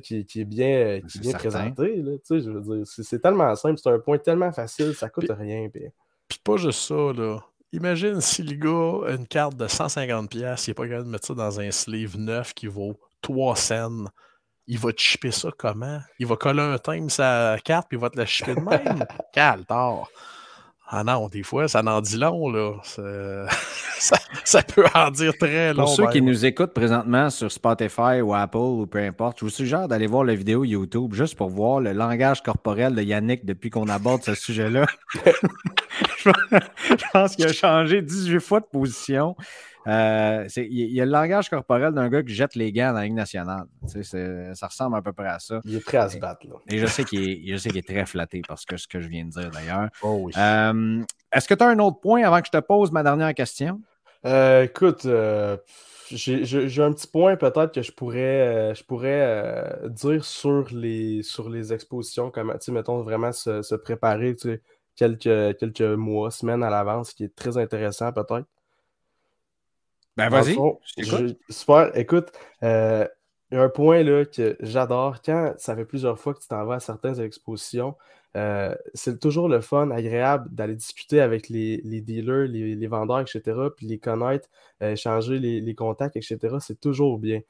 qui, 0.00 0.40
est 0.40 0.44
bien, 0.44 1.00
qui 1.00 1.18
est 1.18 1.20
bien 1.20 1.32
présentée. 1.32 2.02
je 2.30 2.50
veux 2.50 2.60
dire, 2.60 2.86
c'est 2.86 3.20
tellement 3.20 3.54
simple, 3.54 3.78
c'est 3.78 3.90
un 3.90 3.98
point 3.98 4.18
tellement 4.18 4.52
facile, 4.52 4.94
ça 4.94 5.08
coûte 5.08 5.30
rien. 5.30 5.68
Puis... 5.68 5.84
puis 6.28 6.38
pas 6.42 6.56
juste 6.56 6.80
ça, 6.80 7.12
là. 7.12 7.40
Imagine 7.72 8.20
si 8.20 8.42
le 8.42 8.54
gars 8.54 9.08
a 9.08 9.16
une 9.16 9.26
carte 9.26 9.56
de 9.56 9.66
150$, 9.66 10.28
il 10.32 10.40
n'est 10.40 10.74
pas 10.74 10.88
capable 10.88 11.04
de 11.04 11.10
mettre 11.10 11.26
ça 11.26 11.34
dans 11.34 11.60
un 11.60 11.70
sleeve 11.70 12.16
neuf 12.16 12.54
qui 12.54 12.68
vaut 12.68 12.98
3 13.22 13.56
cents 13.56 14.04
il 14.68 14.78
va 14.78 14.92
te 14.92 15.00
chipper 15.00 15.30
ça 15.30 15.50
comment? 15.56 16.00
Il 16.18 16.26
va 16.26 16.36
coller 16.36 16.62
un 16.62 16.78
thème 16.78 17.10
sa 17.10 17.56
carte, 17.64 17.88
puis 17.88 17.96
il 17.96 18.00
va 18.00 18.10
te 18.10 18.18
la 18.18 18.26
chipper 18.26 18.54
de 18.54 18.60
même? 18.60 19.04
Calme, 19.32 19.64
tard. 19.64 20.08
Ah 20.88 21.02
non, 21.02 21.28
des 21.28 21.42
fois, 21.42 21.66
ça 21.66 21.82
n'en 21.82 22.00
dit 22.00 22.16
long, 22.16 22.48
là. 22.48 22.74
ça, 23.98 24.62
peut 24.62 24.84
en 24.94 25.10
dire 25.10 25.36
très 25.36 25.74
long. 25.74 25.84
Pour 25.84 25.94
ceux 25.94 26.06
qui 26.10 26.22
nous 26.22 26.46
écoutent 26.46 26.72
présentement 26.72 27.28
sur 27.28 27.50
Spotify 27.50 28.20
ou 28.22 28.32
Apple 28.32 28.56
ou 28.56 28.86
peu 28.86 29.00
importe, 29.00 29.40
je 29.40 29.46
vous 29.46 29.50
suggère 29.50 29.88
d'aller 29.88 30.06
voir 30.06 30.22
la 30.22 30.36
vidéo 30.36 30.62
YouTube 30.62 31.12
juste 31.12 31.34
pour 31.34 31.50
voir 31.50 31.80
le 31.80 31.92
langage 31.92 32.40
corporel 32.40 32.94
de 32.94 33.02
Yannick 33.02 33.44
depuis 33.44 33.68
qu'on 33.68 33.88
aborde 33.88 34.22
ce 34.22 34.36
sujet-là. 34.36 34.86
je 36.24 37.10
pense 37.12 37.34
qu'il 37.34 37.46
a 37.46 37.52
changé 37.52 38.00
18 38.00 38.38
fois 38.38 38.60
de 38.60 38.66
position. 38.66 39.34
Euh, 39.86 40.46
il 40.56 40.92
y 40.92 41.00
a 41.00 41.04
le 41.04 41.10
langage 41.12 41.48
corporel 41.48 41.92
d'un 41.92 42.08
gars 42.08 42.22
qui 42.22 42.34
jette 42.34 42.56
les 42.56 42.72
gants 42.72 42.88
dans 42.88 42.98
la 42.98 43.04
Ligue 43.04 43.14
nationale. 43.14 43.66
Ça 43.86 44.66
ressemble 44.66 44.96
à 44.96 45.02
peu 45.02 45.12
près 45.12 45.28
à 45.28 45.38
ça. 45.38 45.60
Il 45.64 45.76
est 45.76 45.84
prêt 45.84 45.98
à 45.98 46.08
se 46.08 46.18
battre. 46.18 46.46
Là. 46.46 46.54
Et 46.68 46.78
je 46.78 46.86
sais 46.86 47.04
qu'il 47.04 47.50
est, 47.50 47.76
est, 47.76 47.86
très 47.86 48.04
flatté 48.04 48.42
parce 48.46 48.64
que 48.64 48.76
ce 48.76 48.88
que 48.88 49.00
je 49.00 49.08
viens 49.08 49.24
de 49.24 49.30
dire 49.30 49.50
d'ailleurs. 49.50 49.88
Oh 50.02 50.28
euh, 50.36 51.02
est-ce 51.32 51.46
que 51.46 51.54
tu 51.54 51.62
as 51.62 51.68
un 51.68 51.78
autre 51.78 52.00
point 52.00 52.24
avant 52.24 52.40
que 52.40 52.48
je 52.52 52.58
te 52.58 52.62
pose 52.64 52.90
ma 52.90 53.02
dernière 53.02 53.32
question? 53.34 53.80
Euh, 54.24 54.64
écoute, 54.64 55.06
j'ai 56.10 56.82
un 56.82 56.92
petit 56.92 57.06
point 57.06 57.36
peut-être 57.36 57.72
que 57.72 57.82
je 57.82 57.92
pourrais, 57.92 58.74
je 58.74 58.82
pourrais 58.82 59.72
dire 59.84 60.24
sur 60.24 60.66
les, 60.72 61.22
sur 61.22 61.48
les 61.48 61.72
expositions, 61.72 62.32
comme, 62.32 62.56
mettons, 62.68 63.02
vraiment 63.02 63.30
se, 63.30 63.62
se 63.62 63.76
préparer 63.76 64.34
quelques, 64.96 65.58
quelques 65.58 65.80
mois, 65.82 66.32
semaines 66.32 66.64
à 66.64 66.70
l'avance, 66.70 67.10
ce 67.10 67.14
qui 67.14 67.22
est 67.22 67.36
très 67.36 67.56
intéressant 67.56 68.10
peut-être. 68.12 68.46
Ben 70.16 70.28
vas-y. 70.28 70.56
Super. 71.50 71.90
Écoute, 71.96 72.32
euh, 72.62 73.06
il 73.50 73.56
y 73.56 73.58
a 73.58 73.62
un 73.62 73.68
point 73.68 74.02
là, 74.02 74.24
que 74.24 74.56
j'adore. 74.60 75.20
Quand 75.22 75.54
ça 75.58 75.76
fait 75.76 75.84
plusieurs 75.84 76.18
fois 76.18 76.34
que 76.34 76.40
tu 76.40 76.48
t'en 76.48 76.64
vas 76.64 76.76
à 76.76 76.80
certaines 76.80 77.20
expositions, 77.20 77.94
euh, 78.36 78.74
c'est 78.92 79.20
toujours 79.20 79.48
le 79.48 79.60
fun, 79.60 79.90
agréable 79.90 80.52
d'aller 80.52 80.74
discuter 80.74 81.20
avec 81.20 81.48
les, 81.48 81.78
dealers, 82.02 82.48
les, 82.48 82.86
vendeurs, 82.86 83.20
etc., 83.20 83.42
puis 83.76 83.86
les 83.86 83.98
connaître, 83.98 84.48
euh, 84.82 84.92
échanger 84.92 85.38
les, 85.38 85.74
contacts, 85.74 86.16
etc. 86.16 86.56
C'est 86.60 86.80
toujours 86.80 87.18
bien. 87.18 87.40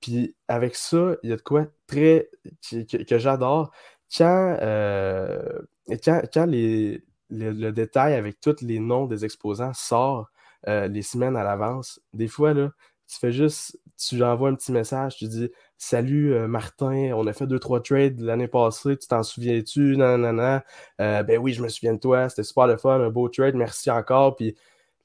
Puis 0.00 0.36
avec 0.48 0.76
ça, 0.76 1.16
il 1.22 1.30
y 1.30 1.32
a 1.32 1.36
de 1.36 1.42
quoi 1.42 1.66
très 1.86 2.30
que, 2.70 3.18
j'adore. 3.18 3.70
Quand, 4.16 4.56
euh, 4.62 5.60
quand, 6.04 6.22
quand 6.32 6.46
les, 6.46 7.02
le 7.30 7.70
détail 7.70 8.14
avec 8.14 8.40
tous 8.40 8.56
les 8.62 8.80
noms 8.80 9.06
des 9.06 9.24
exposants 9.24 9.72
sort 9.74 10.30
euh, 10.66 10.88
les 10.88 11.02
semaines 11.02 11.36
à 11.36 11.44
l'avance, 11.44 12.00
des 12.12 12.28
fois, 12.28 12.54
là, 12.54 12.72
tu 13.06 13.18
fais 13.18 13.32
juste, 13.32 13.80
tu 13.96 14.22
envoies 14.22 14.50
un 14.50 14.54
petit 14.54 14.72
message, 14.72 15.16
tu 15.16 15.28
dis 15.28 15.50
Salut 15.78 16.34
euh, 16.34 16.48
Martin, 16.48 17.12
on 17.14 17.26
a 17.26 17.32
fait 17.32 17.46
deux, 17.46 17.58
trois 17.58 17.82
trades 17.82 18.20
l'année 18.20 18.48
passée, 18.48 18.96
tu 18.96 19.06
t'en 19.06 19.22
souviens-tu? 19.22 19.96
Nanana. 19.96 20.64
Euh, 21.00 21.22
ben 21.22 21.38
oui, 21.38 21.52
je 21.52 21.62
me 21.62 21.68
souviens 21.68 21.94
de 21.94 22.00
toi, 22.00 22.28
c'était 22.28 22.42
super 22.42 22.66
le 22.66 22.76
fun, 22.76 23.00
un 23.00 23.10
beau 23.10 23.28
trade, 23.28 23.54
merci 23.54 23.90
encore. 23.90 24.36
Puis 24.36 24.56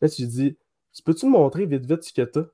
là, 0.01 0.09
tu 0.09 0.25
dis 0.25 0.57
Peux-tu 1.05 1.27
me 1.27 1.31
montrer 1.31 1.65
vite, 1.65 1.85
vite 1.85 2.03
ce 2.03 2.13
que 2.13 2.23
t'as? 2.23 2.45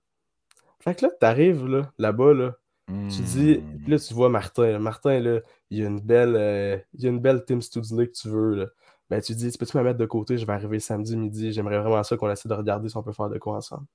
Fait 0.79 0.95
que 0.95 1.05
là, 1.05 1.11
t'arrives 1.19 1.65
là, 1.65 1.91
là-bas, 1.97 2.33
là, 2.33 2.55
tu 2.87 3.21
dis, 3.21 3.57
hmm. 3.59 3.89
là, 3.89 3.99
tu 3.99 4.13
vois 4.13 4.29
Martin. 4.29 4.79
Martin, 4.79 5.19
là, 5.19 5.41
il 5.69 5.79
y 5.79 5.83
a 5.83 5.87
une 5.87 5.99
belle, 5.99 6.35
euh, 6.35 6.77
il 6.95 7.03
y 7.03 7.05
a 7.05 7.09
une 7.09 7.19
belle 7.19 7.45
Team 7.45 7.61
Studio 7.61 7.97
que 7.97 8.11
tu 8.11 8.29
veux. 8.29 8.55
Là. 8.55 8.65
Ben, 9.09 9.21
tu 9.21 9.33
dis, 9.33 9.51
peux-tu 9.57 9.77
me 9.77 9.83
mettre 9.83 9.97
de 9.97 10.05
côté? 10.05 10.37
Je 10.37 10.45
vais 10.45 10.53
arriver 10.53 10.79
samedi 10.79 11.17
midi. 11.17 11.51
J'aimerais 11.51 11.79
vraiment 11.79 12.03
ça 12.03 12.15
qu'on 12.15 12.29
essaie 12.29 12.47
de 12.47 12.53
regarder 12.53 12.89
si 12.89 12.97
on 12.97 13.03
peut 13.03 13.13
faire 13.13 13.29
de 13.29 13.39
quoi 13.39 13.55
ensemble. 13.55 13.85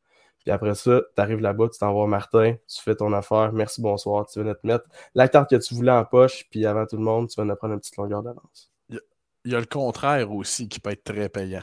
Puis 0.44 0.50
après 0.50 0.74
ça, 0.74 1.00
tu 1.14 1.22
arrives 1.22 1.40
là-bas, 1.40 1.68
tu 1.70 1.78
t'envoies 1.78 2.06
Martin, 2.06 2.54
tu 2.68 2.82
fais 2.82 2.94
ton 2.94 3.12
affaire, 3.14 3.52
merci, 3.52 3.80
bonsoir, 3.80 4.26
tu 4.26 4.42
viens 4.42 4.54
te 4.54 4.66
mettre 4.66 4.84
la 5.14 5.26
carte 5.26 5.48
que 5.48 5.56
tu 5.56 5.74
voulais 5.74 5.92
en 5.92 6.04
poche, 6.04 6.44
puis 6.50 6.66
avant 6.66 6.84
tout 6.84 6.96
le 6.96 7.02
monde, 7.02 7.28
tu 7.30 7.40
vas 7.40 7.46
te 7.46 7.58
prendre 7.58 7.74
une 7.74 7.80
petite 7.80 7.96
longueur 7.96 8.22
d'avance. 8.22 8.70
Il 8.90 9.52
y 9.52 9.54
a 9.54 9.60
le 9.60 9.66
contraire 9.66 10.30
aussi 10.30 10.68
qui 10.68 10.80
peut 10.80 10.90
être 10.90 11.04
très 11.04 11.30
payant. 11.30 11.62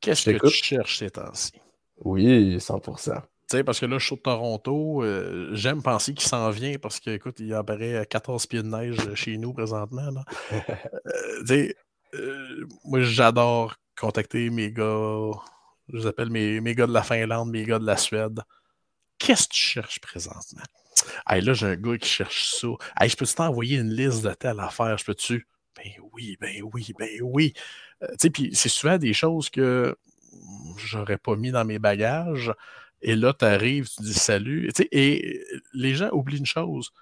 Qu'est-ce 0.00 0.30
que 0.30 0.46
tu 0.46 0.64
cherches 0.64 0.98
ces 0.98 1.10
temps-ci? 1.10 1.52
Oui, 2.02 2.56
100%. 2.56 3.14
Tu 3.14 3.20
sais, 3.48 3.64
parce 3.64 3.78
que 3.78 3.86
là, 3.86 3.98
je 3.98 4.06
suis 4.06 4.16
de 4.16 4.22
Toronto, 4.22 5.02
euh, 5.02 5.50
j'aime 5.52 5.82
penser 5.82 6.14
qu'il 6.14 6.26
s'en 6.26 6.50
vient 6.50 6.76
parce 6.80 6.98
qu'écoute, 6.98 7.40
il 7.40 7.52
apparaît 7.52 8.06
14 8.08 8.46
pieds 8.46 8.62
de 8.62 8.68
neige 8.68 9.14
chez 9.14 9.36
nous 9.36 9.52
présentement. 9.52 10.08
Euh, 11.50 11.72
euh, 12.14 12.66
moi, 12.84 13.02
j'adore 13.02 13.76
contacter 13.96 14.50
mes 14.50 14.72
gars 14.72 15.30
je 15.88 15.98
vous 15.98 16.06
appelle 16.06 16.30
mes, 16.30 16.60
mes, 16.60 16.74
gars 16.74 16.86
de 16.86 16.92
la 16.92 17.02
Finlande, 17.02 17.50
mes 17.50 17.64
gars 17.64 17.78
de 17.78 17.86
la 17.86 17.96
Suède. 17.96 18.40
Qu'est-ce 19.18 19.48
que 19.48 19.54
tu 19.54 19.60
cherches 19.60 20.00
présentement? 20.00 20.62
Hey, 21.28 21.42
là, 21.42 21.52
j'ai 21.52 21.66
un 21.66 21.76
gars 21.76 21.98
qui 21.98 22.08
cherche 22.08 22.50
ça. 22.54 22.68
Hey, 22.98 23.08
je 23.08 23.16
peux-tu 23.16 23.34
t'envoyer 23.34 23.78
une 23.78 23.92
liste 23.92 24.22
de 24.22 24.32
telle 24.32 24.60
affaire? 24.60 24.96
Je 24.96 25.04
peux-tu? 25.04 25.46
Ben 25.76 25.90
oui, 26.12 26.36
ben 26.40 26.62
oui, 26.72 26.92
ben 26.98 27.10
oui. 27.22 27.52
Euh, 28.02 28.08
tu 28.12 28.16
sais, 28.20 28.30
puis 28.30 28.50
c'est 28.54 28.68
souvent 28.68 28.98
des 28.98 29.12
choses 29.12 29.50
que 29.50 29.96
j'aurais 30.78 31.18
pas 31.18 31.36
mis 31.36 31.50
dans 31.50 31.64
mes 31.64 31.78
bagages. 31.78 32.52
Et 33.00 33.16
là, 33.16 33.32
tu 33.32 33.44
arrives, 33.44 33.88
tu 33.88 34.02
dis 34.02 34.14
salut. 34.14 34.70
et 34.92 35.44
les 35.74 35.94
gens 35.94 36.10
oublient 36.12 36.38
une 36.38 36.46
chose. 36.46 36.92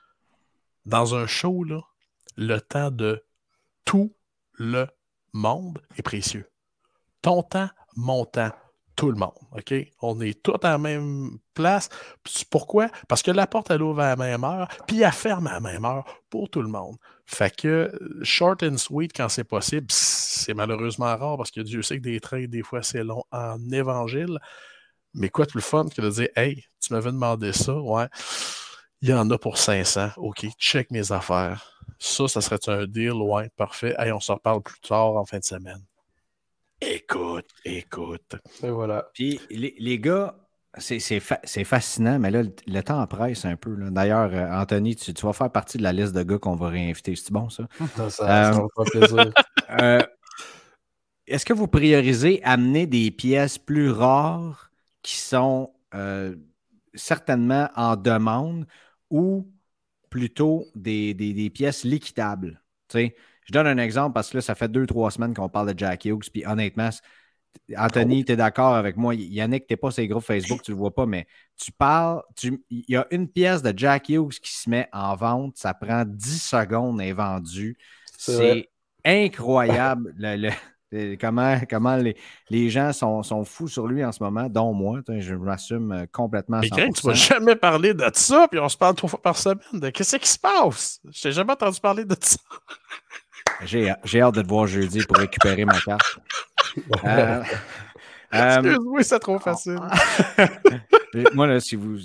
Dans 0.86 1.14
un 1.14 1.26
show, 1.26 1.62
là, 1.64 1.80
le 2.36 2.58
temps 2.60 2.90
de 2.90 3.22
tout 3.84 4.14
le 4.54 4.86
monde 5.32 5.80
est 5.96 6.02
précieux. 6.02 6.48
Ton 7.22 7.42
temps, 7.42 7.68
mon 7.96 8.24
temps, 8.24 8.50
tout 8.96 9.10
le 9.10 9.16
monde. 9.16 9.32
On 10.02 10.20
est 10.20 10.42
tous 10.42 10.56
à 10.62 10.72
la 10.72 10.78
même 10.78 11.38
place. 11.54 11.88
Pourquoi? 12.50 12.88
Parce 13.08 13.22
que 13.22 13.30
la 13.30 13.46
porte, 13.46 13.70
elle 13.70 13.82
ouvre 13.82 14.00
à 14.00 14.10
la 14.10 14.16
même 14.16 14.44
heure, 14.44 14.68
puis 14.86 15.00
elle 15.00 15.12
ferme 15.12 15.46
à 15.46 15.54
la 15.54 15.60
même 15.60 15.84
heure 15.84 16.04
pour 16.28 16.50
tout 16.50 16.62
le 16.62 16.68
monde. 16.68 16.96
Fait 17.24 17.54
que 17.54 17.90
short 18.22 18.62
and 18.62 18.76
sweet, 18.76 19.12
quand 19.16 19.28
c'est 19.28 19.44
possible, 19.44 19.86
c'est 19.88 20.52
malheureusement 20.52 21.16
rare 21.16 21.36
parce 21.36 21.50
que 21.50 21.60
Dieu 21.60 21.80
sait 21.80 21.96
que 21.98 22.02
des 22.02 22.20
trains, 22.20 22.46
des 22.46 22.62
fois, 22.62 22.82
c'est 22.82 23.04
long 23.04 23.24
en 23.30 23.58
évangile. 23.70 24.38
Mais 25.14 25.28
quoi 25.28 25.46
de 25.46 25.50
plus 25.50 25.62
fun 25.62 25.88
que 25.88 26.02
de 26.02 26.10
dire 26.10 26.28
Hey, 26.36 26.64
tu 26.80 26.92
m'avais 26.92 27.12
demandé 27.12 27.52
ça, 27.52 27.74
ouais. 27.74 28.06
Il 29.00 29.08
y 29.08 29.14
en 29.14 29.30
a 29.30 29.38
pour 29.38 29.56
500. 29.56 30.10
OK, 30.18 30.46
check 30.58 30.90
mes 30.90 31.10
affaires. 31.10 31.79
Ça, 32.02 32.28
ça 32.28 32.40
serait 32.40 32.58
un 32.66 32.86
deal? 32.86 33.12
Ouais, 33.12 33.50
parfait. 33.56 33.94
Hey, 33.98 34.10
on 34.10 34.20
se 34.20 34.32
reparle 34.32 34.62
plus 34.62 34.80
tard 34.80 35.16
en 35.16 35.24
fin 35.26 35.38
de 35.38 35.44
semaine. 35.44 35.82
Écoute, 36.80 37.50
écoute. 37.62 38.36
Et 38.62 38.70
voilà. 38.70 39.10
Puis 39.12 39.38
les, 39.50 39.98
gars, 39.98 40.34
c'est 40.78 41.20
fascinant, 41.20 42.18
mais 42.18 42.30
là, 42.30 42.42
le, 42.42 42.82
temps 42.82 43.06
presse 43.06 43.44
un 43.44 43.56
peu. 43.56 43.76
D'ailleurs, 43.90 44.30
euh, 44.32 44.62
Anthony, 44.62 44.96
tu, 44.96 45.12
vas 45.12 45.34
faire 45.34 45.52
partie 45.52 45.76
de 45.76 45.82
la 45.82 45.92
liste 45.92 46.14
de 46.14 46.22
gars 46.22 46.38
qu'on 46.38 46.56
va 46.56 46.70
réinviter. 46.70 47.14
C'est 47.16 47.32
bon, 47.32 47.50
ça? 47.50 47.68
Ça, 47.96 48.08
ça, 48.08 48.54
euh, 48.54 48.66
va 48.76 48.84
plaisir. 48.84 49.32
Euh, 49.80 50.00
est-ce 51.28 51.46
que 51.46 51.52
vous 51.52 51.68
priorisez 51.68 52.42
amener 52.42 52.88
des 52.88 53.12
pièces 53.12 53.56
plus 53.56 53.88
rares 53.92 54.72
qui 55.00 55.14
sont 55.16 55.72
certainement 56.92 57.70
en 57.76 57.94
demande 57.94 58.66
ou 59.10 59.46
plutôt 60.10 60.66
des, 60.74 61.14
des 61.14 61.50
pièces 61.50 61.84
liquidables? 61.84 62.62
Tu 62.88 63.14
je 63.50 63.52
donne 63.52 63.66
un 63.66 63.78
exemple 63.78 64.14
parce 64.14 64.30
que 64.30 64.36
là, 64.36 64.42
ça 64.42 64.54
fait 64.54 64.68
deux, 64.68 64.86
trois 64.86 65.10
semaines 65.10 65.34
qu'on 65.34 65.48
parle 65.48 65.72
de 65.72 65.78
Jack 65.78 66.04
Hughes. 66.04 66.30
Puis 66.32 66.46
honnêtement, 66.46 66.90
Anthony, 67.76 68.24
tu 68.24 68.32
es 68.32 68.36
d'accord 68.36 68.74
avec 68.74 68.96
moi? 68.96 69.14
Yannick, 69.14 69.66
tu 69.66 69.72
n'es 69.72 69.76
pas 69.76 69.90
sur 69.90 70.02
les 70.02 70.08
groupes 70.08 70.22
Facebook, 70.24 70.62
tu 70.62 70.70
ne 70.70 70.76
le 70.76 70.78
vois 70.78 70.94
pas, 70.94 71.06
mais 71.06 71.26
tu 71.56 71.72
parles. 71.72 72.22
Il 72.42 72.84
y 72.88 72.96
a 72.96 73.06
une 73.10 73.28
pièce 73.28 73.62
de 73.62 73.76
Jack 73.76 74.08
Hughes 74.08 74.38
qui 74.40 74.52
se 74.52 74.70
met 74.70 74.88
en 74.92 75.16
vente. 75.16 75.56
Ça 75.56 75.74
prend 75.74 76.04
10 76.04 76.42
secondes 76.42 77.00
et 77.00 77.08
est 77.08 77.12
vendu. 77.12 77.76
C'est 78.16 78.70
incroyable 79.04 80.14
comment, 81.20 81.58
comment 81.70 81.96
les, 82.50 82.70
gens 82.70 82.92
sont, 82.92 83.22
sont, 83.22 83.44
fous 83.44 83.68
sur 83.68 83.86
lui 83.86 84.04
en 84.04 84.12
ce 84.12 84.22
moment, 84.22 84.48
dont 84.48 84.72
moi. 84.72 85.00
Je 85.08 85.34
m'assume 85.34 85.92
euh, 85.92 86.06
complètement. 86.10 86.60
Mais 86.60 86.68
tu 86.70 87.06
vas 87.06 87.14
jamais 87.14 87.56
parler 87.56 87.94
de 87.94 88.08
ça, 88.14 88.48
puis 88.50 88.60
on 88.60 88.68
se 88.68 88.76
parle 88.76 88.94
trois 88.94 89.10
fois 89.10 89.22
par 89.22 89.36
semaine. 89.36 89.92
Qu'est-ce 89.92 90.16
qui 90.16 90.28
se 90.28 90.38
passe? 90.38 91.00
Je 91.10 91.28
n'ai 91.28 91.34
jamais 91.34 91.52
entendu 91.52 91.80
parler 91.80 92.04
de 92.04 92.16
ça. 92.20 92.38
J'ai 93.64 94.20
hâte 94.20 94.34
de 94.34 94.42
te 94.42 94.48
voir 94.48 94.66
jeudi 94.66 95.04
pour 95.06 95.16
récupérer 95.16 95.64
ma 95.64 95.78
carte. 95.80 96.20
Euh, 97.04 97.42
euh, 98.32 98.58
Excuse-moi, 98.62 99.02
c'est 99.02 99.18
trop 99.18 99.40
facile. 99.40 99.80
Moi, 101.34 101.46
là, 101.46 101.60
si 101.60 101.74
vous. 101.74 101.98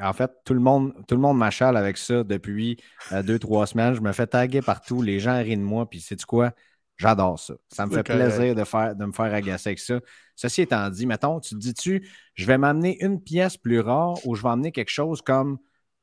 En 0.00 0.12
fait, 0.12 0.30
tout 0.44 0.54
le 0.54 0.60
monde, 0.60 0.92
tout 1.08 1.14
le 1.14 1.20
monde 1.20 1.38
m'achale 1.38 1.76
avec 1.76 1.96
ça 1.96 2.22
depuis 2.22 2.76
euh, 3.12 3.22
deux, 3.22 3.38
trois 3.38 3.66
semaines. 3.66 3.94
Je 3.94 4.00
me 4.00 4.12
fais 4.12 4.26
taguer 4.26 4.60
partout. 4.60 5.00
Les 5.00 5.20
gens 5.20 5.38
rient 5.38 5.56
de 5.56 5.62
moi. 5.62 5.88
Puis, 5.88 6.00
sais-tu 6.00 6.26
quoi? 6.26 6.52
J'adore 7.00 7.38
ça. 7.38 7.54
Ça 7.68 7.86
me 7.86 7.92
fait 7.94 8.02
plaisir 8.02 8.54
de, 8.54 8.62
faire, 8.62 8.94
de 8.94 9.06
me 9.06 9.12
faire 9.12 9.32
agacer 9.32 9.70
avec 9.70 9.78
ça. 9.78 10.00
Ceci 10.36 10.60
étant 10.60 10.90
dit, 10.90 11.06
mettons, 11.06 11.40
tu 11.40 11.54
te 11.54 11.58
dis-tu, 11.58 12.06
je 12.34 12.44
vais 12.44 12.58
m'amener 12.58 13.02
une 13.02 13.22
pièce 13.22 13.56
plus 13.56 13.80
rare 13.80 14.18
ou 14.26 14.34
je 14.34 14.42
vais 14.42 14.50
amener 14.50 14.70
quelque 14.70 14.90
chose 14.90 15.22
comme 15.22 15.56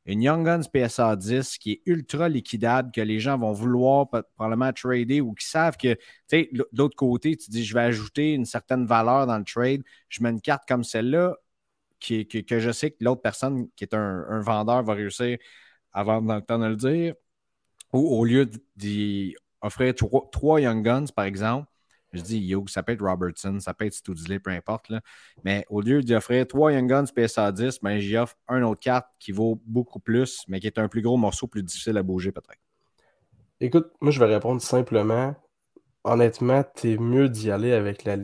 une 0.07 0.23
Young 0.23 0.43
Guns 0.43 0.63
PSA 0.73 1.15
10 1.15 1.59
qui 1.59 1.73
est 1.73 1.81
ultra 1.85 2.29
liquidable, 2.29 2.91
que 2.91 3.01
les 3.01 3.19
gens 3.19 3.37
vont 3.37 3.51
vouloir 3.51 4.07
probablement 4.09 4.73
trader 4.73 5.21
ou 5.21 5.35
qui 5.35 5.45
savent 5.45 5.77
que, 5.77 5.93
tu 5.93 6.01
sais, 6.29 6.49
de 6.51 6.67
l'autre 6.73 6.95
côté, 6.95 7.37
tu 7.37 7.51
dis, 7.51 7.63
je 7.63 7.75
vais 7.75 7.81
ajouter 7.81 8.33
une 8.33 8.45
certaine 8.45 8.87
valeur 8.87 9.27
dans 9.27 9.37
le 9.37 9.43
trade, 9.43 9.83
je 10.09 10.23
mets 10.23 10.31
une 10.31 10.41
carte 10.41 10.67
comme 10.67 10.83
celle-là, 10.83 11.35
qui, 11.99 12.25
que 12.27 12.59
je 12.59 12.71
sais 12.71 12.89
que 12.89 13.03
l'autre 13.03 13.21
personne 13.21 13.69
qui 13.75 13.83
est 13.83 13.93
un, 13.93 14.41
vendeur 14.41 14.81
va 14.81 14.95
réussir 14.95 15.37
à 15.93 16.03
vendre 16.03 16.27
dans 16.27 16.37
le 16.37 16.41
temps 16.41 16.57
de 16.57 16.65
le 16.65 16.75
dire, 16.75 17.13
ou 17.93 18.17
au 18.17 18.25
lieu 18.25 18.49
d'y 18.75 19.35
offrir 19.61 19.93
trois 20.31 20.61
Young 20.61 20.83
Guns, 20.83 21.07
par 21.15 21.25
exemple, 21.25 21.67
je 22.13 22.21
dis 22.21 22.39
Yo, 22.39 22.65
ça 22.67 22.83
peut 22.83 22.93
être 22.93 23.03
Robertson, 23.03 23.59
ça 23.59 23.73
peut 23.73 23.85
être 23.85 23.93
Studley, 23.93 24.39
peu 24.39 24.51
importe. 24.51 24.89
Là. 24.89 25.01
Mais 25.43 25.65
au 25.69 25.81
lieu 25.81 26.01
d'y 26.01 26.15
offrir 26.15 26.47
trois 26.47 26.71
Young 26.71 26.89
Guns 26.89 27.05
PSA 27.13 27.51
10, 27.51 27.79
ben, 27.81 27.99
j'y 27.99 28.17
offre 28.17 28.35
un 28.47 28.63
autre 28.63 28.79
carte 28.79 29.07
qui 29.19 29.31
vaut 29.31 29.61
beaucoup 29.65 29.99
plus, 29.99 30.43
mais 30.47 30.59
qui 30.59 30.67
est 30.67 30.79
un 30.79 30.87
plus 30.87 31.01
gros 31.01 31.17
morceau, 31.17 31.47
plus 31.47 31.63
difficile 31.63 31.97
à 31.97 32.03
bouger 32.03 32.31
peut-être. 32.31 32.61
Écoute, 33.59 33.91
moi 34.01 34.11
je 34.11 34.19
vais 34.19 34.33
répondre 34.33 34.61
simplement 34.61 35.35
honnêtement, 36.07 36.63
tu 36.75 36.93
es 36.93 36.97
mieux 36.97 37.29
d'y 37.29 37.51
aller 37.51 37.73
avec 37.73 38.03
la, 38.03 38.15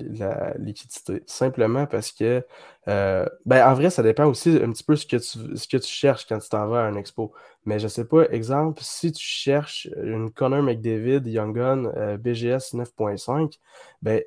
liquidité. 0.58 1.24
Simplement 1.28 1.86
parce 1.86 2.12
que, 2.12 2.46
euh, 2.88 3.26
ben, 3.46 3.68
en 3.68 3.74
vrai, 3.74 3.90
ça 3.90 4.04
dépend 4.04 4.26
aussi 4.26 4.50
un 4.62 4.72
petit 4.72 4.84
peu 4.84 4.96
ce 4.96 5.06
que 5.06 5.18
tu, 5.18 5.58
ce 5.58 5.68
que 5.68 5.78
tu 5.78 5.92
cherches 5.92 6.26
quand 6.28 6.40
tu 6.40 6.50
t'en 6.50 6.68
vas 6.68 6.82
à 6.82 6.88
un 6.88 6.96
expo. 6.96 7.34
Mais 7.66 7.80
je 7.80 7.88
sais 7.88 8.06
pas, 8.06 8.28
exemple, 8.30 8.82
si 8.84 9.12
tu 9.12 9.26
cherches 9.26 9.88
une 10.04 10.32
Connor 10.32 10.64
McDavid 10.64 11.26
Young 11.28 11.56
Gun 11.56 12.18
BGS 12.18 12.74
9.5, 12.74 13.60
ben, 14.02 14.22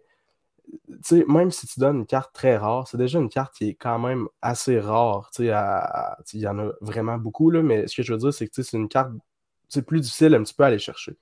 même 1.29 1.51
si 1.51 1.67
tu 1.67 1.81
donnes 1.81 1.99
une 1.99 2.07
carte 2.07 2.33
très 2.35 2.57
rare, 2.57 2.89
c'est 2.89 2.97
déjà 2.97 3.19
une 3.19 3.29
carte 3.29 3.55
qui 3.55 3.71
est 3.71 3.75
quand 3.75 3.99
même 3.99 4.29
assez 4.43 4.81
rare. 4.81 5.31
Il 5.39 5.47
y 5.47 6.49
en 6.49 6.59
a 6.59 6.73
vraiment 6.81 7.19
beaucoup, 7.19 7.51
là, 7.51 7.63
mais 7.63 7.87
ce 7.87 7.97
que 7.97 8.03
je 8.03 8.13
veux 8.13 8.19
dire, 8.19 8.35
c'est 8.35 8.49
que 8.49 8.63
c'est 8.63 8.77
une 8.77 8.89
carte 8.89 9.13
plus 9.87 10.01
difficile 10.01 10.35
un 10.35 10.43
petit 10.43 10.55
peu 10.55 10.65
à 10.65 10.67
aller 10.69 10.79
chercher 10.79 11.17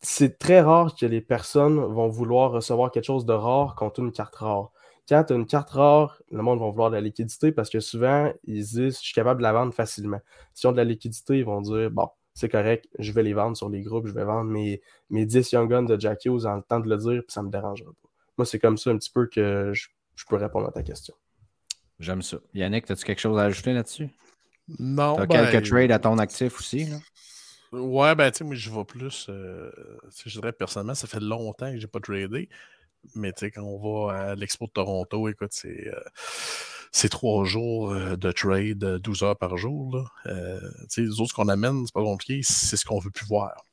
c'est 0.00 0.38
très 0.38 0.60
rare 0.60 0.94
que 0.94 1.06
les 1.06 1.20
personnes 1.20 1.78
vont 1.78 2.08
vouloir 2.08 2.52
recevoir 2.52 2.90
quelque 2.90 3.04
chose 3.04 3.26
de 3.26 3.32
rare 3.32 3.74
contre 3.74 4.00
une 4.00 4.12
carte 4.12 4.36
rare. 4.36 4.70
Quand 5.08 5.24
tu 5.24 5.32
as 5.32 5.36
une 5.36 5.46
carte 5.46 5.70
rare, 5.70 6.22
le 6.30 6.42
monde 6.42 6.60
va 6.60 6.68
vouloir 6.68 6.90
de 6.90 6.96
la 6.96 7.00
liquidité 7.00 7.50
parce 7.50 7.70
que 7.70 7.80
souvent, 7.80 8.32
ils 8.44 8.64
disent 8.64 8.98
je 8.98 9.04
suis 9.04 9.14
capable 9.14 9.38
de 9.40 9.42
la 9.42 9.52
vendre 9.52 9.72
facilement. 9.72 10.20
Si 10.54 10.66
ont 10.66 10.72
de 10.72 10.76
la 10.76 10.84
liquidité, 10.84 11.38
ils 11.38 11.44
vont 11.44 11.60
dire 11.60 11.90
bon, 11.90 12.08
c'est 12.34 12.48
correct, 12.48 12.88
je 12.98 13.10
vais 13.12 13.22
les 13.22 13.32
vendre 13.32 13.56
sur 13.56 13.68
les 13.68 13.82
groupes, 13.82 14.06
je 14.06 14.12
vais 14.12 14.24
vendre 14.24 14.50
mes, 14.50 14.80
mes 15.10 15.26
10 15.26 15.50
Young 15.52 15.68
Guns 15.68 15.82
de 15.84 15.98
Jack 15.98 16.24
Hughes 16.24 16.46
en 16.46 16.56
le 16.56 16.62
temps 16.62 16.78
de 16.78 16.88
le 16.88 16.96
dire, 16.96 17.22
puis 17.26 17.32
ça 17.32 17.40
ne 17.40 17.46
me 17.46 17.50
dérangera 17.50 17.90
pas. 17.90 18.08
Moi, 18.36 18.46
c'est 18.46 18.60
comme 18.60 18.76
ça 18.76 18.90
un 18.90 18.98
petit 18.98 19.10
peu 19.10 19.26
que 19.26 19.72
je, 19.74 19.88
je 20.14 20.24
peux 20.28 20.36
répondre 20.36 20.68
à 20.68 20.70
ta 20.70 20.82
question. 20.82 21.14
J'aime 21.98 22.22
ça. 22.22 22.38
Yannick, 22.54 22.88
as-tu 22.88 23.04
quelque 23.04 23.18
chose 23.18 23.38
à 23.38 23.42
ajouter 23.42 23.72
là-dessus? 23.72 24.08
Non. 24.78 25.16
T'as 25.16 25.26
ben, 25.26 25.50
quelques 25.50 25.68
trades 25.68 25.90
à 25.90 25.98
ton 25.98 26.18
actif 26.18 26.58
aussi. 26.60 26.84
Là? 26.84 26.98
Ouais, 27.72 28.14
ben, 28.14 28.30
tu 28.30 28.38
sais, 28.38 28.44
moi, 28.44 28.54
je 28.54 28.70
vais 28.70 28.84
plus. 28.84 29.26
euh, 29.28 29.70
je 30.24 30.40
dirais 30.40 30.52
personnellement, 30.52 30.94
ça 30.94 31.06
fait 31.06 31.20
longtemps 31.20 31.70
que 31.72 31.78
j'ai 31.78 31.86
pas 31.86 32.00
tradé. 32.00 32.48
Mais, 33.14 33.32
tu 33.32 33.40
sais, 33.40 33.50
quand 33.52 33.62
on 33.64 34.06
va 34.08 34.30
à 34.32 34.34
l'Expo 34.36 34.66
de 34.66 34.72
Toronto, 34.72 35.28
écoute, 35.28 35.52
c'est. 35.52 35.88
euh, 35.88 36.00
c'est 36.92 37.08
trois 37.10 37.44
jours 37.44 37.92
euh, 37.92 38.16
de 38.16 38.32
trade, 38.32 38.84
euh, 38.84 38.98
12 38.98 39.22
heures 39.24 39.38
par 39.38 39.56
jour. 39.58 39.96
Là. 39.96 40.04
Euh, 40.32 40.60
les 40.98 41.20
autres, 41.20 41.34
qu'on 41.34 41.48
amène, 41.48 41.86
c'est 41.86 41.94
pas 41.94 42.02
compliqué, 42.02 42.40
c'est 42.44 42.76
ce 42.76 42.84
qu'on 42.86 42.98
veut 43.00 43.10
plus 43.10 43.26
voir. 43.26 43.64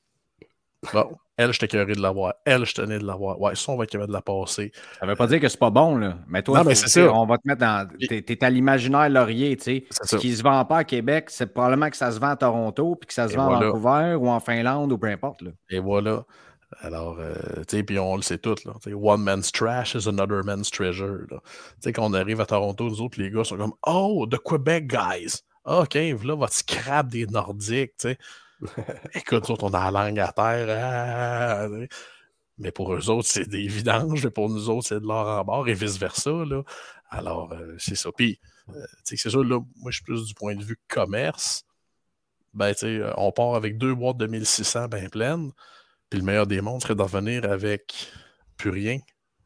Bon, 0.93 1.11
elle, 1.37 1.51
je 1.53 1.59
t'écœuré 1.59 1.93
de 1.93 2.01
l'avoir. 2.01 2.35
Elle, 2.45 2.65
je 2.65 2.73
tenais 2.73 2.97
de 2.99 3.05
l'avoir. 3.05 3.39
Ouais, 3.41 3.55
ça, 3.55 3.71
on 3.71 3.77
va 3.77 3.83
être 3.83 3.89
capable 3.91 4.09
de 4.09 4.13
la 4.13 4.21
passer. 4.21 4.71
Ça 4.99 5.05
veut 5.05 5.15
pas 5.15 5.27
dire 5.27 5.39
que 5.39 5.47
c'est 5.49 5.59
pas 5.59 5.69
bon, 5.69 5.97
là. 5.97 6.17
Mais 6.27 6.41
toi, 6.43 6.59
Non, 6.59 6.63
mais 6.65 6.75
faut- 6.75 6.79
c'est 6.81 6.85
tu 6.85 6.91
sais, 6.91 7.05
ça. 7.05 7.13
on 7.13 7.25
va 7.25 7.37
te 7.37 7.47
mettre 7.47 7.59
dans. 7.61 7.87
T'es, 8.07 8.21
t'es 8.21 8.43
à 8.43 8.49
l'imaginaire 8.49 9.09
laurier, 9.09 9.55
tu 9.57 9.63
sais. 9.63 9.85
Ce 9.91 10.07
ça. 10.07 10.17
qui 10.17 10.35
se 10.35 10.41
vend 10.43 10.63
pas 10.65 10.77
à 10.79 10.83
Québec, 10.83 11.29
c'est 11.29 11.53
probablement 11.53 11.89
que 11.89 11.97
ça 11.97 12.11
se 12.11 12.19
vend 12.19 12.29
à 12.29 12.35
Toronto, 12.35 12.95
puis 12.95 13.07
que 13.07 13.13
ça 13.13 13.27
se 13.27 13.33
Et 13.33 13.37
vend 13.37 13.47
voilà. 13.47 13.67
à 13.67 13.69
Vancouver 13.71 14.15
ou 14.15 14.29
en 14.29 14.39
Finlande 14.39 14.91
ou 14.91 14.97
peu 14.97 15.07
importe. 15.07 15.41
Là. 15.41 15.51
Et 15.69 15.79
voilà. 15.79 16.23
Alors, 16.81 17.17
euh, 17.19 17.33
tu 17.67 17.77
sais, 17.77 17.83
puis 17.83 17.99
on 17.99 18.15
le 18.15 18.21
sait 18.21 18.37
tout, 18.37 18.55
là. 18.65 18.73
One 18.95 19.21
man's 19.21 19.51
trash 19.51 19.95
is 19.95 20.07
another 20.09 20.43
man's 20.43 20.69
treasure. 20.71 21.25
Tu 21.29 21.37
sais, 21.79 21.93
quand 21.93 22.03
on 22.09 22.13
arrive 22.13 22.41
à 22.41 22.45
Toronto, 22.45 22.85
nous 22.89 23.01
autres, 23.01 23.21
les 23.21 23.29
gars 23.29 23.43
sont 23.43 23.55
comme 23.57 23.73
Oh, 23.85 24.25
the 24.29 24.37
Quebec 24.43 24.87
guys. 24.87 25.41
Ah, 25.63 25.81
OK, 25.81 25.97
voilà 26.17 26.35
votre 26.35 26.53
scrap 26.53 27.07
des 27.07 27.25
Nordiques, 27.27 27.93
tu 27.99 28.09
sais. 28.09 28.17
Écoute, 29.13 29.47
nous 29.49 29.51
autres, 29.53 29.63
on 29.65 29.73
a 29.73 29.91
la 29.91 30.05
langue 30.05 30.19
à 30.19 30.31
terre. 30.31 30.67
ah, 30.69 31.67
tu 31.67 31.81
sais. 31.81 31.89
mais 32.57 32.71
pour 32.71 32.93
eux 32.93 33.09
autres, 33.09 33.27
c'est 33.27 33.47
des 33.47 33.67
vidanges, 33.67 34.23
mais 34.23 34.31
pour 34.31 34.49
nous 34.49 34.69
autres, 34.69 34.87
c'est 34.87 34.99
de 34.99 35.05
l'or 35.07 35.27
en 35.27 35.43
barre 35.43 35.67
et 35.67 35.73
vice-versa. 35.73 36.31
Alors, 37.09 37.51
euh, 37.53 37.75
c'est 37.77 37.95
ça. 37.95 38.09
Puis, 38.11 38.39
euh, 38.69 38.85
c'est 39.03 39.17
sûr, 39.17 39.43
là, 39.43 39.59
moi, 39.77 39.91
je 39.91 39.95
suis 39.97 40.03
plus 40.03 40.25
du 40.25 40.33
point 40.33 40.55
de 40.55 40.63
vue 40.63 40.79
commerce. 40.87 41.63
Ben, 42.53 42.73
tu 42.73 42.79
sais, 42.79 43.01
on 43.17 43.31
part 43.31 43.55
avec 43.55 43.77
deux 43.77 43.93
boîtes 43.93 44.17
de 44.17 44.27
1600 44.27 44.87
bien 44.87 45.09
pleines. 45.09 45.51
Puis 46.09 46.19
le 46.19 46.25
meilleur 46.25 46.47
des 46.47 46.61
mondes 46.61 46.81
serait 46.81 46.95
de 46.95 47.01
revenir 47.01 47.43
avec 47.45 48.11
plus 48.57 48.69
rien. 48.69 48.99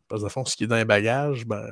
Parce 0.07 0.21
que, 0.21 0.27
de 0.27 0.31
fond, 0.31 0.45
ce 0.45 0.55
qui 0.55 0.65
est 0.65 0.67
dans 0.67 0.75
les 0.75 0.85
bagages, 0.85 1.45
ben, 1.45 1.65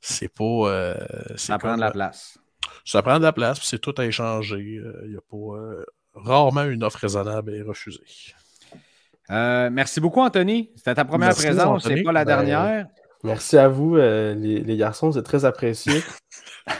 c'est 0.00 0.28
pas. 0.32 0.44
euh, 0.44 0.94
Ça 1.36 1.58
prend 1.58 1.76
de 1.76 1.80
la 1.80 1.90
place. 1.90 2.38
Ça 2.84 3.02
prend 3.02 3.18
de 3.18 3.24
la 3.24 3.32
place, 3.32 3.58
puis 3.58 3.68
c'est 3.68 3.78
tout 3.78 3.94
à 3.98 4.04
échanger. 4.06 4.80
Il 5.04 5.10
n'y 5.10 5.16
a 5.16 5.20
pas. 5.20 5.84
Rarement 6.16 6.64
une 6.64 6.82
offre 6.82 6.98
raisonnable 7.00 7.54
est 7.54 7.62
refusée. 7.62 8.00
Euh, 9.30 9.70
merci 9.70 10.00
beaucoup, 10.00 10.20
Anthony. 10.20 10.70
C'était 10.76 10.94
ta 10.94 11.04
première 11.04 11.28
Merci, 11.28 11.46
présence, 11.46 11.84
c'est 11.84 12.02
pas 12.02 12.12
la 12.12 12.24
Ben, 12.24 12.36
dernière. 12.36 12.86
Merci 13.24 13.58
à 13.58 13.68
vous, 13.68 13.96
euh, 13.96 14.34
les, 14.34 14.60
les 14.60 14.76
garçons, 14.76 15.12
c'est 15.12 15.22
très 15.22 15.44
apprécié. 15.44 16.02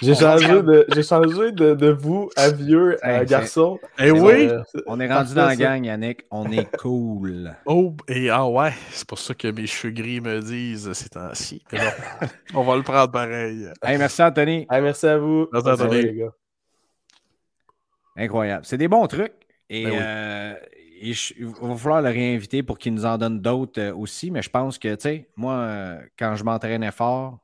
J'ai 0.00 0.14
changé, 0.14 0.62
de, 0.62 0.86
j'ai 0.94 1.02
changé 1.02 1.50
de, 1.50 1.74
de 1.74 1.88
vous 1.88 2.30
à 2.36 2.50
vieux 2.50 3.04
à 3.04 3.20
Hey, 3.22 3.26
garçon. 3.26 3.80
Eh 3.98 4.12
oui! 4.12 4.46
Euh, 4.46 4.62
On 4.86 5.00
est 5.00 5.12
rendu 5.12 5.34
dans 5.34 5.46
la 5.46 5.56
gang, 5.56 5.84
Yannick. 5.84 6.20
On 6.30 6.50
est 6.52 6.70
cool. 6.76 7.52
Oh, 7.66 7.94
et 8.06 8.30
ah 8.30 8.46
ouais, 8.46 8.72
c'est 8.92 9.06
pour 9.06 9.18
ça 9.18 9.34
que 9.34 9.48
mes 9.48 9.66
cheveux 9.66 9.92
gris 9.92 10.20
me 10.20 10.40
disent 10.40 10.92
ces 10.92 11.08
temps-ci. 11.08 11.64
On 12.54 12.62
va 12.62 12.76
le 12.76 12.82
prendre 12.82 13.10
pareil. 13.10 13.66
Hey, 13.82 13.98
merci, 13.98 14.22
Anthony. 14.22 14.66
Hey, 14.70 14.80
merci 14.82 15.06
à 15.06 15.18
vous. 15.18 15.48
Merci, 15.52 15.68
Anthony. 15.68 16.02
les 16.02 16.14
gars. 16.14 16.32
Incroyable. 18.18 18.66
C'est 18.66 18.78
des 18.78 18.88
bons 18.88 19.06
trucs. 19.06 19.34
Et, 19.70 19.84
Ben 19.84 19.90
oui. 19.92 19.96
euh, 20.00 20.54
et 21.00 21.14
je- 21.14 21.34
il 21.38 21.46
va 21.46 21.76
falloir 21.76 22.02
le 22.02 22.10
réinviter 22.10 22.62
pour 22.64 22.78
qu'il 22.78 22.94
nous 22.94 23.06
en 23.06 23.18
donne 23.18 23.40
d'autres 23.40 23.80
euh, 23.80 23.94
aussi. 23.94 24.30
Mais 24.32 24.42
je 24.42 24.50
pense 24.50 24.78
que, 24.78 24.94
tu 24.96 25.02
sais, 25.02 25.30
moi, 25.36 25.54
euh, 25.54 26.00
quand 26.18 26.36
je 26.36 26.44
m'entraînais 26.44 26.90
fort, 26.92 27.40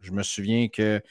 je 0.00 0.12
me 0.12 0.22
souviens 0.24 0.68
que 0.68 1.02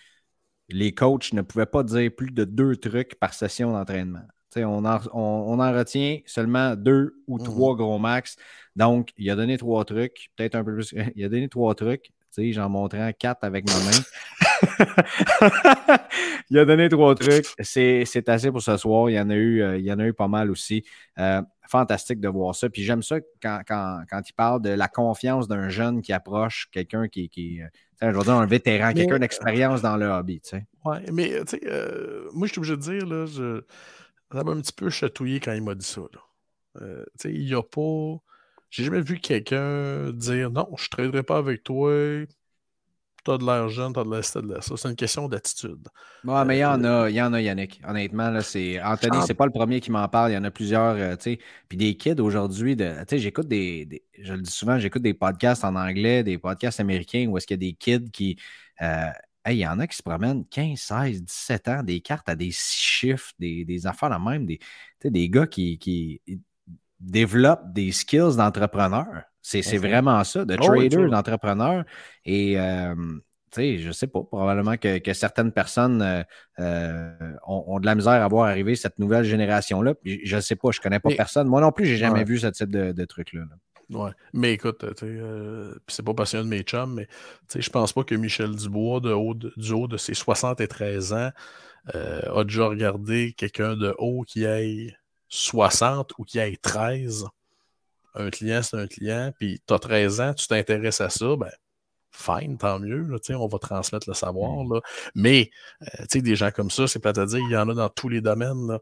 les 0.70 0.94
coachs 0.94 1.34
ne 1.34 1.42
pouvaient 1.44 1.68
pas 1.68 1.84
dire 1.84 2.12
plus 2.16 2.32
de 2.32 2.46
deux 2.46 2.78
trucs 2.78 3.16
par 3.20 3.34
session 3.34 3.74
d'entraînement. 3.74 4.22
Tu 4.52 4.62
sais, 4.62 4.66
On 4.66 4.86
en, 4.86 5.00
on- 5.14 5.20
on 5.54 5.60
en 5.62 5.74
retient 5.74 6.20
seulement 6.28 6.76
deux 6.78 7.16
ou 7.28 7.40
Mhm. 7.40 7.44
trois 7.44 7.76
gros 7.78 8.00
max. 8.00 8.38
Donc, 8.76 9.12
il 9.18 9.30
a 9.32 9.38
donné 9.38 9.58
trois 9.58 9.86
trucs, 9.86 10.30
peut-être 10.38 10.56
un 10.56 10.64
peu 10.66 10.76
plus. 10.76 10.94
Il 11.18 11.26
a 11.26 11.30
donné 11.30 11.50
trois 11.50 11.76
trucs. 11.76 12.12
Sais, 12.32 12.54
j'en 12.54 12.70
montrais 12.70 13.14
quatre 13.14 13.44
avec 13.44 13.66
ma 13.68 13.76
main. 13.84 13.98
il 16.50 16.58
a 16.58 16.64
donné 16.64 16.88
trois 16.88 17.14
trucs. 17.14 17.46
C'est 17.60 18.06
c'est 18.06 18.30
assez 18.30 18.52
pour 18.52 18.62
ce 18.62 18.78
soir. 18.78 19.10
Il 19.10 19.14
y 19.14 19.20
en 19.20 19.30
a 19.30 19.36
eu, 19.36 19.62
euh, 19.62 19.78
il 19.78 19.84
y 19.84 19.92
en 19.92 20.00
a 20.00 20.06
eu 20.06 20.14
pas 20.14 20.30
mal 20.30 20.50
aussi. 20.50 20.86
Euh, 21.20 21.42
fantastique 21.68 22.22
de 22.22 22.30
voir 22.30 22.56
ça. 22.56 22.70
Puis 22.70 22.84
j'aime 22.84 23.04
ça 23.04 23.18
quand, 23.42 23.62
quand, 23.68 24.04
quand 24.10 24.22
il 24.30 24.34
parle 24.34 24.62
de 24.62 24.70
la 24.70 24.88
confiance 24.88 25.50
d'un 25.50 25.68
jeune 25.68 26.02
qui 26.02 26.14
approche 26.14 26.70
quelqu'un 26.72 27.10
qui, 27.10 27.28
qui 27.28 27.62
euh, 27.62 27.68
je 28.02 28.18
veux 28.18 28.24
dire, 28.24 28.34
un 28.34 28.46
vétéran, 28.46 28.94
quelqu'un 28.94 29.20
d'expérience 29.20 29.82
dans 29.82 29.98
le 29.98 30.06
hobby. 30.06 30.42
Ouais, 30.86 31.04
mais 31.12 31.40
tu 31.46 31.58
sais, 31.58 31.62
euh, 31.66 32.30
moi, 32.34 32.48
je 32.48 32.54
suis 32.54 32.60
obligé 32.60 32.78
de 32.78 32.82
dire, 32.82 33.06
là, 33.06 33.26
je... 33.26 33.62
ça 34.32 34.44
m'a 34.44 34.52
un 34.52 34.62
petit 34.62 34.74
peu 34.74 34.90
chatouillé 34.90 35.40
quand 35.42 35.54
il 35.54 35.64
m'a 35.64 35.76
dit 35.76 35.86
ça. 35.86 36.02
Là. 36.02 36.20
Tu 36.80 36.88
sais, 37.18 37.34
il 37.34 37.46
n'y 37.46 37.54
a 37.54 37.62
pas. 37.62 38.22
J'ai 38.72 38.86
jamais 38.86 39.02
vu 39.02 39.20
quelqu'un 39.20 40.12
dire 40.14 40.50
non, 40.52 40.68
je 40.78 40.86
ne 40.86 40.90
traderai 40.90 41.24
pas 41.24 41.38
avec 41.38 41.64
toi. 41.64 42.26
T'as 43.24 43.38
de 43.38 43.46
l'air 43.46 43.70
jeune, 43.70 43.94
t'as 43.94 44.04
de 44.04 44.10
l'air, 44.10 44.26
ça. 44.26 44.42
C'est 44.78 44.90
une 44.90 44.96
question 44.96 45.28
d'attitude. 45.28 45.88
Ouais, 46.24 46.46
mais 46.46 46.58
il 46.58 46.62
y 46.62 46.66
en 46.66 46.84
a, 46.84 47.10
il 47.10 47.16
y 47.16 47.22
en 47.22 47.34
a, 47.34 47.42
Yannick. 47.42 47.82
Honnêtement, 47.88 48.30
là, 48.30 48.42
c'est 48.44 48.82
Anthony, 48.82 49.18
Ah. 49.20 49.24
c'est 49.26 49.34
pas 49.36 49.46
le 49.46 49.52
premier 49.52 49.80
qui 49.80 49.92
m'en 49.92 50.08
parle. 50.08 50.32
Il 50.32 50.34
y 50.36 50.38
en 50.38 50.44
a 50.44 50.52
plusieurs, 50.52 50.96
euh, 50.96 51.16
tu 51.16 51.24
sais. 51.24 51.40
Puis 51.68 51.78
des 51.78 51.96
kids 51.98 52.20
aujourd'hui, 52.20 52.76
de, 52.76 52.94
tu 53.02 53.06
sais, 53.10 53.20
j'écoute 53.20 53.48
des, 53.48 53.86
des- 53.86 54.04
je 54.20 54.34
le 54.34 54.42
dis 54.42 54.52
souvent, 54.52 54.78
j'écoute 54.80 55.02
des 55.04 55.14
podcasts 55.16 55.64
en 55.64 55.76
anglais, 55.76 56.24
des 56.24 56.38
podcasts 56.40 56.80
américains 56.80 57.28
où 57.28 57.38
est-ce 57.38 57.48
qu'il 57.48 57.56
y 57.56 57.68
a 57.68 57.72
des 57.72 57.74
kids 57.74 58.12
qui, 58.12 58.38
euh, 58.82 59.10
hey, 59.46 59.58
il 59.58 59.60
y 59.62 59.68
en 59.68 59.80
a 59.80 59.88
qui 59.88 59.98
se 59.98 60.04
promènent 60.04 60.46
15, 60.48 60.80
16, 60.80 61.24
17 61.24 61.68
ans, 61.68 61.84
des 61.84 62.02
cartes 62.02 62.30
à 62.30 62.36
des 62.36 62.52
six 62.52 62.78
chiffres, 62.80 63.32
des, 63.40 63.66
des 63.66 63.88
affaires 63.88 64.10
la 64.10 64.20
même, 64.20 64.46
des, 64.46 64.60
des 65.04 65.30
gars 65.30 65.48
qui, 65.48 65.80
qui 65.80 66.22
développent 67.02 67.74
des 67.74 67.92
skills 67.92 68.38
d'entrepreneur. 68.38 69.08
C'est 69.42 69.62
Mhm. 69.74 69.80
vraiment 69.80 70.24
ça, 70.24 70.46
de 70.46 70.56
Oh 70.62 70.68
oui, 70.72 70.88
trader, 70.90 71.10
d'entrepreneur. 71.10 71.84
Et, 72.26 72.60
euh, 72.60 72.94
sais, 73.54 73.80
je 73.80 73.92
sais 73.92 74.08
pas, 74.08 74.22
probablement 74.24 74.78
que, 74.78 75.00
que 75.00 75.14
certaines 75.14 75.52
personnes 75.52 76.02
euh, 76.02 76.24
euh, 76.60 77.34
ont, 77.48 77.64
ont 77.68 77.80
de 77.80 77.86
la 77.86 77.96
misère 77.96 78.24
à 78.24 78.28
voir 78.28 78.48
arriver 78.48 78.76
cette 78.76 78.98
nouvelle 79.00 79.26
génération-là. 79.26 79.96
Je 80.06 80.36
ne 80.36 80.42
sais 80.42 80.56
pas, 80.56 80.70
je 80.72 80.80
connais 80.80 81.00
pas 81.00 81.10
Mais- 81.10 81.16
personne. 81.16 81.48
Moi 81.48 81.60
non 81.60 81.72
plus, 81.72 81.86
j'ai 81.86 81.98
jamais 81.98 82.20
Ouais. 82.20 82.24
vu 82.26 82.38
ce 82.40 82.48
type 82.48 82.70
de, 82.72 82.92
de 82.92 83.06
truc-là. 83.06 83.42
là. 83.42 83.56
Ouais. 84.00 84.12
Mais 84.32 84.54
écoute, 84.54 84.86
euh, 85.04 85.76
c'est 85.90 86.06
pas 86.06 86.14
passionné 86.14 86.46
de 86.46 86.50
mes 86.50 86.62
chums, 86.62 86.94
mais 86.94 87.08
je 87.54 87.70
pense 87.70 87.92
pas 87.92 88.04
que 88.06 88.16
Michel 88.16 88.56
Dubois, 88.56 89.02
de 89.02 89.12
haut 89.12 89.34
de- 89.34 89.52
du 89.58 89.74
haut 89.74 89.88
de 89.90 89.98
ses 89.98 90.14
73 90.14 91.12
ans, 91.12 91.32
euh, 91.96 92.22
a 92.34 92.44
déjà 92.46 92.68
regardé 92.68 93.34
quelqu'un 93.34 93.76
de 93.76 93.94
haut 93.98 94.22
qui 94.26 94.46
ait 94.46 94.94
60 95.32 96.12
ou 96.20 96.24
qui 96.24 96.38
ait 96.38 96.56
13. 96.62 97.26
Un 98.14 98.30
client, 98.30 98.62
c'est 98.62 98.78
un 98.78 98.88
client, 98.88 99.32
puis 99.40 99.62
tu 99.66 99.74
as 99.74 99.80
13 99.80 100.22
ans, 100.22 100.34
tu 100.34 100.46
t'intéresses 100.48 101.02
à 101.02 101.10
ça, 101.10 101.36
ben 101.38 101.50
fine, 102.12 102.58
tant 102.58 102.78
mieux, 102.78 103.04
là, 103.04 103.18
on 103.40 103.48
va 103.48 103.58
transmettre 103.58 104.10
le 104.10 104.14
savoir. 104.14 104.66
Là. 104.66 104.82
Mais, 105.16 105.50
euh, 105.84 105.86
tu 106.02 106.06
sais, 106.10 106.22
des 106.22 106.36
gens 106.36 106.52
comme 106.52 106.70
ça, 106.70 106.86
c'est 106.86 107.00
plate 107.00 107.18
à 107.18 107.26
dire, 107.26 107.40
il 107.40 107.52
y 107.52 107.56
en 107.56 107.70
a 107.70 107.74
dans 107.74 107.88
tous 107.88 108.10
les 108.10 108.20
domaines. 108.20 108.68
Là. 108.68 108.80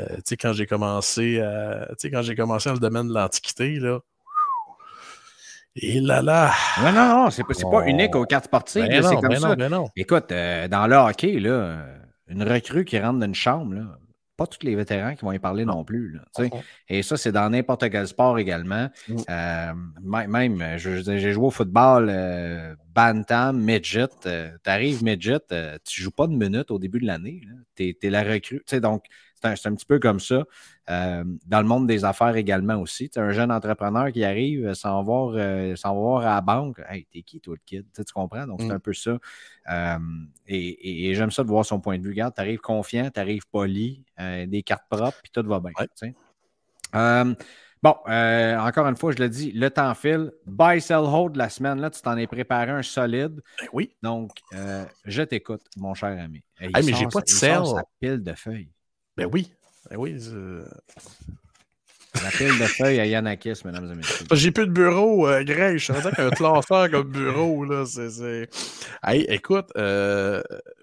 Euh, 0.00 0.16
tu 0.16 0.22
sais, 0.24 0.36
quand 0.38 0.54
j'ai 0.54 0.66
commencé 0.66 1.40
à, 1.40 1.88
tu 1.90 1.94
sais, 1.98 2.10
quand 2.10 2.22
j'ai 2.22 2.34
commencé 2.34 2.70
dans 2.70 2.74
le 2.74 2.80
domaine 2.80 3.08
de 3.08 3.12
l'Antiquité, 3.12 3.78
là, 3.78 4.00
et 5.76 6.00
là 6.00 6.22
là! 6.22 6.52
Non, 6.82 6.92
non, 6.92 7.08
non, 7.08 7.30
c'est 7.30 7.44
pas, 7.44 7.54
c'est 7.54 7.70
pas 7.70 7.86
unique 7.86 8.16
aux 8.16 8.24
cartes 8.24 8.46
sportives. 8.46 8.88
Ben 8.88 9.02
c'est 9.02 9.14
comme 9.14 9.28
ben 9.28 9.38
ça. 9.38 9.48
non, 9.48 9.54
ben 9.54 9.68
non. 9.68 9.88
Écoute, 9.94 10.32
euh, 10.32 10.66
dans 10.66 10.86
le 10.86 10.96
hockey, 10.96 11.38
là, 11.38 11.84
une 12.26 12.42
recrue 12.42 12.84
qui 12.84 12.98
rentre 12.98 13.20
dans 13.20 13.26
une 13.26 13.34
chambre, 13.34 13.74
là, 13.74 13.98
pas 14.40 14.46
tous 14.46 14.64
les 14.64 14.74
vétérans 14.74 15.14
qui 15.14 15.22
vont 15.26 15.32
y 15.32 15.38
parler 15.38 15.66
non, 15.66 15.84
plus. 15.84 16.12
là, 16.12 16.24
tu 16.34 16.44
sais. 16.44 16.50
Et 16.88 17.02
ça, 17.02 17.18
c'est 17.18 17.30
dans 17.30 17.50
n'importe 17.50 17.90
quel 17.90 18.08
sport 18.08 18.38
également. 18.38 18.88
Mm. 19.06 19.16
Euh, 19.28 19.72
mê- 20.02 20.26
même, 20.28 20.62
euh, 20.62 20.78
j'ai 20.78 21.32
joué 21.32 21.44
au 21.44 21.50
football 21.50 22.08
euh, 22.08 22.74
Bantam, 22.94 23.60
Midget. 23.62 24.08
tu 24.22 24.30
arrives 24.70 25.04
Midget, 25.04 25.40
euh, 25.52 25.76
tu 25.84 26.00
joues 26.00 26.10
pas 26.10 26.26
de 26.26 26.32
minutes 26.32 26.70
au 26.70 26.78
début 26.78 27.00
de 27.00 27.06
l'année. 27.06 27.42
Tu 27.76 27.94
es, 28.02 28.08
la 28.08 28.22
recrue. 28.22 28.60
Tu 28.60 28.76
sais, 28.76 28.80
donc, 28.80 29.04
c'est 29.42 29.66
un, 29.66 29.74
petit 29.74 29.86
peu 29.86 29.98
comme 29.98 30.20
ça. 30.20 30.44
Euh, 30.88 31.24
dans 31.46 31.60
le 31.60 31.66
monde 31.66 31.86
des 31.86 32.04
affaires 32.04 32.34
également 32.36 32.76
aussi. 32.76 33.08
Tu 33.08 33.18
un 33.18 33.30
jeune 33.30 33.52
entrepreneur 33.52 34.10
qui 34.10 34.24
arrive 34.24 34.74
sans 34.74 35.02
voir, 35.02 35.34
euh, 35.34 35.76
sans 35.76 35.94
voir 35.94 36.22
à 36.22 36.34
la 36.36 36.40
banque. 36.40 36.80
Hey, 36.88 37.06
t'es 37.12 37.22
qui, 37.22 37.40
toi, 37.40 37.54
le 37.54 37.62
kid? 37.64 37.86
Tu 37.94 38.12
comprends? 38.12 38.46
Donc, 38.46 38.60
c'est 38.60 38.68
Mm. 38.68 38.72
un 38.72 38.78
peu 38.80 38.92
ça. 38.92 39.18
Euh, 39.70 39.98
et 40.46 40.58
et- 40.58 41.10
et 41.10 41.14
j'aime 41.14 41.30
ça 41.30 41.44
de 41.44 41.48
voir 41.48 41.64
son 41.64 41.80
point 41.80 41.98
de 41.98 42.02
vue. 42.02 42.10
Regarde, 42.10 42.34
tu 42.34 42.40
arrives 42.40 42.60
confiant, 42.60 43.08
tu 43.12 43.20
arrives 43.20 43.46
poli, 43.50 44.04
euh, 44.18 44.46
des 44.46 44.62
cartes 44.62 44.86
propres, 44.90 45.18
puis 45.22 45.30
tout 45.32 45.46
va 45.46 45.60
bien. 45.60 45.72
Ouais. 45.78 46.14
bon, 47.82 47.94
euh, 48.08 48.58
encore 48.58 48.86
une 48.86 48.96
fois, 48.96 49.12
je 49.12 49.18
le 49.18 49.28
dis, 49.28 49.52
le 49.52 49.70
temps 49.70 49.94
file. 49.94 50.32
Buy, 50.46 50.80
sell, 50.80 50.98
hold 50.98 51.36
la 51.36 51.48
semaine, 51.48 51.80
là, 51.80 51.90
tu 51.90 52.00
t'en 52.02 52.16
es 52.16 52.26
préparé 52.26 52.70
un 52.72 52.82
solide. 52.82 53.40
Ben 53.60 53.68
oui. 53.72 53.94
Donc, 54.02 54.32
euh, 54.52 54.84
je 55.04 55.22
t'écoute, 55.22 55.62
mon 55.76 55.94
cher 55.94 56.18
ami. 56.20 56.42
Hey, 56.58 56.72
mais 56.74 56.82
j'ai 56.94 57.06
pas 57.06 57.20
de 57.20 57.28
sell. 57.28 57.62
pile 58.00 58.22
de 58.22 58.34
feuilles. 58.34 58.72
Ben 59.20 59.30
oui. 59.32 59.52
Ben 59.90 59.96
oui. 59.98 60.16
euh, 60.32 60.64
La 62.22 62.30
pile 62.30 62.58
de 62.58 62.64
feuilles 62.64 63.00
à 63.00 63.06
Yanakis, 63.06 63.60
mesdames 63.64 63.90
et 63.92 63.94
messieurs. 63.94 64.26
J'ai 64.32 64.50
plus 64.50 64.66
de 64.66 64.72
bureau, 64.72 65.26
euh, 65.28 65.44
Greg. 65.44 65.76
Je 65.78 65.84
suis 65.84 65.92
rendu 65.92 66.06
avec 66.06 66.18
un 66.18 66.30
classeur 66.30 66.90
comme 66.90 67.10
bureau. 67.10 67.64
Là. 67.64 67.84
C'est. 67.86 68.48
Hey, 69.02 69.22
écoute, 69.28 69.70
euh, 69.76 70.42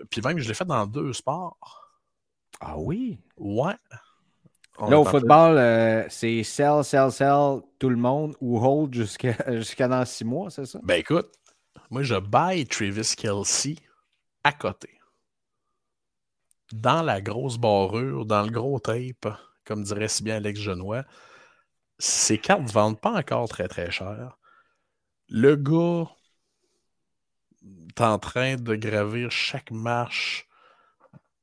puis 0.10 0.22
même, 0.22 0.38
je 0.40 0.48
l'ai 0.48 0.54
fait 0.54 0.66
dans 0.66 0.86
deux 0.86 1.14
sports. 1.14 1.58
Ah 2.60 2.78
oui? 2.78 3.20
Ouais. 3.38 3.74
On 4.80 4.90
Là, 4.90 5.00
au 5.00 5.06
football, 5.06 5.58
euh, 5.58 6.06
c'est 6.10 6.44
sell, 6.44 6.84
sell, 6.84 7.12
sell, 7.12 7.62
tout 7.80 7.90
le 7.90 7.96
monde 7.96 8.36
ou 8.40 8.60
hold 8.60 8.94
jusqu'à 8.94 9.36
jusqu'à 9.56 9.88
dans 9.88 10.06
six 10.06 10.24
mois, 10.24 10.52
c'est 10.52 10.66
ça? 10.66 10.80
Ben 10.84 11.00
écoute, 11.00 11.30
moi 11.90 12.04
je 12.04 12.14
buy 12.16 12.66
Travis 12.68 13.16
Kelsey 13.18 13.76
à 14.44 14.52
côté. 14.52 14.97
Dans 16.74 17.02
la 17.02 17.22
grosse 17.22 17.58
barrure, 17.58 18.26
dans 18.26 18.44
le 18.44 18.52
gros 18.52 18.80
tape, 18.80 19.28
comme 19.66 19.84
dirait 19.84 20.08
si 20.08 20.24
bien 20.24 20.36
Alex 20.36 20.60
Genois, 20.60 21.04
ces 22.00 22.38
cartes 22.38 22.62
ne 22.62 22.72
vendent 22.72 23.00
pas 23.00 23.14
encore 23.14 23.48
très 23.48 23.68
très 23.68 23.92
cher. 23.92 24.38
Le 25.30 25.56
gars 25.56 26.10
est 27.64 28.02
en 28.02 28.20
train 28.20 28.56
de 28.56 28.76
gravir 28.76 29.32
chaque 29.32 29.72
marche 29.72 30.48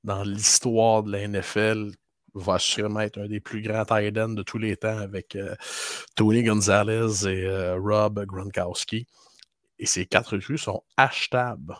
dans 0.04 0.22
l'histoire 0.22 1.02
de 1.02 1.12
la 1.12 1.26
NFL. 1.26 1.92
Va 2.34 2.58
sûrement 2.58 3.00
être 3.00 3.20
un 3.20 3.28
des 3.28 3.40
plus 3.40 3.62
grands 3.62 3.84
tight 3.84 4.14
de 4.14 4.42
tous 4.42 4.58
les 4.58 4.76
temps 4.76 4.98
avec 4.98 5.36
euh, 5.36 5.54
Tony 6.16 6.42
Gonzalez 6.42 7.26
et 7.28 7.46
euh, 7.46 7.78
Rob 7.78 8.24
Gronkowski. 8.24 9.06
Et 9.78 9.86
ces 9.86 10.06
quatre 10.06 10.34
recrues 10.34 10.58
sont 10.58 10.82
achetables. 10.96 11.76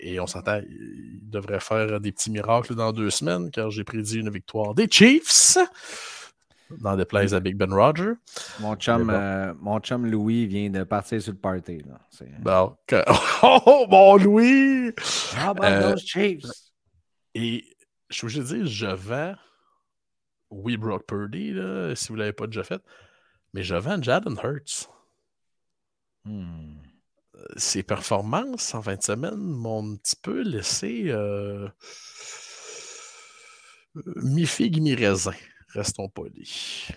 Et 0.00 0.18
on 0.20 0.26
s'entend, 0.26 0.60
ils 0.68 1.20
devraient 1.30 1.60
faire 1.60 2.00
des 2.00 2.12
petits 2.12 2.30
miracles 2.30 2.74
dans 2.74 2.92
deux 2.92 3.10
semaines, 3.10 3.50
car 3.50 3.70
j'ai 3.70 3.84
prédit 3.84 4.18
une 4.18 4.30
victoire 4.30 4.74
des 4.74 4.88
Chiefs 4.90 5.56
dans 6.80 6.96
des 6.96 7.04
plays 7.04 7.32
à 7.32 7.40
Big 7.40 7.56
Ben 7.56 7.72
Roger. 7.72 8.12
Mon 8.58 8.74
chum, 8.74 9.04
bon. 9.06 9.12
euh, 9.12 9.54
mon 9.60 9.78
chum 9.80 10.06
Louis 10.06 10.46
vient 10.46 10.68
de 10.70 10.82
partir 10.82 11.22
sur 11.22 11.32
le 11.32 11.38
party. 11.38 11.78
Là. 11.86 12.00
Bon, 12.40 12.76
que- 12.86 13.04
Oh, 13.42 13.86
mon 13.88 14.16
Louis! 14.16 14.88
How 15.36 15.50
about 15.50 15.64
Euh, 15.64 15.92
those 15.92 16.04
Chiefs? 16.04 16.44
Et 17.34 17.64
je 18.10 18.16
suis 18.16 18.24
obligé 18.26 18.40
de 18.40 18.46
dire, 18.46 18.66
je 18.66 18.86
vends, 18.86 19.34
oui, 20.50 20.76
Brock 20.76 21.06
Purdy, 21.06 21.52
là, 21.52 21.94
si 21.94 22.08
vous 22.08 22.14
ne 22.14 22.20
l'avez 22.20 22.32
pas 22.32 22.46
déjà 22.46 22.64
fait, 22.64 22.82
mais 23.52 23.62
je 23.62 23.74
vends 23.76 24.00
Jaden 24.02 24.36
Hurts. 24.42 24.88
Hmm. 26.24 26.78
Ses 27.56 27.82
performances 27.82 28.74
en 28.74 28.82
fin 28.82 28.96
de 28.96 29.02
semaine 29.02 29.36
m'ont 29.36 29.92
un 29.92 29.96
petit 29.96 30.16
peu 30.16 30.42
laissé 30.42 31.04
euh, 31.08 31.68
mi-figue, 34.16 34.80
mi-raisin. 34.80 35.34
Restons 35.68 36.08
polis. 36.08 36.90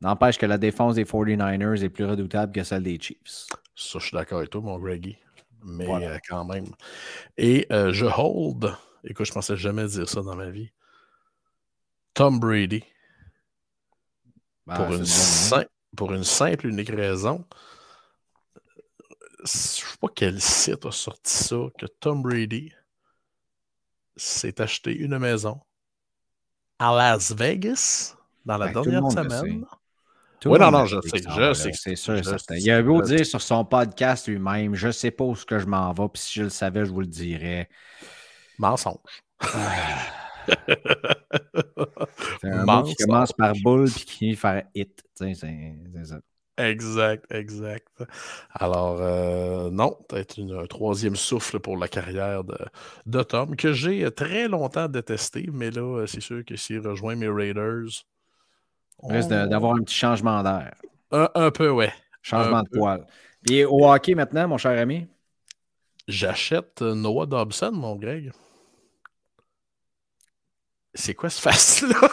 N'empêche 0.00 0.38
que 0.38 0.46
la 0.46 0.58
défense 0.58 0.96
des 0.96 1.04
49ers 1.04 1.82
est 1.82 1.88
plus 1.88 2.04
redoutable 2.04 2.52
que 2.52 2.62
celle 2.64 2.82
des 2.82 2.98
Chiefs. 3.00 3.46
Ça, 3.74 3.98
je 3.98 4.06
suis 4.06 4.14
d'accord 4.16 4.38
avec 4.38 4.50
toi, 4.50 4.60
mon 4.60 4.78
Greggy. 4.78 5.16
Mais 5.64 5.86
Voilà. 5.86 6.10
euh, 6.10 6.18
quand 6.28 6.44
même. 6.44 6.66
Et 7.38 7.66
euh, 7.72 7.92
je 7.92 8.04
hold. 8.04 8.74
Écoute, 9.04 9.26
je 9.26 9.32
pensais 9.32 9.56
jamais 9.56 9.86
dire 9.86 10.08
ça 10.08 10.20
dans 10.22 10.34
ma 10.36 10.50
vie. 10.50 10.70
Tom 12.12 12.38
Brady. 12.38 12.84
Ben, 14.66 14.76
pour, 14.76 14.94
une 14.94 15.04
bon, 15.04 15.56
hein? 15.56 15.64
pour 15.96 16.12
une 16.14 16.24
simple 16.24 16.66
unique 16.66 16.90
raison. 16.90 17.44
Je 19.44 19.48
sais 19.50 19.82
pas 20.00 20.08
quel 20.14 20.40
site 20.40 20.86
a 20.86 20.90
sorti 20.90 21.32
ça, 21.32 21.56
que 21.78 21.86
Tom 21.86 22.22
Brady 22.22 22.72
s'est 24.16 24.60
acheté 24.60 24.94
une 24.96 25.18
maison 25.18 25.60
à 26.78 26.94
Las 26.94 27.32
Vegas 27.32 28.16
dans 28.44 28.56
la 28.56 28.66
Ben, 28.68 28.82
dernière 28.82 29.10
semaine. 29.10 29.64
Le 30.44 30.58
non, 30.58 30.70
non, 30.70 30.84
je 30.84 31.00
sais, 31.00 31.22
je 31.26 31.52
sais 31.54 31.72
C'est 31.72 31.96
sûr, 31.96 32.22
certain. 32.22 32.56
Il 32.56 32.70
a 32.70 32.82
beau 32.82 33.00
dire 33.00 33.24
sur 33.24 33.40
son 33.40 33.64
podcast 33.64 34.28
lui-même, 34.28 34.74
je 34.74 34.90
sais 34.90 35.10
pas 35.10 35.24
où 35.24 35.34
ce 35.34 35.46
que 35.46 35.58
je 35.58 35.66
m'en 35.66 35.92
vais, 35.92 36.08
puis 36.12 36.22
si 36.22 36.38
je 36.40 36.42
le 36.44 36.50
savais, 36.50 36.84
je 36.84 36.90
vous 36.90 37.00
le 37.00 37.06
dirais. 37.06 37.68
Mensonge. 38.58 38.98
C'est 42.40 42.50
un 42.50 42.64
mot 42.64 42.82
qui 42.82 42.94
Mensonge. 42.94 42.94
commence 42.98 43.32
par 43.32 43.52
boule 43.62 43.90
puis 43.90 44.04
qui 44.04 44.12
finit 44.16 44.36
par 44.36 44.62
hit. 44.74 45.02
C'est 45.14 45.34
ça. 45.34 45.48
Exact, 46.56 47.24
exact. 47.32 47.88
Alors, 48.52 48.98
euh, 49.00 49.70
non, 49.70 49.96
peut-être 50.08 50.38
un 50.40 50.66
troisième 50.66 51.16
souffle 51.16 51.58
pour 51.58 51.76
la 51.76 51.88
carrière 51.88 52.44
de, 52.44 52.56
de 53.06 53.22
Tom, 53.24 53.56
que 53.56 53.72
j'ai 53.72 54.08
très 54.12 54.46
longtemps 54.46 54.86
détesté, 54.88 55.48
mais 55.52 55.72
là, 55.72 55.80
euh, 55.82 56.06
c'est 56.06 56.20
sûr 56.20 56.44
que 56.44 56.54
s'il 56.56 56.78
rejoint 56.86 57.16
mes 57.16 57.28
Raiders, 57.28 58.04
Risque 59.08 59.30
de- 59.30 59.46
on- 59.46 59.46
d'avoir 59.46 59.76
un 59.76 59.82
petit 59.82 59.94
changement 59.94 60.42
d'air. 60.42 60.74
un, 61.10 61.30
un 61.34 61.50
peu, 61.50 61.70
ouais. 61.70 61.92
Changement 62.22 62.62
Un 62.62 62.62
de 62.62 62.68
peu. 62.70 62.78
poil. 62.78 63.06
Puis 63.42 63.64
au 63.64 63.86
hockey 63.88 64.14
maintenant, 64.14 64.48
mon 64.48 64.58
cher 64.58 64.78
ami? 64.80 65.06
J'achète 66.08 66.80
euh, 66.80 66.94
Noah 66.94 67.26
Dobson, 67.26 67.72
mon 67.72 67.96
Greg. 67.96 68.32
C'est 70.94 71.14
quoi 71.14 71.30
ce 71.30 71.40
face-là? 71.40 72.08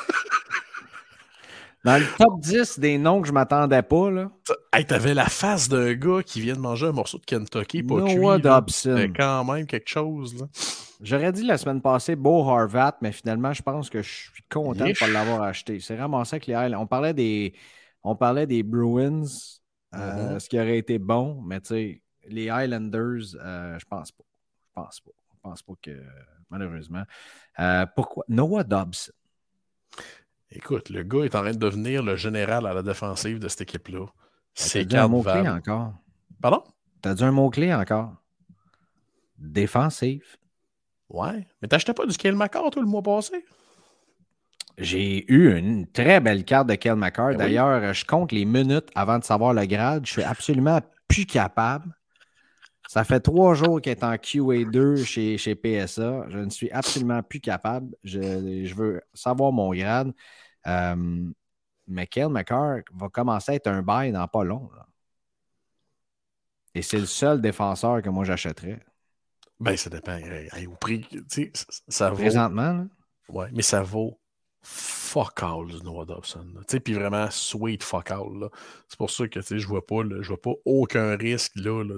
Dans 1.83 1.97
le 1.97 2.05
top 2.17 2.39
10 2.41 2.79
des 2.79 2.97
noms 2.99 3.21
que 3.21 3.27
je 3.27 3.33
m'attendais 3.33 3.81
pas, 3.81 4.11
là, 4.11 4.29
hey, 4.73 4.85
t'avais 4.85 5.13
la 5.15 5.25
face 5.25 5.67
d'un 5.67 5.93
gars 5.93 6.21
qui 6.23 6.39
vient 6.41 6.53
de 6.53 6.59
manger 6.59 6.87
un 6.87 6.91
morceau 6.91 7.17
de 7.17 7.25
Kentucky, 7.25 7.81
pas 7.81 8.03
cuit. 8.03 8.15
Noah 8.17 8.37
là. 8.37 8.39
Dobson. 8.59 8.95
C'était 8.97 9.13
quand 9.13 9.43
même 9.45 9.65
quelque 9.65 9.89
chose, 9.89 10.39
là. 10.39 10.47
J'aurais 11.01 11.31
dit 11.31 11.43
la 11.43 11.57
semaine 11.57 11.81
passée 11.81 12.15
Beau 12.15 12.47
Harvat, 12.47 12.97
mais 13.01 13.11
finalement, 13.11 13.51
je 13.53 13.63
pense 13.63 13.89
que 13.89 14.03
je 14.03 14.09
suis 14.09 14.43
content 14.51 14.83
de 14.85 14.89
ne 14.89 14.99
pas 14.99 15.07
l'avoir 15.07 15.41
acheté. 15.41 15.79
C'est 15.79 15.97
ramassé 15.99 16.35
avec 16.35 16.45
les 16.45 16.53
Highlanders. 16.53 16.81
On 16.81 16.85
parlait 16.87 17.13
des, 17.15 17.55
on 18.03 18.15
parlait 18.15 18.45
des 18.45 18.61
Bruins, 18.61 19.23
euh, 19.95 20.33
Mhm. 20.33 20.39
ce 20.39 20.47
qui 20.47 20.59
aurait 20.59 20.77
été 20.77 20.99
bon, 20.99 21.41
mais 21.41 21.59
tu 21.61 21.67
sais, 21.69 22.01
les 22.27 22.49
Highlanders, 22.51 23.35
euh, 23.43 23.79
je 23.79 23.85
pense 23.85 24.11
pas. 24.11 24.23
Je 24.67 24.69
pense 24.75 24.99
pas. 24.99 25.11
Je 25.33 25.39
pense 25.41 25.61
pas 25.63 25.73
que, 25.81 26.03
malheureusement. 26.51 27.01
Euh, 27.59 27.87
pourquoi? 27.95 28.23
Noah 28.29 28.63
Dobson. 28.63 29.11
Écoute, 30.51 30.89
le 30.89 31.03
gars 31.03 31.23
est 31.23 31.35
en 31.35 31.41
train 31.41 31.51
de 31.51 31.57
devenir 31.57 32.03
le 32.03 32.15
général 32.15 32.65
à 32.65 32.73
la 32.73 32.83
défensive 32.83 33.39
de 33.39 33.47
cette 33.47 33.61
équipe-là. 33.61 34.05
T'as 34.05 34.11
C'est 34.53 34.85
dit 34.85 34.97
un 34.97 35.07
mot-clé 35.07 35.47
encore? 35.47 35.93
Pardon? 36.41 36.63
T'as 37.01 37.13
dit 37.13 37.23
un 37.23 37.31
mot-clé 37.31 37.73
encore? 37.73 38.15
Défensif. 39.37 40.37
Ouais. 41.09 41.47
Mais 41.61 41.67
t'achetais 41.67 41.93
pas 41.93 42.05
du 42.05 42.15
Kale 42.17 42.35
McCall, 42.35 42.69
toi, 42.69 42.81
le 42.81 42.87
mois 42.87 43.01
passé? 43.01 43.45
J'ai 44.77 45.31
eu 45.31 45.55
une 45.55 45.85
très 45.87 46.19
belle 46.19 46.43
carte 46.43 46.67
de 46.67 46.75
Kel 46.75 46.95
McCarr. 46.95 47.29
Ben 47.29 47.33
oui. 47.33 47.37
D'ailleurs, 47.37 47.93
je 47.93 48.05
compte 48.05 48.31
les 48.31 48.45
minutes 48.45 48.89
avant 48.95 49.19
de 49.19 49.23
savoir 49.23 49.53
le 49.53 49.65
grade. 49.65 50.05
Je 50.05 50.11
suis 50.11 50.23
absolument 50.23 50.79
plus 51.07 51.25
capable. 51.25 51.93
Ça 52.87 53.03
fait 53.03 53.19
trois 53.19 53.53
jours 53.53 53.79
qu'il 53.79 53.91
est 53.91 54.03
en 54.03 54.13
QA2 54.15 55.03
chez, 55.03 55.37
chez 55.37 55.55
PSA. 55.55 56.25
Je 56.29 56.39
ne 56.39 56.49
suis 56.49 56.71
absolument 56.71 57.21
plus 57.21 57.39
capable. 57.39 57.95
Je, 58.03 58.65
je 58.65 58.73
veux 58.75 59.01
savoir 59.13 59.51
mon 59.51 59.73
grade. 59.73 60.11
Euh, 60.67 61.31
mais 61.87 62.07
Kel 62.07 62.29
McCarr 62.29 62.81
va 62.93 63.09
commencer 63.09 63.53
à 63.53 63.55
être 63.55 63.67
un 63.67 63.81
bail 63.81 64.11
dans 64.11 64.27
pas 64.27 64.43
long. 64.43 64.69
là. 64.75 64.85
Et 66.73 66.81
c'est 66.81 66.99
le 66.99 67.05
seul 67.05 67.41
défenseur 67.41 68.01
que 68.01 68.09
moi 68.09 68.23
j'achèterais. 68.23 68.79
Ben, 69.59 69.75
ça 69.75 69.89
dépend. 69.89 70.15
Hey, 70.15 70.67
au 70.67 70.75
prix, 70.75 71.01
tu 71.01 71.23
sais, 71.27 71.51
ça, 71.53 71.65
ça 71.87 72.09
vaut. 72.09 72.15
Présentement, 72.15 72.73
là. 72.73 72.85
Ouais, 73.29 73.49
mais 73.53 73.61
ça 73.61 73.81
vaut 73.81 74.20
fuck 74.63 75.41
all 75.43 75.65
du 75.67 75.83
Noah 75.83 76.05
Dobson. 76.05 76.45
puis 76.83 76.93
vraiment 76.93 77.27
sweet 77.31 77.83
fuck 77.83 78.11
all. 78.11 78.49
C'est 78.87 78.97
pour 78.97 79.09
ça 79.09 79.27
que 79.27 79.39
je 79.41 79.67
vois 79.67 79.85
pas, 79.85 80.01
je 80.21 80.27
vois 80.27 80.41
pas 80.41 80.51
aucun 80.65 81.15
risque 81.17 81.53
là, 81.55 81.83
là, 81.83 81.95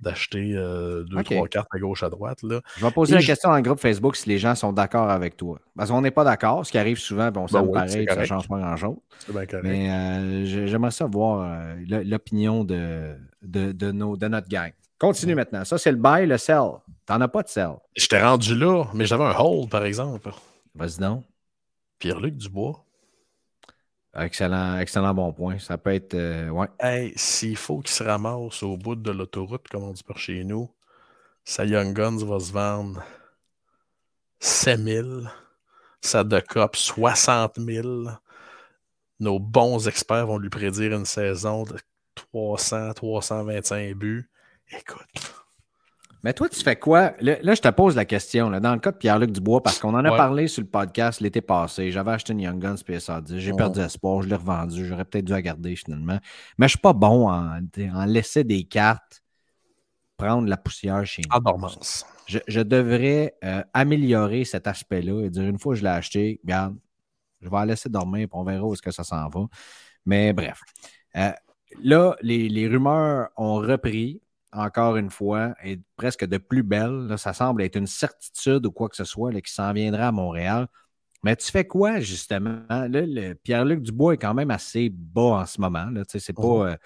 d'acheter 0.00 0.52
euh, 0.54 1.02
deux, 1.04 1.18
Ok. 1.18 1.24
trois 1.26 1.48
cartes 1.48 1.68
à 1.72 1.78
gauche, 1.78 2.02
à 2.02 2.10
droite. 2.10 2.42
Là. 2.42 2.60
Je 2.76 2.84
vais 2.84 2.90
poser 2.92 3.12
Et 3.12 3.14
la 3.16 3.20
je- 3.20 3.26
question 3.26 3.50
dans 3.50 3.56
le 3.56 3.62
groupe 3.62 3.80
Facebook 3.80 4.16
si 4.16 4.28
les 4.28 4.38
gens 4.38 4.54
sont 4.54 4.72
d'accord 4.72 5.10
avec 5.10 5.36
toi. 5.36 5.58
Parce 5.76 5.90
qu'on 5.90 6.00
n'est 6.00 6.10
pas 6.10 6.24
d'accord, 6.24 6.64
ce 6.64 6.70
qui 6.70 6.78
arrive 6.78 6.98
souvent, 6.98 7.30
puis 7.32 7.40
on 7.42 7.48
s'aime 7.48 7.66
oui, 7.66 7.72
pareil, 7.72 7.90
c'est 7.90 8.04
puis 8.04 8.14
ça 8.14 8.24
change 8.24 8.48
pas 8.48 8.58
grand-chose. 8.58 8.96
C'est 9.18 9.32
bien 9.32 9.46
correct. 9.46 9.64
Mais 9.64 9.90
euh, 9.90 10.44
j'ai- 10.44 10.66
j'aimerais 10.68 10.90
ça 10.92 11.06
voir 11.06 11.42
euh, 11.60 11.74
l'opinion 12.04 12.64
de, 12.64 13.14
de, 13.42 13.72
de 13.72 13.92
nos, 13.92 14.16
de 14.16 14.28
notre 14.28 14.48
gang. 14.48 14.72
Continue 14.98 15.34
maintenant. 15.34 15.64
Ça, 15.64 15.76
c'est 15.76 15.90
le 15.92 15.98
buy, 15.98 16.26
le 16.26 16.38
sell. 16.38 16.62
T'en 17.04 17.20
as 17.20 17.28
pas 17.28 17.42
de 17.42 17.48
sell. 17.48 17.72
J'étais 17.94 18.22
rendu 18.22 18.54
là, 18.54 18.84
mais 18.94 19.04
j'avais 19.04 19.24
un 19.24 19.34
hold, 19.38 19.68
par 19.68 19.84
exemple. 19.84 20.30
Vas-y 20.74 20.98
donc. 20.98 21.24
Pierre-Luc 21.98 22.36
Dubois. 22.36 22.84
Excellent, 24.18 24.78
excellent 24.78 25.14
bon 25.14 25.32
point. 25.32 25.58
Ça 25.58 25.76
peut 25.78 25.92
être. 25.94 26.14
euh, 26.14 26.48
ouais. 26.48 26.68
Hey, 26.80 27.12
s'il 27.16 27.56
faut 27.56 27.80
qu'il 27.80 27.90
se 27.94 28.02
ramasse 28.02 28.62
au 28.62 28.76
bout 28.76 28.94
de 28.96 29.10
l'autoroute, 29.10 29.68
comme 29.68 29.84
on 29.84 29.92
dit 29.92 30.02
par 30.02 30.18
chez 30.18 30.42
nous, 30.44 30.70
sa 31.44 31.64
Young 31.66 31.94
Guns 31.94 32.24
va 32.24 32.40
se 32.40 32.52
vendre 32.52 33.02
7000, 34.40 35.30
sa 36.00 36.24
De 36.24 36.40
Cop 36.40 36.76
60 36.76 37.58
000. 37.60 38.08
Nos 39.20 39.38
bons 39.38 39.88
experts 39.88 40.26
vont 40.26 40.38
lui 40.38 40.48
prédire 40.50 40.94
une 40.94 41.04
saison 41.04 41.64
de 41.64 41.76
300, 42.14 42.94
325 42.94 43.94
buts. 43.94 44.30
Écoute, 44.70 45.35
Mais 46.24 46.32
toi, 46.32 46.48
tu 46.48 46.60
fais 46.60 46.76
quoi? 46.76 47.12
Là, 47.20 47.36
là, 47.42 47.54
je 47.54 47.60
te 47.60 47.68
pose 47.68 47.94
la 47.94 48.04
question. 48.04 48.50
là, 48.50 48.58
dans 48.58 48.72
le 48.74 48.80
cas 48.80 48.90
de 48.92 48.96
Pierre-Luc 48.96 49.30
Dubois, 49.30 49.62
parce 49.62 49.78
qu'on 49.78 49.94
en 49.94 50.04
a 50.04 50.10
Ouais. 50.10 50.16
parlé 50.16 50.48
sur 50.48 50.62
le 50.62 50.68
podcast 50.68 51.20
l'été 51.20 51.40
passé. 51.40 51.92
J'avais 51.92 52.10
acheté 52.12 52.32
une 52.32 52.40
Young 52.40 52.58
Guns 52.58 52.76
PSA 52.84 53.20
10. 53.20 53.38
J'ai 53.38 53.52
perdu 53.52 53.80
espoir. 53.80 54.22
Je 54.22 54.28
l'ai 54.28 54.34
revendu. 54.36 54.84
J'aurais 54.86 55.04
peut-être 55.04 55.24
dû 55.24 55.32
la 55.32 55.42
garder 55.42 55.76
finalement. 55.76 56.18
Mais 56.58 56.66
je 56.66 56.70
suis 56.70 56.78
pas 56.80 56.92
bon 56.92 57.28
en, 57.30 57.60
en 57.94 58.04
laisser 58.06 58.42
des 58.44 58.64
cartes 58.64 59.22
prendre 60.16 60.48
la 60.48 60.56
poussière 60.56 61.04
chez 61.06 61.22
nous. 61.30 61.36
en 61.36 61.40
dormance. 61.40 62.06
je, 62.26 62.38
je 62.48 62.60
devrais 62.60 63.34
euh, 63.44 63.62
améliorer 63.74 64.44
cet 64.44 64.66
aspect-là 64.66 65.24
et 65.26 65.30
dire 65.30 65.44
une 65.44 65.58
fois 65.58 65.74
que 65.74 65.78
je 65.80 65.84
l'ai 65.84 65.90
acheté, 65.90 66.40
regarde, 66.42 66.76
je 67.42 67.48
vais 67.50 67.56
la 67.56 67.66
laisser 67.66 67.90
dormir, 67.90 68.26
puis 68.26 68.38
on 68.40 68.42
verra 68.42 68.64
où 68.64 68.72
est-ce 68.72 68.80
que 68.82 68.90
ça 68.90 69.04
s'en 69.04 69.28
va. 69.28 69.40
Mais 70.06 70.32
bref. 70.32 70.58
Euh, 71.16 71.30
là, 71.82 72.16
les, 72.22 72.48
les 72.48 72.66
rumeurs 72.66 73.28
ont 73.36 73.56
repris 73.56 74.22
encore 74.56 74.96
une 74.96 75.10
fois, 75.10 75.54
et 75.64 75.80
presque 75.96 76.24
de 76.26 76.38
plus 76.38 76.62
belle. 76.62 77.06
Là, 77.08 77.16
ça 77.16 77.32
semble 77.32 77.62
être 77.62 77.76
une 77.76 77.86
certitude 77.86 78.66
ou 78.66 78.72
quoi 78.72 78.88
que 78.88 78.96
ce 78.96 79.04
soit 79.04 79.32
là, 79.32 79.40
qui 79.40 79.52
s'en 79.52 79.72
viendra 79.72 80.08
à 80.08 80.12
Montréal. 80.12 80.66
Mais 81.24 81.36
tu 81.36 81.50
fais 81.50 81.66
quoi, 81.66 82.00
justement? 82.00 82.62
Là, 82.70 82.88
le 82.88 83.34
Pierre-Luc 83.34 83.82
Dubois 83.82 84.14
est 84.14 84.18
quand 84.18 84.34
même 84.34 84.50
assez 84.50 84.90
bas 84.90 85.22
en 85.40 85.46
ce 85.46 85.60
moment. 85.60 85.88
C'est 86.08 86.32
pas, 86.32 86.42
Mhm. 86.42 86.62
euh, 86.68 86.76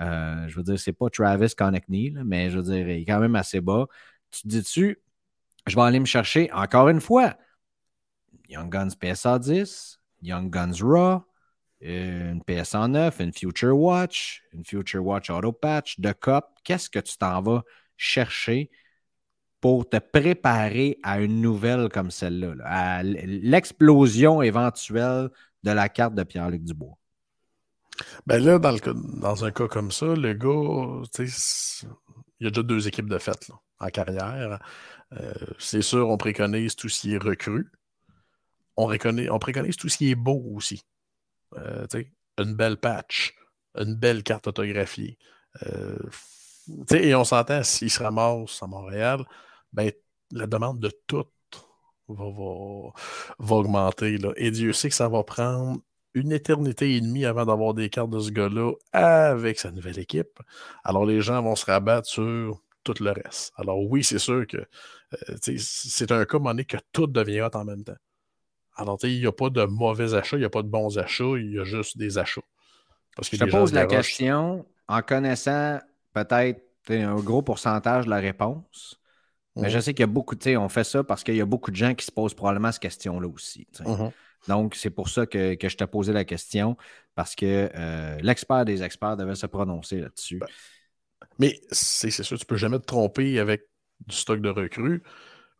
euh, 0.00 0.48
je 0.48 0.56
veux 0.56 0.62
dire, 0.62 0.78
c'est 0.78 0.92
pas 0.92 1.10
Travis 1.10 1.54
Connectney, 1.56 2.14
mais 2.24 2.50
je 2.50 2.58
veux 2.58 2.64
dire, 2.64 2.88
il 2.88 3.02
est 3.02 3.04
quand 3.06 3.20
même 3.20 3.36
assez 3.36 3.60
bas. 3.60 3.86
Tu 4.30 4.42
te 4.42 4.48
dis-tu, 4.48 5.02
je 5.66 5.76
vais 5.76 5.82
aller 5.82 6.00
me 6.00 6.06
chercher 6.06 6.50
encore 6.52 6.88
une 6.88 7.00
fois 7.00 7.36
Young 8.48 8.70
Guns 8.70 8.90
PSA 8.98 9.38
10, 9.38 9.98
Young 10.22 10.50
Guns 10.50 10.72
Raw, 10.82 11.22
une 11.80 12.42
PSA 12.46 12.88
9, 12.88 13.20
une 13.20 13.32
Future 13.32 13.76
Watch, 13.76 14.42
une 14.52 14.64
Future 14.64 15.04
Watch 15.04 15.30
Auto 15.30 15.52
Patch, 15.52 15.98
de 15.98 16.12
Cup. 16.12 16.44
Qu'est-ce 16.64 16.90
que 16.90 16.98
tu 16.98 17.16
t'en 17.16 17.40
vas 17.42 17.62
chercher 17.96 18.70
pour 19.60 19.88
te 19.88 19.98
préparer 19.98 20.98
à 21.02 21.20
une 21.20 21.40
nouvelle 21.40 21.88
comme 21.88 22.10
celle-là, 22.10 22.54
là, 22.54 22.64
à 22.66 23.02
l'explosion 23.02 24.42
éventuelle 24.42 25.30
de 25.62 25.70
la 25.70 25.88
carte 25.88 26.14
de 26.14 26.22
Pierre-Luc 26.22 26.64
Dubois? 26.64 26.96
Ben 28.26 28.42
là, 28.42 28.58
dans, 28.58 29.44
un 29.44 29.50
cas 29.50 29.68
comme 29.68 29.90
ça, 29.90 30.06
le 30.06 30.32
gars, 30.32 31.02
il 31.18 32.44
y 32.44 32.46
a 32.46 32.50
déjà 32.50 32.62
deux 32.62 32.88
équipes 32.88 33.08
de 33.10 33.18
fait 33.18 33.48
là, 33.48 33.56
en 33.78 33.88
carrière. 33.88 34.58
Euh, 35.12 35.32
c'est 35.58 35.82
sûr, 35.82 36.08
on 36.08 36.16
préconise 36.16 36.76
tout 36.76 36.88
ce 36.88 37.00
qui 37.00 37.14
est 37.14 37.22
recru. 37.22 37.70
On, 38.76 38.90
on 38.90 39.38
préconise 39.38 39.76
tout 39.76 39.88
ce 39.90 39.98
qui 39.98 40.10
est 40.10 40.14
beau 40.14 40.42
aussi. 40.54 40.82
Euh, 41.56 41.86
une 42.38 42.54
belle 42.54 42.76
patch, 42.76 43.34
une 43.76 43.94
belle 43.94 44.22
carte 44.22 44.46
autographiée. 44.46 45.18
Euh, 45.66 45.98
et 46.92 47.14
on 47.14 47.24
s'entend, 47.24 47.62
s'il 47.62 47.90
se 47.90 48.02
ramasse 48.02 48.62
à 48.62 48.66
Montréal, 48.66 49.24
ben, 49.72 49.90
la 50.32 50.46
demande 50.46 50.80
de 50.80 50.90
tout 51.06 51.24
va, 52.08 53.54
augmenter. 53.54 54.18
Et 54.36 54.50
Dieu 54.50 54.72
sait 54.72 54.88
que 54.88 54.94
ça 54.94 55.08
va 55.08 55.22
prendre 55.22 55.80
une 56.14 56.32
éternité 56.32 56.96
et 56.96 57.00
demie 57.00 57.24
avant 57.24 57.46
d'avoir 57.46 57.74
des 57.74 57.88
cartes 57.88 58.10
de 58.10 58.18
ce 58.18 58.30
gars-là 58.30 58.72
avec 58.92 59.58
sa 59.58 59.70
nouvelle 59.70 59.98
équipe. 59.98 60.40
Alors 60.84 61.06
les 61.06 61.20
gens 61.20 61.42
vont 61.42 61.56
se 61.56 61.66
rabattre 61.66 62.08
sur 62.08 62.60
tout 62.82 62.94
le 63.00 63.10
reste. 63.10 63.52
Alors 63.56 63.80
oui, 63.82 64.02
c'est 64.02 64.18
sûr 64.18 64.46
que 64.46 64.56
euh, 64.56 65.36
c'est 65.58 66.10
un 66.12 66.24
cas 66.24 66.38
monnaie 66.38 66.64
que 66.64 66.78
tout 66.92 67.06
devient 67.06 67.42
hot 67.42 67.56
en 67.56 67.64
même 67.64 67.84
temps. 67.84 67.96
Alors, 68.80 68.98
il 69.02 69.20
n'y 69.20 69.26
a 69.26 69.32
pas 69.32 69.50
de 69.50 69.64
mauvais 69.64 70.14
achats, 70.14 70.36
il 70.36 70.40
n'y 70.40 70.46
a 70.46 70.50
pas 70.50 70.62
de 70.62 70.68
bons 70.68 70.98
achats, 70.98 71.36
il 71.36 71.52
y 71.52 71.58
a 71.58 71.64
juste 71.64 71.98
des 71.98 72.18
achats. 72.18 72.40
Parce 73.14 73.28
que 73.28 73.36
Je 73.36 73.44
te 73.44 73.50
pose 73.50 73.70
se 73.70 73.74
la 73.74 73.86
question 73.86 74.66
en 74.88 75.02
connaissant 75.02 75.78
peut-être 76.12 76.62
un 76.90 77.16
gros 77.16 77.42
pourcentage 77.42 78.06
de 78.06 78.10
la 78.10 78.16
réponse. 78.18 78.98
Mais 79.60 79.68
Mhm. 79.68 79.74
je 79.74 79.80
sais 79.80 79.94
qu'il 79.94 80.02
y 80.02 80.04
a 80.04 80.06
beaucoup, 80.08 80.36
tu 80.36 80.44
sais, 80.44 80.56
on 80.56 80.68
fait 80.68 80.84
ça 80.84 81.04
parce 81.04 81.24
qu'il 81.24 81.36
y 81.36 81.40
a 81.40 81.46
beaucoup 81.46 81.70
de 81.70 81.76
gens 81.76 81.94
qui 81.94 82.06
se 82.06 82.12
posent 82.12 82.34
probablement 82.34 82.72
cette 82.72 82.82
question-là 82.82 83.28
aussi. 83.28 83.68
Mhm. 83.84 84.10
Donc, 84.48 84.74
c'est 84.74 84.90
pour 84.90 85.08
ça 85.08 85.26
que, 85.26 85.54
que 85.54 85.68
je 85.68 85.76
t'ai 85.76 85.86
posé 85.86 86.12
la 86.12 86.24
question, 86.24 86.76
parce 87.14 87.34
que 87.36 87.70
euh, 87.74 88.18
l'expert 88.22 88.64
des 88.64 88.82
experts 88.82 89.16
devait 89.16 89.34
se 89.36 89.46
prononcer 89.46 90.00
là-dessus. 90.00 90.40
Ben, 90.40 90.48
Mais 91.38 91.60
c'est 91.70 92.10
c'est 92.10 92.22
sûr, 92.22 92.38
tu 92.38 92.46
peux 92.46 92.56
jamais 92.56 92.78
te 92.78 92.86
tromper 92.86 93.38
avec 93.38 93.62
du 94.06 94.16
stock 94.16 94.40
de 94.40 94.48
recrues, 94.50 95.02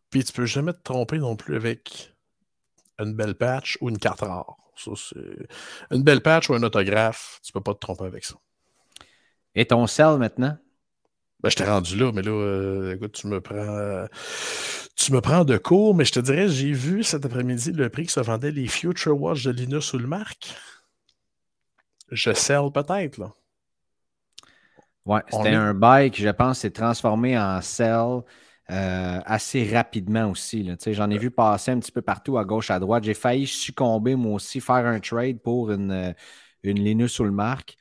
puis 0.09 0.23
tu 0.23 0.33
peux 0.33 0.45
jamais 0.45 0.73
te 0.73 0.81
tromper 0.83 1.19
non 1.19 1.35
plus 1.35 1.55
avec 1.55 2.15
une 3.01 3.13
belle 3.13 3.35
patch 3.35 3.77
ou 3.81 3.89
une 3.89 3.97
carte 3.97 4.21
rare. 4.21 4.57
Ça, 4.75 4.91
une 5.91 6.03
belle 6.03 6.21
patch 6.21 6.49
ou 6.49 6.53
un 6.55 6.63
autographe, 6.63 7.39
tu 7.43 7.51
peux 7.51 7.61
pas 7.61 7.73
te 7.73 7.79
tromper 7.79 8.05
avec 8.05 8.23
ça. 8.23 8.35
Et 9.55 9.65
ton 9.65 9.85
sel 9.87 10.17
maintenant? 10.17 10.57
Ben, 11.41 11.49
je 11.49 11.55
t'ai 11.55 11.65
rendu 11.65 11.97
là, 11.97 12.11
mais 12.11 12.21
là, 12.21 12.31
euh, 12.31 12.95
écoute, 12.95 13.13
tu 13.13 13.27
me 13.27 13.41
prends. 13.41 13.55
euh, 13.55 14.05
tu 14.95 15.11
me 15.11 15.21
prends 15.21 15.43
de 15.43 15.57
court, 15.57 15.95
mais 15.95 16.05
je 16.05 16.11
te 16.13 16.19
dirais, 16.19 16.47
j'ai 16.47 16.71
vu 16.71 17.03
cet 17.03 17.25
après-midi 17.25 17.71
le 17.71 17.89
prix 17.89 18.05
que 18.05 18.11
se 18.11 18.19
vendaient 18.19 18.51
les 18.51 18.67
Future 18.67 19.19
Watch 19.19 19.43
de 19.43 19.51
Linus 19.51 19.93
Ulmark. 19.93 20.55
Je 22.11 22.33
sell 22.33 22.71
peut-être, 22.73 23.17
là. 23.17 23.33
Ouais, 25.05 25.21
c'était 25.29 25.49
est- 25.49 25.55
un 25.55 25.73
bail 25.73 26.11
qui, 26.11 26.21
je 26.21 26.29
pense, 26.29 26.59
s'est 26.59 26.71
transformé 26.71 27.37
en 27.37 27.59
sell 27.61 28.21
euh, 28.71 29.19
assez 29.25 29.65
rapidement 29.75 30.29
aussi. 30.29 30.69
J'en 30.93 31.09
ai 31.09 31.17
vu 31.17 31.29
passer 31.31 31.71
un 31.71 31.79
petit 31.79 31.91
peu 31.91 32.01
partout 32.01 32.37
à 32.37 32.45
gauche, 32.45 32.71
à 32.71 32.79
droite. 32.79 33.03
J'ai 33.03 33.13
failli 33.13 33.45
succomber, 33.47 34.15
moi 34.15 34.35
aussi, 34.35 34.61
faire 34.61 34.85
un 34.85 34.99
trade 34.99 35.39
pour 35.41 35.71
une, 35.71 35.91
euh, 35.91 36.13
une 36.63 36.79
Linus 36.79 37.19
Ulmark. 37.19 37.77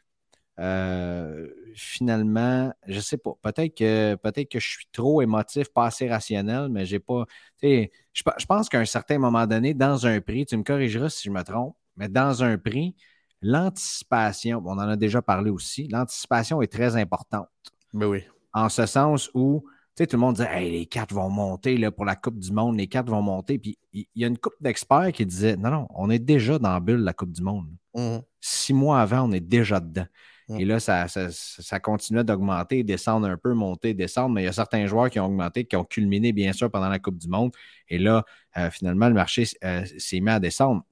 Euh, 0.59 1.49
finalement, 1.74 2.72
je 2.86 3.01
sais 3.01 3.16
pas. 3.16 3.32
Peut-être 3.43 3.74
que, 3.76 4.14
peut-être 4.16 4.51
que 4.51 4.61
je 4.61 4.68
suis 4.68 4.86
trop 4.93 5.22
émotif, 5.22 5.72
pas 5.72 5.86
assez 5.86 6.09
rationnel, 6.09 6.68
mais 6.70 6.84
j'ai 6.84 6.99
pas. 6.99 7.24
Je, 7.62 7.86
pe- 8.24 8.32
je 8.38 8.47
pense 8.47 8.68
qu'à 8.68 8.78
un 8.80 8.84
certain 8.84 9.18
moment 9.18 9.47
donné, 9.47 9.74
dans 9.74 10.07
un 10.07 10.20
prix, 10.20 10.45
tu 10.47 10.57
me 10.57 10.62
corrigeras 10.62 11.09
si 11.09 11.28
je 11.28 11.30
me 11.30 11.43
trompe, 11.43 11.76
mais 11.97 12.09
dans 12.09 12.43
un 12.45 12.59
prix, 12.59 12.95
l'anticipation, 13.43 14.62
on 14.66 14.72
en 14.72 14.80
a 14.80 14.97
déjà 14.97 15.22
parlé 15.22 15.51
aussi, 15.51 15.88
l'anticipation 15.88 16.61
est 16.61 16.72
très 16.72 16.97
importante. 16.97 17.49
Ben 17.95 18.07
oui. 18.07 18.24
En 18.53 18.68
ce 18.68 18.86
sens 18.86 19.30
où, 19.34 19.64
tu 19.97 20.03
sais, 20.03 20.07
tout 20.07 20.16
le 20.16 20.20
monde 20.20 20.41
hey, 20.41 20.70
les 20.70 20.86
cartes 20.86 21.12
vont 21.12 21.28
monter 21.28 21.76
là, 21.76 21.91
pour 21.91 22.05
la 22.05 22.16
Coupe 22.16 22.38
du 22.38 22.53
Monde, 22.53 22.78
les 22.78 22.86
cartes 22.86 23.09
vont 23.09 23.22
monter. 23.22 23.59
Puis 23.59 23.78
il 23.93 24.07
y, 24.14 24.24
a 24.24 24.28
une 24.28 24.38
coupe 24.38 24.55
d'experts 24.61 25.12
qui 25.12 25.26
disait 25.26 25.57
non, 25.57 25.70
non, 25.70 25.86
on 25.91 26.11
est 26.11 26.18
déjà 26.18 26.59
dans 26.59 26.72
la 26.72 26.80
bulle 26.80 27.01
de 27.01 27.05
la 27.05 27.12
Coupe 27.12 27.32
du 27.32 27.43
Monde. 27.43 27.66
Mhm. 27.95 28.22
Six 28.41 28.72
mois 28.72 29.01
avant, 29.01 29.28
on 29.28 29.32
est 29.32 29.41
déjà 29.41 29.80
dedans. 29.80 30.07
Mm. 30.51 30.61
Et 30.61 30.64
là, 30.64 30.80
ça, 30.80 31.07
ça, 31.07 31.28
ça 31.30 31.78
continuait 31.78 32.24
d'augmenter, 32.24 32.82
descendre 32.82 33.28
un 33.28 33.36
peu, 33.36 33.55
monter, 33.55 33.95
descendre. 33.95 34.34
Mais 34.34 34.43
il 34.43 34.45
y 34.47 34.49
a 34.49 34.53
certains 34.53 34.86
joueurs 34.86 35.09
qui 35.09 35.20
ont 35.20 35.26
augmenté, 35.26 35.64
qui 35.64 35.76
ont 35.76 35.84
culminé, 35.84 36.32
bien 36.32 36.53
sûr, 36.53 36.70
pendant 36.70 36.88
la 36.88 36.99
Coupe 36.99 37.18
du 37.18 37.28
Monde. 37.28 37.53
Et 37.88 37.99
là, 37.99 38.24
euh, 38.57 38.70
finalement, 38.70 39.09
le 39.09 39.14
marché 39.14 39.45
euh, 39.64 39.84
s'est 39.99 40.20
mis 40.20 40.30
à 40.30 40.41
descendre. 40.41 40.82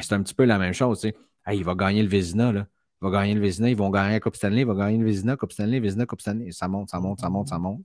C'est 0.00 0.12
un 0.12 0.22
petit 0.22 0.34
peu 0.34 0.44
la 0.44 0.58
même 0.58 0.74
chose. 0.74 1.00
tu 1.00 1.08
sais. 1.08 1.16
Hey, 1.46 1.58
il 1.58 1.64
va 1.64 1.74
gagner 1.74 2.02
le 2.02 2.08
Vézina, 2.08 2.52
là. 2.52 2.66
Il 3.02 3.06
va 3.08 3.10
gagner 3.10 3.34
le 3.34 3.40
Vézina, 3.40 3.68
ils 3.70 3.76
vont 3.76 3.90
gagner 3.90 4.12
la 4.12 4.20
Coupe 4.20 4.36
Stanley, 4.36 4.60
il 4.60 4.66
va 4.66 4.74
gagner 4.74 4.98
le 4.98 5.04
Vézina, 5.06 5.36
Coupe 5.36 5.52
Stanley, 5.52 5.80
Vézina, 5.80 6.04
Coupe 6.06 6.20
Stanley. 6.20 6.52
Ça 6.52 6.68
monte, 6.68 6.90
ça 6.90 7.00
monte, 7.00 7.20
ça 7.20 7.30
monte, 7.30 7.48
ça 7.48 7.58
monte. 7.58 7.80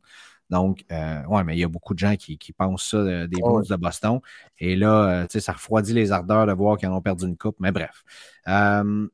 Donc, 0.50 0.84
euh, 0.92 1.24
ouais, 1.26 1.44
mais 1.44 1.56
il 1.56 1.60
y 1.60 1.64
a 1.64 1.68
beaucoup 1.68 1.94
de 1.94 2.00
gens 2.00 2.16
qui, 2.16 2.38
qui 2.38 2.52
pensent 2.54 2.90
ça 2.90 2.98
euh, 2.98 3.26
des 3.28 3.42
Ouais. 3.42 3.54
Blues 3.54 3.68
de 3.70 3.76
Boston. 3.78 4.20
Et 4.60 4.76
là, 4.76 5.04
euh, 5.10 5.22
tu 5.24 5.34
sais, 5.34 5.40
ça 5.40 5.54
refroidit 5.54 5.94
les 5.94 6.12
ardeurs 6.12 6.46
de 6.46 6.52
voir 6.54 6.78
qu'ils 6.78 6.90
en 6.90 6.96
ont 6.98 7.02
perdu 7.02 7.26
une 7.26 7.38
coupe. 7.38 7.56
Mais 7.60 7.72
bref. 7.72 8.04
Euh, 8.48 9.08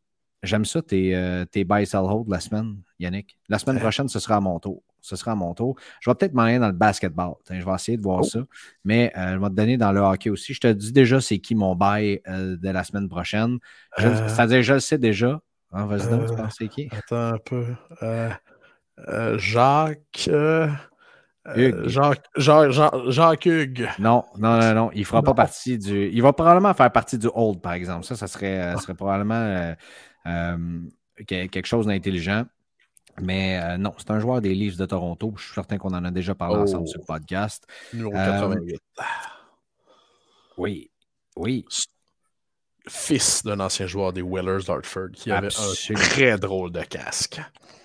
J'aime 0.43 0.65
ça, 0.65 0.81
tes, 0.81 1.45
tes 1.51 1.63
buy 1.63 1.85
sell 1.85 1.99
hold 1.99 2.27
la 2.27 2.39
semaine, 2.39 2.77
Yannick. 2.97 3.37
La 3.47 3.59
semaine 3.59 3.79
prochaine, 3.79 4.07
ce 4.07 4.17
sera 4.19 4.37
à 4.37 4.39
mon 4.39 4.59
tour. 4.59 4.81
Ce 4.99 5.15
sera 5.15 5.33
à 5.33 5.35
mon 5.35 5.53
tour. 5.53 5.75
Je 5.99 6.09
vais 6.09 6.15
peut-être 6.15 6.33
m'en 6.33 6.41
aller 6.41 6.57
dans 6.57 6.65
le 6.65 6.73
basketball. 6.73 7.33
Je 7.47 7.63
vais 7.63 7.71
essayer 7.75 7.95
de 7.95 8.01
voir 8.01 8.21
Oh. 8.21 8.23
ça. 8.23 8.39
Mais 8.83 9.13
je 9.15 9.37
vais 9.37 9.49
te 9.49 9.53
donner 9.53 9.77
dans 9.77 9.91
le 9.91 9.99
hockey 9.99 10.31
aussi. 10.31 10.55
Je 10.55 10.59
te 10.59 10.67
dis 10.67 10.91
déjà 10.91 11.21
c'est 11.21 11.37
qui 11.37 11.53
mon 11.53 11.77
euh, 11.79 12.57
de 12.57 12.69
la 12.69 12.83
semaine 12.83 13.07
prochaine. 13.07 13.59
C'est-à-dire, 13.99 14.63
je 14.63 14.73
le 14.73 14.79
sais 14.79 14.97
déjà. 14.97 15.39
Hein, 15.73 15.85
Vas-y 15.85 16.09
donc, 16.09 16.25
tu 16.27 16.33
Euh. 16.33 16.35
penses 16.35 16.55
c'est 16.57 16.67
qui? 16.67 16.89
Attends 16.91 17.33
un 17.33 17.37
peu. 17.37 17.65
Euh, 18.03 18.29
euh, 19.07 19.37
Jacques. 19.37 20.25
euh, 20.27 20.67
euh, 21.47 21.55
Hugues. 21.55 21.87
Jacques, 21.87 22.25
Jacques, 22.35 22.71
Jacques, 22.71 23.09
Jacques 23.09 23.45
Hugues. 23.45 23.89
Non, 23.99 24.23
non, 24.37 24.59
non, 24.59 24.73
non. 24.75 24.91
Il 24.93 25.05
fera 25.05 25.23
pas 25.23 25.33
partie 25.33 25.77
du. 25.79 26.09
Il 26.11 26.21
va 26.21 26.33
probablement 26.33 26.73
faire 26.73 26.91
partie 26.91 27.17
du 27.17 27.27
hold, 27.33 27.61
par 27.61 27.73
exemple. 27.73 28.05
Ça, 28.05 28.15
ça 28.15 28.27
serait, 28.27 28.59
euh, 28.59 28.77
serait 28.77 28.93
probablement 28.95 29.33
euh, 29.35 29.73
euh, 30.27 30.79
que- 31.27 31.47
quelque 31.47 31.65
chose 31.65 31.87
d'intelligent. 31.87 32.43
Mais 33.21 33.59
euh, 33.61 33.77
non, 33.77 33.93
c'est 33.97 34.09
un 34.11 34.19
joueur 34.19 34.39
des 34.41 34.53
Leafs 34.55 34.77
de 34.77 34.85
Toronto. 34.85 35.33
Je 35.37 35.43
suis 35.45 35.53
certain 35.53 35.77
qu'on 35.77 35.93
en 35.93 36.05
a 36.05 36.11
déjà 36.11 36.33
parlé 36.35 36.55
Oh. 36.59 36.63
ensemble 36.63 36.87
sur 36.87 36.99
le 36.99 37.05
podcast. 37.05 37.65
Numéro 37.93 38.13
Euh, 38.15 38.25
88. 38.25 38.81
Oui, 40.57 40.91
oui. 41.35 41.65
Fils 42.87 43.43
d'un 43.43 43.59
ancien 43.59 43.87
joueur 43.87 44.13
des 44.13 44.21
Whalers 44.21 44.63
d'Hartford 44.65 45.11
qui 45.13 45.31
avait 45.31 45.47
Absolument. 45.47 46.03
un 46.03 46.09
très 46.09 46.37
drôle 46.37 46.71
de 46.71 46.81
casque. 46.81 47.39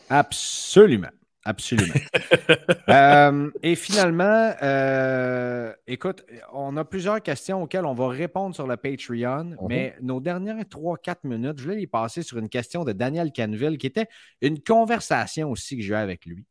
Absolument. 0.09 1.11
Absolument. 1.47 1.95
Euh, 2.89 3.51
et 3.65 3.75
finalement, 3.75 4.53
euh, 4.63 5.73
écoute, 5.89 6.25
on 6.53 6.77
a 6.77 6.85
plusieurs 6.85 7.21
questions 7.21 7.63
auxquelles 7.65 7.85
on 7.85 7.95
va 7.95 8.09
répondre 8.09 8.55
sur 8.55 8.65
le 8.65 8.77
Patreon, 8.77 9.57
mais 9.69 9.97
nos 10.01 10.21
dernières 10.21 10.65
3-4 10.65 11.17
minutes, 11.25 11.59
je 11.59 11.65
voulais 11.65 11.77
les 11.77 11.89
passer 11.89 12.23
sur 12.23 12.39
une 12.39 12.49
question 12.49 12.85
de 12.85 12.93
Daniel 12.93 13.33
Canville, 13.33 13.77
qui 13.77 13.89
était 13.89 14.07
une 14.41 14.63
conversation 14.63 15.51
aussi 15.51 15.77
que 15.77 15.83
j'ai 15.83 15.97
avec 15.97 16.27
lui. 16.27 16.47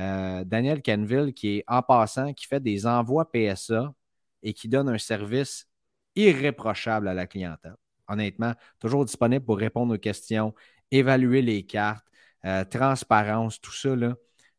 Euh, 0.00 0.42
Daniel 0.44 0.82
Canville, 0.82 1.32
qui 1.34 1.58
est 1.58 1.64
en 1.68 1.82
passant, 1.82 2.32
qui 2.32 2.46
fait 2.46 2.60
des 2.60 2.84
envois 2.84 3.30
PSA 3.30 3.94
et 4.42 4.52
qui 4.52 4.68
donne 4.68 4.88
un 4.88 4.98
service 4.98 5.68
irréprochable 6.16 7.06
à 7.06 7.14
la 7.14 7.26
clientèle. 7.26 7.76
Honnêtement, 8.08 8.52
toujours 8.80 9.04
disponible 9.04 9.44
pour 9.44 9.58
répondre 9.58 9.94
aux 9.94 9.98
questions, 9.98 10.54
évaluer 10.90 11.42
les 11.42 11.64
cartes, 11.64 12.06
euh, 12.44 12.64
transparence, 12.64 13.60
tout 13.60 13.72
ça. 13.72 13.96
Là. 13.96 14.14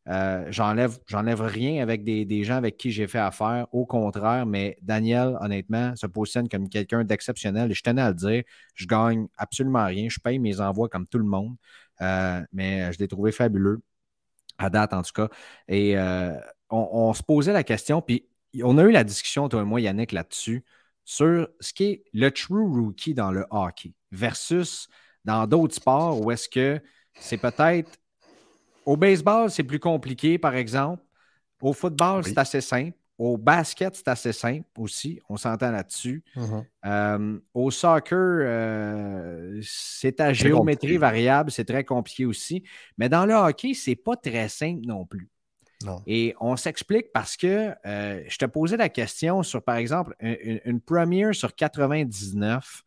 Euh, 0.08 0.46
j'enlève, 0.50 0.98
rien 1.40 1.82
avec 1.82 2.04
des, 2.04 2.44
gens 2.44 2.56
avec 2.56 2.76
qui 2.76 2.90
j'ai 2.90 3.06
fait 3.06 3.18
affaire. 3.18 3.66
Au 3.72 3.86
contraire, 3.86 4.46
mais 4.46 4.78
Daniel, 4.82 5.36
honnêtement, 5.40 5.94
se 5.96 6.06
positionne 6.06 6.48
comme 6.48 6.68
quelqu'un 6.68 7.04
d'exceptionnel. 7.04 7.72
Je 7.72 7.82
tenais 7.82 8.02
à 8.02 8.08
le 8.08 8.14
dire, 8.14 8.42
je 8.74 8.86
gagne 8.86 9.26
absolument 9.36 9.86
rien. 9.86 10.08
Je 10.08 10.18
paye 10.20 10.38
mes 10.38 10.60
envois 10.60 10.88
comme 10.88 11.06
tout 11.06 11.18
le 11.18 11.24
monde. 11.24 11.56
Euh, 12.00 12.42
mais 12.52 12.92
je 12.92 12.98
l'ai 12.98 13.08
trouvé 13.08 13.32
fabuleux, 13.32 13.80
à 14.58 14.70
date 14.70 14.92
en 14.92 15.02
tout 15.02 15.12
cas. 15.12 15.28
Et 15.68 15.96
on, 16.70 17.14
se 17.14 17.22
posait 17.22 17.52
la 17.52 17.64
question, 17.64 18.02
puis 18.02 18.26
on 18.62 18.78
a 18.78 18.84
eu 18.84 18.90
la 18.90 19.04
discussion, 19.04 19.48
toi 19.48 19.62
et 19.62 19.64
moi, 19.64 19.80
Yannick, 19.80 20.12
là-dessus, 20.12 20.64
sur 21.08 21.48
ce 21.58 21.72
qui 21.72 21.84
est 21.84 22.04
le 22.12 22.30
true 22.30 22.66
rookie 22.66 23.14
dans 23.14 23.30
le 23.30 23.46
hockey 23.48 23.94
versus 24.12 24.88
dans 25.24 25.46
d'autres 25.46 25.74
sports 25.74 26.20
où 26.20 26.30
est-ce 26.30 26.50
que 26.50 26.78
c'est 27.18 27.38
peut-être 27.38 27.98
au 28.84 28.94
baseball, 28.94 29.50
c'est 29.50 29.62
plus 29.62 29.78
compliqué, 29.80 30.36
par 30.36 30.54
exemple. 30.54 31.02
Au 31.62 31.72
football, 31.72 32.24
c'est 32.24 32.36
assez 32.36 32.60
simple. 32.60 32.96
Au 33.16 33.38
basket, 33.38 33.96
c'est 33.96 34.08
assez 34.08 34.32
simple 34.34 34.66
aussi. 34.76 35.18
On 35.30 35.38
s'entend 35.38 35.70
là-dessus. 35.70 36.22
Mm-hmm. 36.36 36.64
euh, 36.84 37.38
au 37.54 37.70
soccer, 37.70 38.18
euh, 38.18 39.60
c'est 39.62 40.20
à 40.20 40.34
géométrie 40.34 40.98
variable. 40.98 41.50
C'est 41.50 41.64
très 41.64 41.84
compliqué 41.84 42.26
aussi. 42.26 42.62
Mais 42.98 43.08
dans 43.08 43.24
le 43.24 43.32
hockey, 43.32 43.72
c'est 43.72 43.96
pas 43.96 44.16
très 44.16 44.50
simple 44.50 44.86
non 44.86 45.06
plus. 45.06 45.30
Non. 45.84 46.02
Et 46.06 46.34
on 46.40 46.56
s'explique 46.56 47.12
parce 47.12 47.36
que 47.36 47.72
euh, 47.86 48.22
je 48.28 48.36
te 48.36 48.44
posais 48.46 48.76
la 48.76 48.88
question 48.88 49.42
sur, 49.42 49.62
par 49.62 49.76
exemple, 49.76 50.16
une, 50.20 50.60
une 50.64 50.80
première 50.80 51.34
sur 51.34 51.54
99 51.54 52.82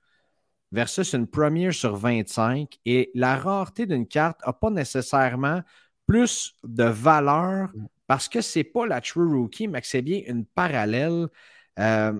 versus 0.71 1.13
une 1.13 1.27
première 1.27 1.73
sur 1.73 1.95
25. 1.95 2.79
Et 2.85 3.11
la 3.13 3.37
rareté 3.37 3.85
d'une 3.85 4.07
carte 4.07 4.41
n'a 4.45 4.53
pas 4.53 4.69
nécessairement 4.69 5.61
plus 6.05 6.55
de 6.63 6.83
valeur 6.83 7.69
parce 8.07 8.27
que 8.27 8.41
ce 8.41 8.59
n'est 8.59 8.63
pas 8.63 8.85
la 8.85 8.99
True 8.99 9.33
Rookie, 9.33 9.67
mais 9.67 9.81
que 9.81 9.87
c'est 9.87 10.01
bien 10.01 10.21
une 10.27 10.45
parallèle. 10.45 11.27
Euh, 11.79 12.13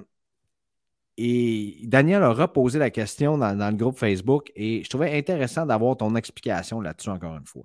et 1.18 1.82
Daniel 1.84 2.24
aura 2.24 2.52
posé 2.52 2.80
la 2.80 2.90
question 2.90 3.38
dans, 3.38 3.58
dans, 3.58 3.70
le 3.70 3.76
groupe 3.76 3.98
Facebook 3.98 4.52
et 4.56 4.84
je 4.84 4.90
trouvais 4.90 5.18
intéressant 5.18 5.66
d'avoir 5.66 5.98
ton 5.98 6.16
explication 6.16 6.80
là-dessus 6.80 7.10
encore 7.10 7.36
une 7.36 7.46
fois. 7.46 7.64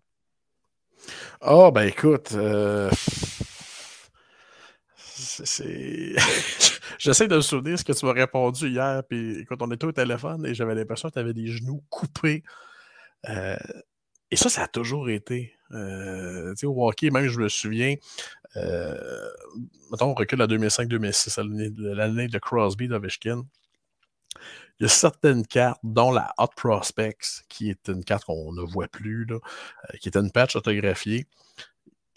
Ah, 1.41 1.55
oh, 1.57 1.71
ben 1.73 1.89
écoute, 1.89 2.33
euh... 2.35 2.91
J'essaie 6.99 7.29
de 7.29 7.37
me 7.37 7.41
souvenir 7.41 7.79
ce 7.79 7.85
que 7.85 7.93
tu 7.93 8.07
m'as 8.07 8.13
répondu 8.13 8.69
hier, 8.69 9.03
puis 9.09 9.41
écoute, 9.41 9.59
on 9.61 9.71
était 9.71 9.87
au 9.87 9.93
téléphone 9.93 10.47
et 10.47 10.55
j'avais 10.55 10.75
l'impression 10.75 11.09
que 11.09 11.15
tu 11.15 11.21
avais 11.21 11.35
des 11.35 11.47
genoux 11.47 11.83
coupés. 11.91 12.43
Euh... 13.29 13.57
Et 14.31 14.37
ça, 14.37 14.49
ça 14.49 14.65
a 14.65 14.69
toujours 14.69 15.09
été. 15.09 15.55
Euh, 15.73 16.55
au 16.65 16.89
hockey, 16.89 17.11
même, 17.11 17.29
je 17.29 17.39
me 17.39 17.49
souviens, 17.49 17.95
mettons, 18.55 20.11
on 20.11 20.15
recule 20.15 20.43
à 20.43 20.47
2005-2006, 20.47 21.41
l'année 21.95 22.29
de 22.29 22.39
Crosby, 22.39 22.89
d'Ovechkin. 22.89 23.45
Il 24.79 24.83
y 24.83 24.87
a 24.87 24.89
certaines 24.89 25.47
cartes, 25.47 25.81
dont 25.83 26.13
la 26.13 26.35
Hot 26.39 26.49
Prospects, 26.55 27.45
qui 27.49 27.71
est 27.71 27.89
une 27.89 28.05
carte 28.05 28.25
qu'on 28.25 28.53
ne 28.53 28.63
voit 28.63 28.89
plus, 28.89 29.25
là, 29.25 29.37
euh, 29.37 29.97
qui 30.01 30.09
est 30.09 30.17
une 30.17 30.31
patch 30.31 30.55
autographiée. 30.57 31.27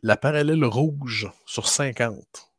La 0.03 0.17
parallèle 0.17 0.65
rouge 0.65 1.29
sur 1.45 1.67
50 1.67 2.51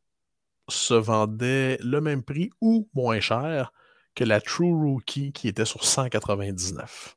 se 0.69 0.95
vendait 0.95 1.79
le 1.83 2.01
même 2.01 2.23
prix 2.23 2.51
ou 2.61 2.89
moins 2.95 3.21
cher 3.21 3.73
que 4.15 4.25
la 4.25 4.41
True 4.41 4.73
Rookie 4.73 5.33
qui 5.33 5.49
était 5.49 5.65
sur 5.65 5.85
199. 5.85 7.17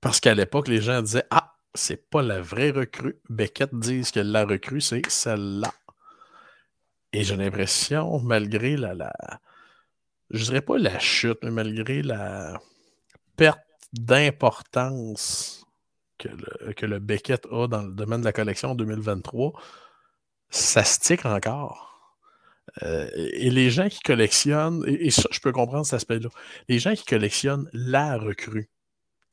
Parce 0.00 0.20
qu'à 0.20 0.34
l'époque, 0.34 0.68
les 0.68 0.80
gens 0.80 1.02
disaient 1.02 1.26
Ah, 1.30 1.54
c'est 1.74 2.08
pas 2.10 2.22
la 2.22 2.40
vraie 2.40 2.70
recrue. 2.70 3.20
Beckett 3.28 3.74
disent 3.74 4.10
que 4.10 4.20
la 4.20 4.44
recrue, 4.44 4.80
c'est 4.80 5.08
celle-là. 5.08 5.72
Et 7.12 7.24
j'ai 7.24 7.36
l'impression, 7.36 8.18
malgré 8.20 8.76
la, 8.76 8.94
la, 8.94 9.12
Je 10.34 10.44
dirais 10.46 10.62
pas 10.62 10.78
la 10.78 10.98
chute, 10.98 11.38
mais 11.44 11.52
malgré 11.52 12.02
la 12.02 12.60
perte 13.36 13.60
d'importance 13.92 15.64
que 16.18 16.28
le, 16.28 16.72
que 16.72 16.86
le 16.86 16.98
Beckett 16.98 17.46
a 17.52 17.68
dans 17.68 17.82
le 17.82 17.92
domaine 17.92 18.18
de 18.18 18.24
la 18.24 18.32
collection 18.32 18.72
en 18.72 18.74
2023, 18.74 19.52
ça 20.50 20.82
stick 20.82 21.24
encore. 21.24 22.18
Euh, 22.82 23.08
et 23.14 23.50
les 23.50 23.70
gens 23.70 23.88
qui 23.88 24.00
collectionnent, 24.00 24.82
et, 24.88 25.10
ça, 25.10 25.28
je 25.30 25.38
peux 25.38 25.52
comprendre 25.52 25.86
cet 25.86 25.94
aspect-là, 25.94 26.30
les 26.68 26.80
gens 26.80 26.94
qui 26.94 27.04
collectionnent 27.04 27.70
la 27.72 28.18
recrue, 28.18 28.68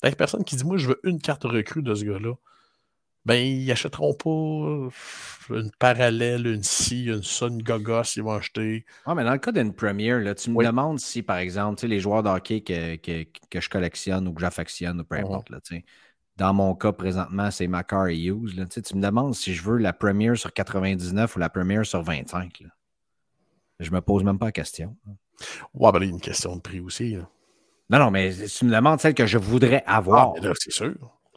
la 0.04 0.12
personne 0.12 0.44
qui 0.44 0.56
dit 0.56 0.64
Moi, 0.64 0.78
je 0.78 0.90
veux 0.90 1.00
une 1.04 1.20
carte 1.20 1.46
recrue 1.46 1.82
de 1.82 1.96
ce 1.96 2.06
gars-là, 2.06 2.36
ben, 3.26 3.36
ils 3.36 3.68
n'achèteront 3.68 4.14
pas 4.14 5.56
une 5.56 5.72
parallèle, 5.78 6.48
une 6.48 6.64
ci, 6.64 7.06
une 7.06 7.24
ça, 7.24 7.48
une 7.48 7.62
gogos, 7.62 8.04
ils 8.16 8.24
vont 8.24 8.34
acheter. 8.34 8.86
Ah, 9.06 9.14
mais 9.14 9.24
dans 9.24 9.34
le 9.34 9.38
cas 9.38 9.52
d'une 9.52 9.74
première, 9.74 10.20
là, 10.20 10.34
tu 10.34 10.50
me 10.50 10.58
oui. 10.58 10.66
demandes 10.66 11.00
si, 11.00 11.22
par 11.22 11.38
exemple, 11.38 11.86
les 11.86 12.00
joueurs 12.00 12.24
de 12.24 12.30
hockey 12.30 12.62
que, 12.62 12.96
que, 12.96 13.26
que, 13.50 13.62
je 13.62 13.70
collectionne 13.70 14.28
ou 14.28 14.34
que 14.34 14.42
j'affectionne 14.42 15.02
ou 15.02 15.04
peu 15.04 15.18
importe, 15.18 15.50
mm 15.50 15.56
-hmm. 15.56 15.74
là, 15.74 15.82
dans 16.38 16.54
mon 16.54 16.74
cas, 16.74 16.92
présentement, 16.92 17.52
c'est 17.52 17.68
Macar 17.68 18.08
et 18.08 18.18
Hughes. 18.18 18.56
Là, 18.56 18.66
tu 18.66 18.96
me 18.96 19.02
demandes 19.02 19.36
si 19.36 19.54
je 19.54 19.62
veux 19.62 19.78
la 19.78 19.94
première 19.94 20.36
sur 20.38 20.52
99 20.52 21.36
ou 21.36 21.40
la 21.40 21.50
première 21.50 21.86
sur 21.86 22.02
25. 22.02 22.62
Là. 22.62 22.70
Je 23.80 23.92
me 23.92 24.02
pose 24.02 24.24
même 24.24 24.40
pas 24.40 24.48
la 24.48 24.52
question. 24.52 24.96
Ouais, 25.74 25.92
ben, 25.92 26.02
il 26.02 26.06
y 26.06 26.12
a 26.12 26.14
une 26.14 26.22
question 26.22 26.56
de 26.56 26.62
prix 26.62 26.80
aussi. 26.80 27.16
Là. 27.16 27.30
Non, 27.92 28.00
non, 28.00 28.12
mais 28.12 28.34
tu 28.34 28.66
me 28.66 28.72
demandes 28.72 29.00
celle 29.00 29.14
que 29.14 29.28
je 29.28 29.38
voudrais 29.38 29.84
avoir. 29.86 30.34
Ah, 30.42 30.52
c'est 30.58 30.72
sûr. 30.72 30.96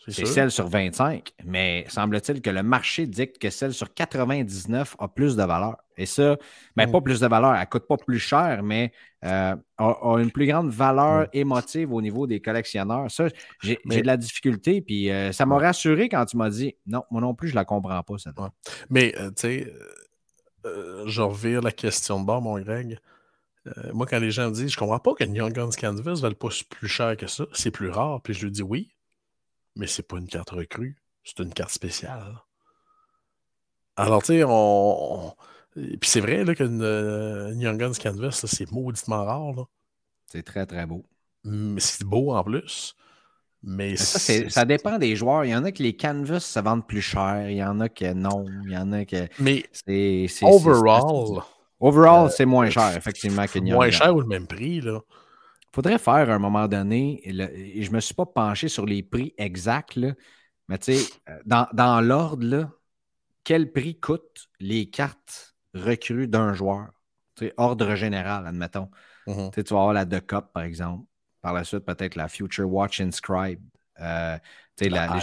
C'est 0.09 0.27
celle 0.27 0.51
sur 0.51 0.69
25, 0.69 1.33
mais 1.45 1.87
semble-t-il 1.89 2.43
que 2.43 2.51
le 2.51 2.63
marché 2.63 3.07
dicte 3.07 3.39
que 3.39 3.49
celle 3.49 3.73
sur 3.73 3.93
99 3.95 4.97
a 4.99 5.09
plus 5.09 5.37
de 5.37 5.43
valeur. 5.43 5.77
Et 5.97 6.07
ça, 6.07 6.37
ben, 6.77 6.89
mmh. 6.89 6.93
pas 6.93 7.01
plus 7.01 7.21
de 7.21 7.27
valeur, 7.27 7.55
elle 7.55 7.61
ne 7.61 7.67
coûte 7.67 7.87
pas 7.87 7.97
plus 7.97 8.19
cher, 8.19 8.63
mais 8.63 8.93
euh, 9.25 9.55
a, 9.79 9.85
a, 9.85 10.19
une 10.21 10.31
plus 10.31 10.47
grande 10.47 10.71
valeur 10.71 11.23
mmh. 11.23 11.29
émotive 11.33 11.93
au 11.93 12.03
niveau 12.03 12.27
des 12.27 12.41
collectionneurs. 12.41 13.11
Ça, 13.11 13.29
j'ai 13.63 13.79
mais... 13.85 14.03
de 14.03 14.07
la 14.07 14.17
difficulté, 14.17 14.83
puis 14.83 15.11
euh, 15.11 15.33
ça 15.33 15.47
m'a 15.47 15.59
rassuré 15.59 16.09
quand 16.09 16.25
tu 16.27 16.37
m'as 16.37 16.51
dit 16.51 16.75
non, 16.87 17.05
moi 17.11 17.21
non 17.21 17.35
plus, 17.35 17.49
je 17.49 17.55
ne 17.55 17.61
la 17.61 17.65
comprends 17.65 18.03
pas. 18.03 18.19
Cette 18.19 18.39
ouais. 18.39 18.49
Mais, 18.91 19.15
euh, 19.19 19.31
tu 19.31 19.35
sais, 19.37 19.73
je 21.07 21.21
revire 21.23 21.61
la 21.63 21.73
question 21.73 22.21
de 22.21 22.27
bord, 22.27 22.43
mon 22.43 22.59
Greg. 22.59 22.99
moi, 23.93 24.07
quand 24.07 24.19
les 24.19 24.31
gens 24.31 24.49
me 24.49 24.55
disent, 24.55 24.73
je 24.73 24.77
comprends 24.77 24.99
pas 24.99 25.15
que 25.15 25.25
Young 25.25 25.53
Guns 25.53 25.71
Canvas 25.79 26.13
ne 26.13 26.21
valent 26.21 26.35
pas 26.35 26.49
plus 26.69 26.89
cher 26.89 27.17
que 27.17 27.27
ça, 27.27 27.45
c'est 27.53 27.71
plus 27.71 27.91
rare, 27.91 28.21
puis 28.23 28.35
je 28.35 28.45
lui 28.45 28.51
dis 28.51 28.63
oui, 28.63 28.94
mais 29.77 29.87
c'est 29.87 30.07
pas 30.07 30.19
une 30.19 30.29
carte 30.29 30.51
recrue, 30.51 30.97
c'est 31.25 31.41
une 31.41 31.53
carte 31.53 31.73
spéciale. 31.73 32.43
Alors, 33.97 34.23
tu 34.23 34.29
sais, 34.29 34.45
on, 34.45 35.29
on... 35.29 35.35
Puis 35.75 35.99
c'est 36.09 36.21
vrai 36.21 36.45
là, 36.45 36.55
qu'une 36.55 36.83
une 36.83 37.61
Young 37.61 37.79
Guns 37.79 37.93
Canvas, 38.01 38.45
c'est 38.47 38.71
mauditement 38.71 39.25
rare. 39.25 39.67
C'est 40.27 40.43
très, 40.43 40.67
très 40.67 40.87
beau. 40.87 41.05
Mais 41.45 41.81
c'est 41.81 42.05
beau 42.05 42.33
en 42.33 42.43
plus. 42.45 42.95
Mais, 43.63 43.91
mais 43.91 43.97
ça, 43.97 44.51
ça, 44.51 44.65
dépend 44.65 44.99
des 44.99 45.17
joueurs. 45.17 45.45
Il 45.45 45.51
y 45.51 45.57
en 45.57 45.65
a 45.65 45.73
que 45.73 45.83
les 45.83 45.97
canvas 45.97 46.41
se 46.41 46.61
vendent 46.61 46.87
plus 46.87 47.01
cher. 47.01 47.49
Il 47.49 47.57
y 47.57 47.65
en 47.65 47.81
a 47.81 47.89
que 47.89 48.13
non. 48.13 48.45
Il 48.65 48.73
y 48.73 48.77
en 48.77 48.93
a 48.93 49.05
que. 49.05 49.27
Mais 49.41 49.65
c'est, 49.73 50.29
overall. 50.43 51.43
Overall, 51.81 52.27
euh, 52.27 52.31
c'est 52.31 52.47
moins 52.47 52.71
cher, 52.71 52.97
effectivement, 52.97 53.47
que 53.47 53.59
Moins 53.59 53.91
cher 53.91 54.15
ou 54.15 54.21
le 54.21 54.27
même 54.27 54.47
prix, 54.47 54.81
là 54.81 55.01
faudrait 55.75 55.99
faire 55.99 56.31
à 56.31 56.35
un 56.35 56.39
moment 56.39 56.69
donné, 56.69 57.21
et, 57.29 57.33
le, 57.33 57.45
et 57.57 57.83
je 57.83 57.91
ne 57.91 57.97
me 57.97 58.01
suis 58.01 58.15
pas 58.15 58.27
penché 58.27 58.69
sur 58.69 58.87
les 58.87 59.03
prix 59.03 59.35
exacts, 59.39 59.97
là, 59.97 60.13
mais 60.69 60.79
tu 60.79 60.95
sais, 60.95 61.13
dans, 61.45 61.67
dans 61.73 62.01
l'ordre, 62.01 62.71
quel 63.43 63.73
prix 63.73 63.99
coûtent 63.99 64.49
les 64.61 64.89
cartes 64.89 65.55
recrues 65.75 66.29
d'un 66.29 66.55
joueur? 66.55 66.89
Tu 67.35 67.47
sais, 67.47 67.55
ordre 67.57 67.95
général, 67.97 68.47
admettons. 68.47 68.89
Mm 69.27 69.33
-hmm. 69.33 69.51
Tu 69.53 69.75
vas 69.75 69.81
avoir 69.81 69.93
la 69.93 70.07
The 70.07 70.25
Cup, 70.25 70.47
par 70.55 70.63
exemple. 70.63 71.05
Par 71.43 71.53
la 71.53 71.65
suite, 71.65 71.85
peut-être 71.85 72.15
la 72.17 72.29
Future 72.29 72.71
Watch 72.71 73.01
Inscribed. 73.01 73.65
Euh, 74.01 74.39
tu 74.77 74.85
sais, 74.85 74.91
la, 74.91 75.07
la, 75.07 75.21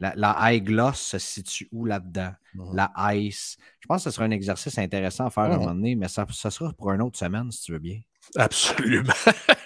la, 0.00 0.12
la 0.16 0.52
High 0.52 0.62
Gloss 0.62 1.00
se 1.00 1.18
situe 1.18 1.68
où 1.72 1.86
là-dedans? 1.86 2.34
Mm 2.54 2.60
-hmm. 2.60 2.74
La 2.76 3.14
Ice. 3.14 3.56
Je 3.80 3.86
pense 3.88 4.04
que 4.04 4.10
ce 4.10 4.14
sera 4.14 4.26
un 4.26 4.30
exercice 4.30 4.78
intéressant 4.78 5.26
à 5.26 5.30
faire 5.30 5.48
mm 5.48 5.50
-hmm. 5.50 5.52
à 5.52 5.56
un 5.56 5.58
moment 5.58 5.74
donné, 5.74 5.96
mais 5.96 6.08
ça, 6.08 6.26
ça 6.30 6.50
sera 6.50 6.72
pour 6.72 6.92
une 6.92 7.02
autre 7.02 7.18
semaine, 7.18 7.50
si 7.50 7.62
tu 7.64 7.72
veux 7.72 7.82
bien. 7.90 8.00
Absolument. 8.36 9.20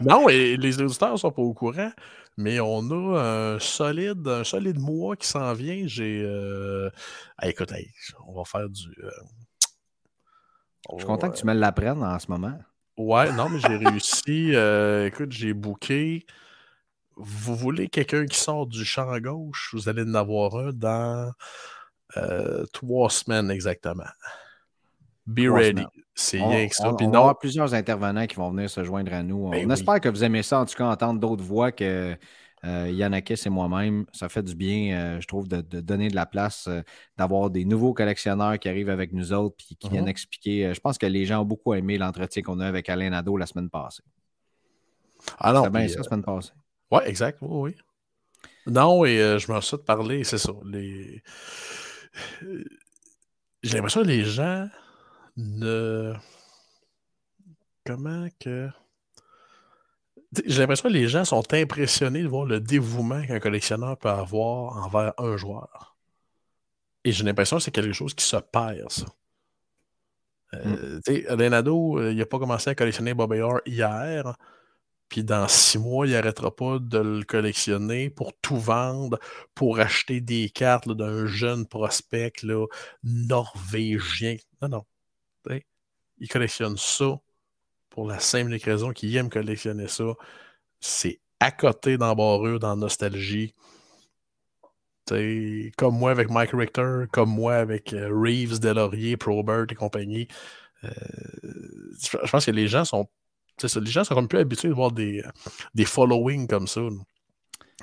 non, 0.00 0.28
et 0.28 0.56
les 0.56 0.80
auditeurs 0.80 1.12
ne 1.12 1.16
sont 1.16 1.30
pas 1.30 1.42
au 1.42 1.54
courant, 1.54 1.90
mais 2.36 2.60
on 2.60 2.90
a 2.90 3.54
un 3.54 3.58
solide, 3.58 4.26
un 4.26 4.44
solide 4.44 4.78
mois 4.78 5.16
qui 5.16 5.26
s'en 5.26 5.52
vient. 5.52 5.82
J'ai. 5.86 6.22
Euh... 6.24 6.90
Ah, 7.36 7.48
écoute, 7.48 7.72
hey, 7.72 7.90
on 8.26 8.34
va 8.34 8.44
faire 8.44 8.68
du. 8.68 8.88
Euh... 9.02 9.10
Je 10.92 10.98
suis 10.98 11.06
content 11.06 11.30
que 11.30 11.36
tu 11.36 11.46
me 11.46 11.52
l'apprennes 11.52 12.02
en 12.02 12.18
ce 12.18 12.30
moment. 12.30 12.58
Ouais, 12.96 13.32
non, 13.32 13.48
mais 13.48 13.58
j'ai 13.60 13.76
réussi. 13.76 14.54
Euh, 14.54 15.06
écoute, 15.06 15.32
j'ai 15.32 15.52
booké. 15.52 16.26
Vous 17.16 17.54
voulez 17.56 17.88
quelqu'un 17.88 18.26
qui 18.26 18.38
sort 18.38 18.66
du 18.66 18.84
champ 18.84 19.10
à 19.10 19.20
gauche? 19.20 19.70
Vous 19.72 19.88
allez 19.88 20.02
en 20.02 20.14
avoir 20.14 20.56
un 20.56 20.72
dans 20.72 21.32
trois 22.72 23.10
semaines 23.10 23.50
exactement. 23.50 24.04
Be 25.28 25.46
ready. 25.50 25.84
C'est 26.14 26.42
rien 26.42 26.66
que 26.66 26.74
ça. 26.74 26.90
On, 26.90 26.96
on 27.04 27.10
non... 27.10 27.34
plusieurs 27.34 27.74
intervenants 27.74 28.26
qui 28.26 28.36
vont 28.36 28.50
venir 28.50 28.70
se 28.70 28.82
joindre 28.82 29.12
à 29.12 29.22
nous. 29.22 29.50
Ben 29.50 29.64
on 29.64 29.68
oui. 29.68 29.72
espère 29.72 30.00
que 30.00 30.08
vous 30.08 30.24
aimez 30.24 30.42
ça, 30.42 30.60
en 30.60 30.64
tout 30.64 30.74
cas, 30.74 30.86
entendre 30.86 31.20
d'autres 31.20 31.44
voix 31.44 31.70
que 31.70 32.16
euh, 32.64 32.90
Yannakis 32.90 33.42
et 33.44 33.50
moi-même. 33.50 34.06
Ça 34.12 34.30
fait 34.30 34.42
du 34.42 34.54
bien, 34.54 34.96
euh, 34.96 35.20
je 35.20 35.28
trouve, 35.28 35.46
de, 35.46 35.60
donner 35.80 36.08
de 36.08 36.14
la 36.14 36.24
place, 36.24 36.66
euh, 36.66 36.80
d'avoir 37.18 37.50
des 37.50 37.66
nouveaux 37.66 37.92
collectionneurs 37.92 38.58
qui 38.58 38.70
arrivent 38.70 38.88
avec 38.88 39.12
nous 39.12 39.34
autres 39.34 39.62
et 39.70 39.74
qui 39.74 39.90
viennent 39.90 40.04
mhm. 40.04 40.08
expliquer. 40.08 40.72
je 40.74 40.80
pense 40.80 40.96
que 40.96 41.06
les 41.06 41.26
gens 41.26 41.42
ont 41.42 41.44
beaucoup 41.44 41.74
aimé 41.74 41.98
l'entretien 41.98 42.42
qu'on 42.42 42.58
a 42.60 42.66
avec 42.66 42.88
Alain 42.88 43.10
Nadeau 43.10 43.36
la 43.36 43.46
semaine 43.46 43.68
passée. 43.68 44.02
Ah 45.38 45.52
non. 45.52 45.68
bien 45.68 45.86
ça 45.88 45.98
la 45.98 46.04
semaine 46.04 46.24
passée. 46.24 46.52
Oui, 46.90 47.00
exact. 47.04 47.38
Oui, 47.42 47.70
oui. 47.70 47.76
Non, 48.66 49.04
et 49.04 49.38
je 49.38 49.52
m'en 49.52 49.60
suis 49.60 49.76
de 49.76 49.82
parler, 49.82 50.24
c'est 50.24 50.38
ça. 50.38 50.52
Les... 50.64 51.22
J'ai 53.62 53.76
l'impression 53.76 54.02
que 54.02 54.06
les 54.06 54.24
gens 54.24 54.68
ne. 55.38 56.14
Comment 57.86 58.28
que. 58.38 58.68
J'ai 60.44 60.60
l'impression 60.60 60.90
que 60.90 60.94
les 60.94 61.08
gens 61.08 61.24
sont 61.24 61.54
impressionnés 61.54 62.22
de 62.22 62.28
voir 62.28 62.44
le 62.44 62.60
dévouement 62.60 63.24
qu'un 63.26 63.40
collectionneur 63.40 63.96
peut 63.96 64.10
avoir 64.10 64.76
envers 64.76 65.14
un 65.16 65.38
joueur. 65.38 65.96
Et 67.04 67.12
j'ai 67.12 67.24
l'impression 67.24 67.56
que 67.56 67.62
c'est 67.62 67.70
quelque 67.70 67.94
chose 67.94 68.12
qui 68.12 68.26
se 68.26 68.36
perd, 68.36 68.90
ça. 68.90 69.06
Euh, 70.54 71.00
euh, 71.08 72.10
il 72.12 72.16
n'a 72.16 72.26
pas 72.26 72.38
commencé 72.38 72.70
à 72.70 72.74
collectionner 72.74 73.14
Bobby 73.14 73.40
hier, 73.66 74.34
puis 75.08 75.24
dans 75.24 75.48
six 75.48 75.78
mois, 75.78 76.06
il 76.06 76.12
n'arrêtera 76.12 76.54
pas 76.54 76.78
de 76.78 76.98
le 76.98 77.24
collectionner 77.24 78.10
pour 78.10 78.32
tout 78.40 78.58
vendre, 78.58 79.18
pour 79.54 79.78
acheter 79.78 80.20
des 80.20 80.50
cartes 80.50 80.90
d'un 80.90 81.26
jeune 81.26 81.66
prospect 81.66 82.32
là, 82.42 82.66
norvégien. 83.02 84.36
Non, 84.60 84.68
non. 84.68 84.84
Il 86.20 86.28
collectionne 86.28 86.76
ça 86.76 87.20
pour 87.90 88.08
la 88.08 88.18
simple 88.18 88.56
raison 88.62 88.92
qu'il 88.92 89.16
aime 89.16 89.30
collectionner 89.30 89.88
ça. 89.88 90.14
C'est 90.80 91.20
à 91.40 91.50
côté 91.50 91.96
d'embarrure, 91.96 92.58
dans 92.58 92.76
Nostalgie. 92.76 93.54
comme 95.76 95.98
moi 95.98 96.10
avec 96.10 96.30
Mike 96.30 96.50
Richter, 96.52 97.04
comme 97.12 97.30
moi 97.30 97.54
avec 97.56 97.92
euh, 97.92 98.08
Reeves, 98.12 98.60
Delaurier, 98.60 99.16
Probert 99.16 99.66
et 99.70 99.74
compagnie. 99.74 100.28
Euh, 100.84 100.90
je 102.00 102.30
pense 102.30 102.46
que 102.46 102.50
les 102.50 102.68
gens 102.68 102.84
sont. 102.84 103.08
Les 103.60 103.90
gens 103.90 104.04
sont 104.04 104.14
comme 104.14 104.28
plus 104.28 104.38
habitués 104.38 104.68
de 104.68 104.74
voir 104.74 104.92
des, 104.92 105.24
des 105.74 105.84
followings 105.84 106.46
comme 106.46 106.68
ça. 106.68 106.82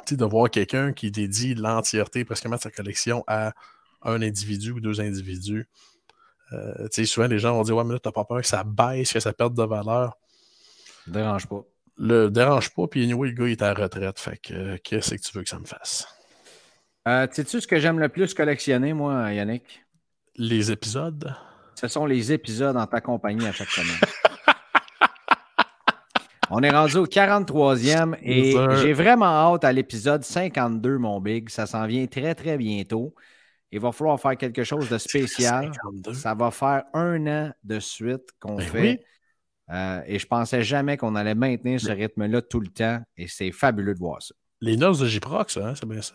de 0.10 0.26
voir 0.26 0.50
quelqu'un 0.50 0.94
qui 0.94 1.12
dédie 1.12 1.54
l'entièreté 1.54 2.24
presque 2.24 2.50
de 2.50 2.58
sa 2.58 2.72
collection 2.72 3.26
à 3.28 3.54
un 4.04 4.22
individu 4.22 4.72
ou 4.72 4.80
deux 4.80 5.02
individus. 5.02 5.68
Euh, 6.56 7.06
souvent, 7.06 7.28
les 7.28 7.40
gens 7.40 7.54
vont 7.54 7.64
dire 7.64 7.76
Ouais, 7.76 7.84
mais 7.84 7.94
là, 7.94 8.00
t'as 8.00 8.12
pas 8.12 8.26
peur 8.26 8.42
que 8.42 8.48
ça 8.48 8.64
baisse, 8.64 9.12
que 9.14 9.20
ça 9.20 9.34
perde 9.34 9.56
de 9.56 9.64
valeur. 9.64 10.18
Dérange 11.08 11.48
pas. 11.48 11.64
Le 11.98 12.30
dérange 12.30 12.74
pas, 12.74 12.88
puis 12.88 13.04
anyway, 13.04 13.30
le 13.30 13.34
gars, 13.34 13.48
il 13.48 13.52
est 13.52 13.62
à 13.62 13.74
la 13.74 13.84
retraite. 13.84 14.20
Fait 14.20 14.38
que, 14.38 14.54
euh, 14.54 14.78
qu'est-ce 14.84 15.16
que 15.16 15.22
tu 15.22 15.38
veux 15.38 15.44
que 15.44 15.50
ça 15.50 15.60
me 15.60 15.66
fasse? 15.66 16.08
Euh, 17.08 17.28
sais-tu 17.32 17.62
ce 17.62 17.68
que 17.68 17.80
j'aime 17.80 18.00
le 18.00 18.10
plus 18.10 18.34
collectionner, 18.34 18.94
moi, 18.94 19.32
Yannick? 19.32 19.86
Les 20.36 20.72
épisodes? 20.72 21.34
Ce 21.76 21.88
sont 21.88 22.06
les 22.06 22.34
épisodes 22.34 22.76
en 22.76 22.88
ta 22.88 23.00
compagnie 23.00 23.48
à 23.48 23.52
chaque 23.52 23.70
semaine. 23.70 23.96
On 26.50 26.62
est 26.62 26.70
rendu 26.70 26.98
au 26.98 27.08
43e 27.08 28.18
et 28.22 28.56
j'ai 28.82 28.94
vraiment 28.94 29.26
hâte 29.26 29.64
à 29.64 29.72
l'épisode 29.72 30.24
52, 30.24 30.98
mon 30.98 31.20
big. 31.20 31.50
Ça 31.50 31.66
s'en 31.66 31.88
vient 31.88 32.06
très, 32.08 32.36
très 32.36 32.58
bientôt. 32.58 33.14
Il 33.76 33.82
va 33.82 33.92
falloir 33.92 34.18
faire 34.18 34.38
quelque 34.38 34.64
chose 34.64 34.88
de 34.88 34.98
spécial. 34.98 35.70
Ça 36.14 36.34
va 36.34 36.50
faire 36.50 36.84
un 36.94 37.28
an 37.28 37.52
de 37.62 37.80
suite 37.82 38.30
qu'on 38.40 38.56
ben 38.56 38.64
fait. 38.64 39.04
Euh, 39.70 40.02
et 40.08 40.18
je 40.18 40.26
pensais 40.26 40.64
jamais 40.64 40.96
qu'on 40.96 41.14
allait 41.14 41.36
maintenir 41.36 41.82
ce 41.82 41.92
rythme-là 41.92 42.42
tout 42.42 42.62
le 42.62 42.70
temps. 42.70 43.02
Et 43.18 43.28
c'est 43.28 43.52
fabuleux 43.52 43.94
de 43.94 44.00
voir 44.00 44.22
ça. 44.22 44.34
Les 44.62 44.78
noces 44.78 45.00
de 45.00 45.08
Jiprox, 45.08 45.58
hein, 45.58 45.74
c'est 45.76 45.86
bien 45.86 46.02
ça. 46.02 46.14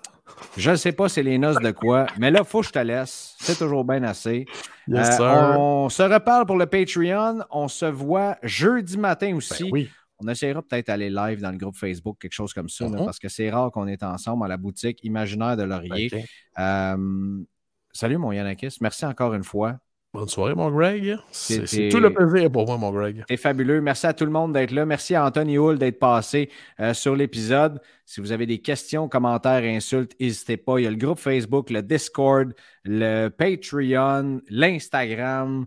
Je 0.56 0.70
ne 0.70 0.76
sais 0.76 0.92
pas 0.92 1.10
c'est 1.10 1.22
les 1.22 1.36
noces 1.36 1.60
de 1.60 1.70
quoi, 1.70 2.06
mais 2.16 2.30
là, 2.30 2.40
il 2.42 2.46
faut 2.46 2.62
que 2.62 2.68
je 2.68 2.72
te 2.72 2.78
laisse. 2.78 3.36
C'est 3.38 3.58
toujours 3.58 3.84
bien 3.84 4.02
assez. 4.04 4.46
Euh, 4.88 5.54
on 5.58 5.90
se 5.90 6.02
reparle 6.02 6.46
pour 6.46 6.56
le 6.56 6.64
Patreon. 6.64 7.40
On 7.50 7.68
se 7.68 7.84
voit 7.84 8.38
jeudi 8.42 8.96
matin 8.96 9.36
aussi. 9.36 9.64
Ben 9.64 9.70
oui. 9.70 9.90
On 10.20 10.28
essaiera 10.28 10.62
peut-être 10.62 10.88
d'aller 10.88 11.10
live 11.10 11.40
dans 11.40 11.50
le 11.50 11.58
groupe 11.58 11.76
Facebook, 11.76 12.18
quelque 12.20 12.32
chose 12.32 12.52
comme 12.52 12.68
ça, 12.68 12.86
uh-huh. 12.86 13.04
parce 13.04 13.18
que 13.18 13.28
c'est 13.28 13.50
rare 13.50 13.70
qu'on 13.70 13.86
est 13.86 14.02
ensemble 14.02 14.44
à 14.44 14.48
la 14.48 14.56
boutique 14.56 15.02
Imaginaire 15.02 15.56
de 15.56 15.62
Laurier. 15.62 16.10
Euh, 16.58 17.44
salut, 17.92 18.18
mon 18.18 18.32
Yanakis. 18.32 18.76
Merci 18.80 19.06
encore 19.06 19.34
une 19.34 19.44
fois. 19.44 19.78
Bonne 20.12 20.28
soirée, 20.28 20.56
mon 20.56 20.72
Greg. 20.72 21.16
C'est 21.30 21.88
tout 21.88 22.00
le 22.00 22.12
plaisir 22.12 22.50
pour 22.50 22.66
moi, 22.66 22.76
mon 22.76 22.90
Greg. 22.90 23.24
C'est 23.28 23.36
fabuleux. 23.36 23.80
Merci 23.80 24.08
à 24.08 24.12
tout 24.12 24.24
le 24.24 24.32
monde 24.32 24.52
d'être 24.52 24.72
là. 24.72 24.84
Merci 24.84 25.14
à 25.14 25.24
Anthony 25.24 25.56
Hull 25.56 25.78
d'être 25.78 26.00
passé 26.00 26.50
euh, 26.80 26.92
sur 26.94 27.14
l'épisode. 27.14 27.80
Si 28.06 28.20
vous 28.20 28.32
avez 28.32 28.44
des 28.44 28.60
questions, 28.60 29.08
commentaires, 29.08 29.62
insultes, 29.62 30.16
n'hésitez 30.18 30.56
pas. 30.56 30.80
Il 30.80 30.84
y 30.84 30.86
a 30.88 30.90
le 30.90 30.96
groupe 30.96 31.20
Facebook, 31.20 31.70
le 31.70 31.82
Discord, 31.82 32.52
le 32.84 33.28
Patreon, 33.28 34.40
l'Instagram. 34.48 35.66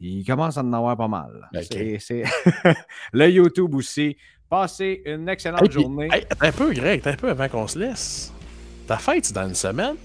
Il 0.00 0.24
commence 0.24 0.58
à 0.58 0.62
en 0.62 0.72
avoir 0.72 0.96
pas 0.96 1.08
mal. 1.08 1.48
C'est 1.70 2.24
le 3.12 3.30
YouTube 3.30 3.74
aussi. 3.74 4.16
Passez 4.48 5.02
une 5.04 5.28
excellente 5.28 5.70
journée. 5.70 6.08
un 6.40 6.52
peu, 6.52 6.72
Greg, 6.72 7.02
un 7.06 7.14
peu 7.14 7.30
avant 7.30 7.48
qu'on 7.48 7.66
se 7.66 7.78
laisse. 7.78 8.32
Ta 8.86 8.96
fête, 8.98 9.24
c'est 9.24 9.34
dans 9.34 9.48
une 9.48 9.54
semaine? 9.54 9.96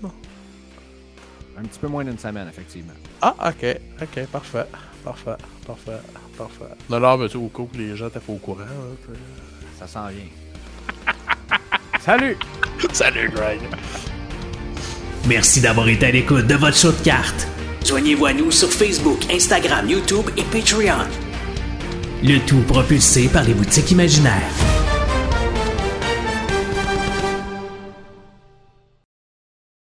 Un 1.58 1.64
petit 1.64 1.80
peu 1.80 1.88
moins 1.88 2.04
d'une 2.04 2.18
semaine, 2.18 2.48
effectivement. 2.48 2.94
Ah, 3.22 3.36
ok, 3.50 3.78
ok, 4.02 4.26
parfait. 4.28 4.66
Parfait, 5.04 5.36
parfait, 5.66 6.00
parfait. 6.38 6.74
Non, 6.90 7.00
là, 7.00 7.18
mais 7.18 7.36
au 7.36 7.48
coup 7.48 7.70
que 7.72 7.78
les 7.78 7.96
gens 7.96 8.08
étaient 8.08 8.20
pas 8.20 8.34
au 8.34 8.38
courant. 8.38 8.64
Ça 9.78 9.88
s'en 9.88 10.08
vient. 10.08 10.22
Salut! 12.00 12.38
Salut, 12.94 13.30
Greg! 13.30 13.60
Merci 15.28 15.62
d'avoir 15.62 15.88
été 15.88 16.08
à 16.08 16.12
l'écoute 16.12 16.48
de 16.48 16.56
votre 16.56 16.78
show 16.78 16.92
de 16.92 17.04
cartes. 17.04 17.48
Joignez-vous 17.92 18.26
à 18.26 18.32
nous 18.32 18.52
sur 18.52 18.72
Facebook, 18.72 19.20
Instagram, 19.30 19.90
YouTube 19.90 20.30
et 20.38 20.44
Patreon. 20.44 21.10
Le 22.24 22.40
tout 22.46 22.62
propulsé 22.62 23.28
par 23.28 23.44
les 23.44 23.54
boutiques 23.54 23.92
imaginaires. 23.92 25.01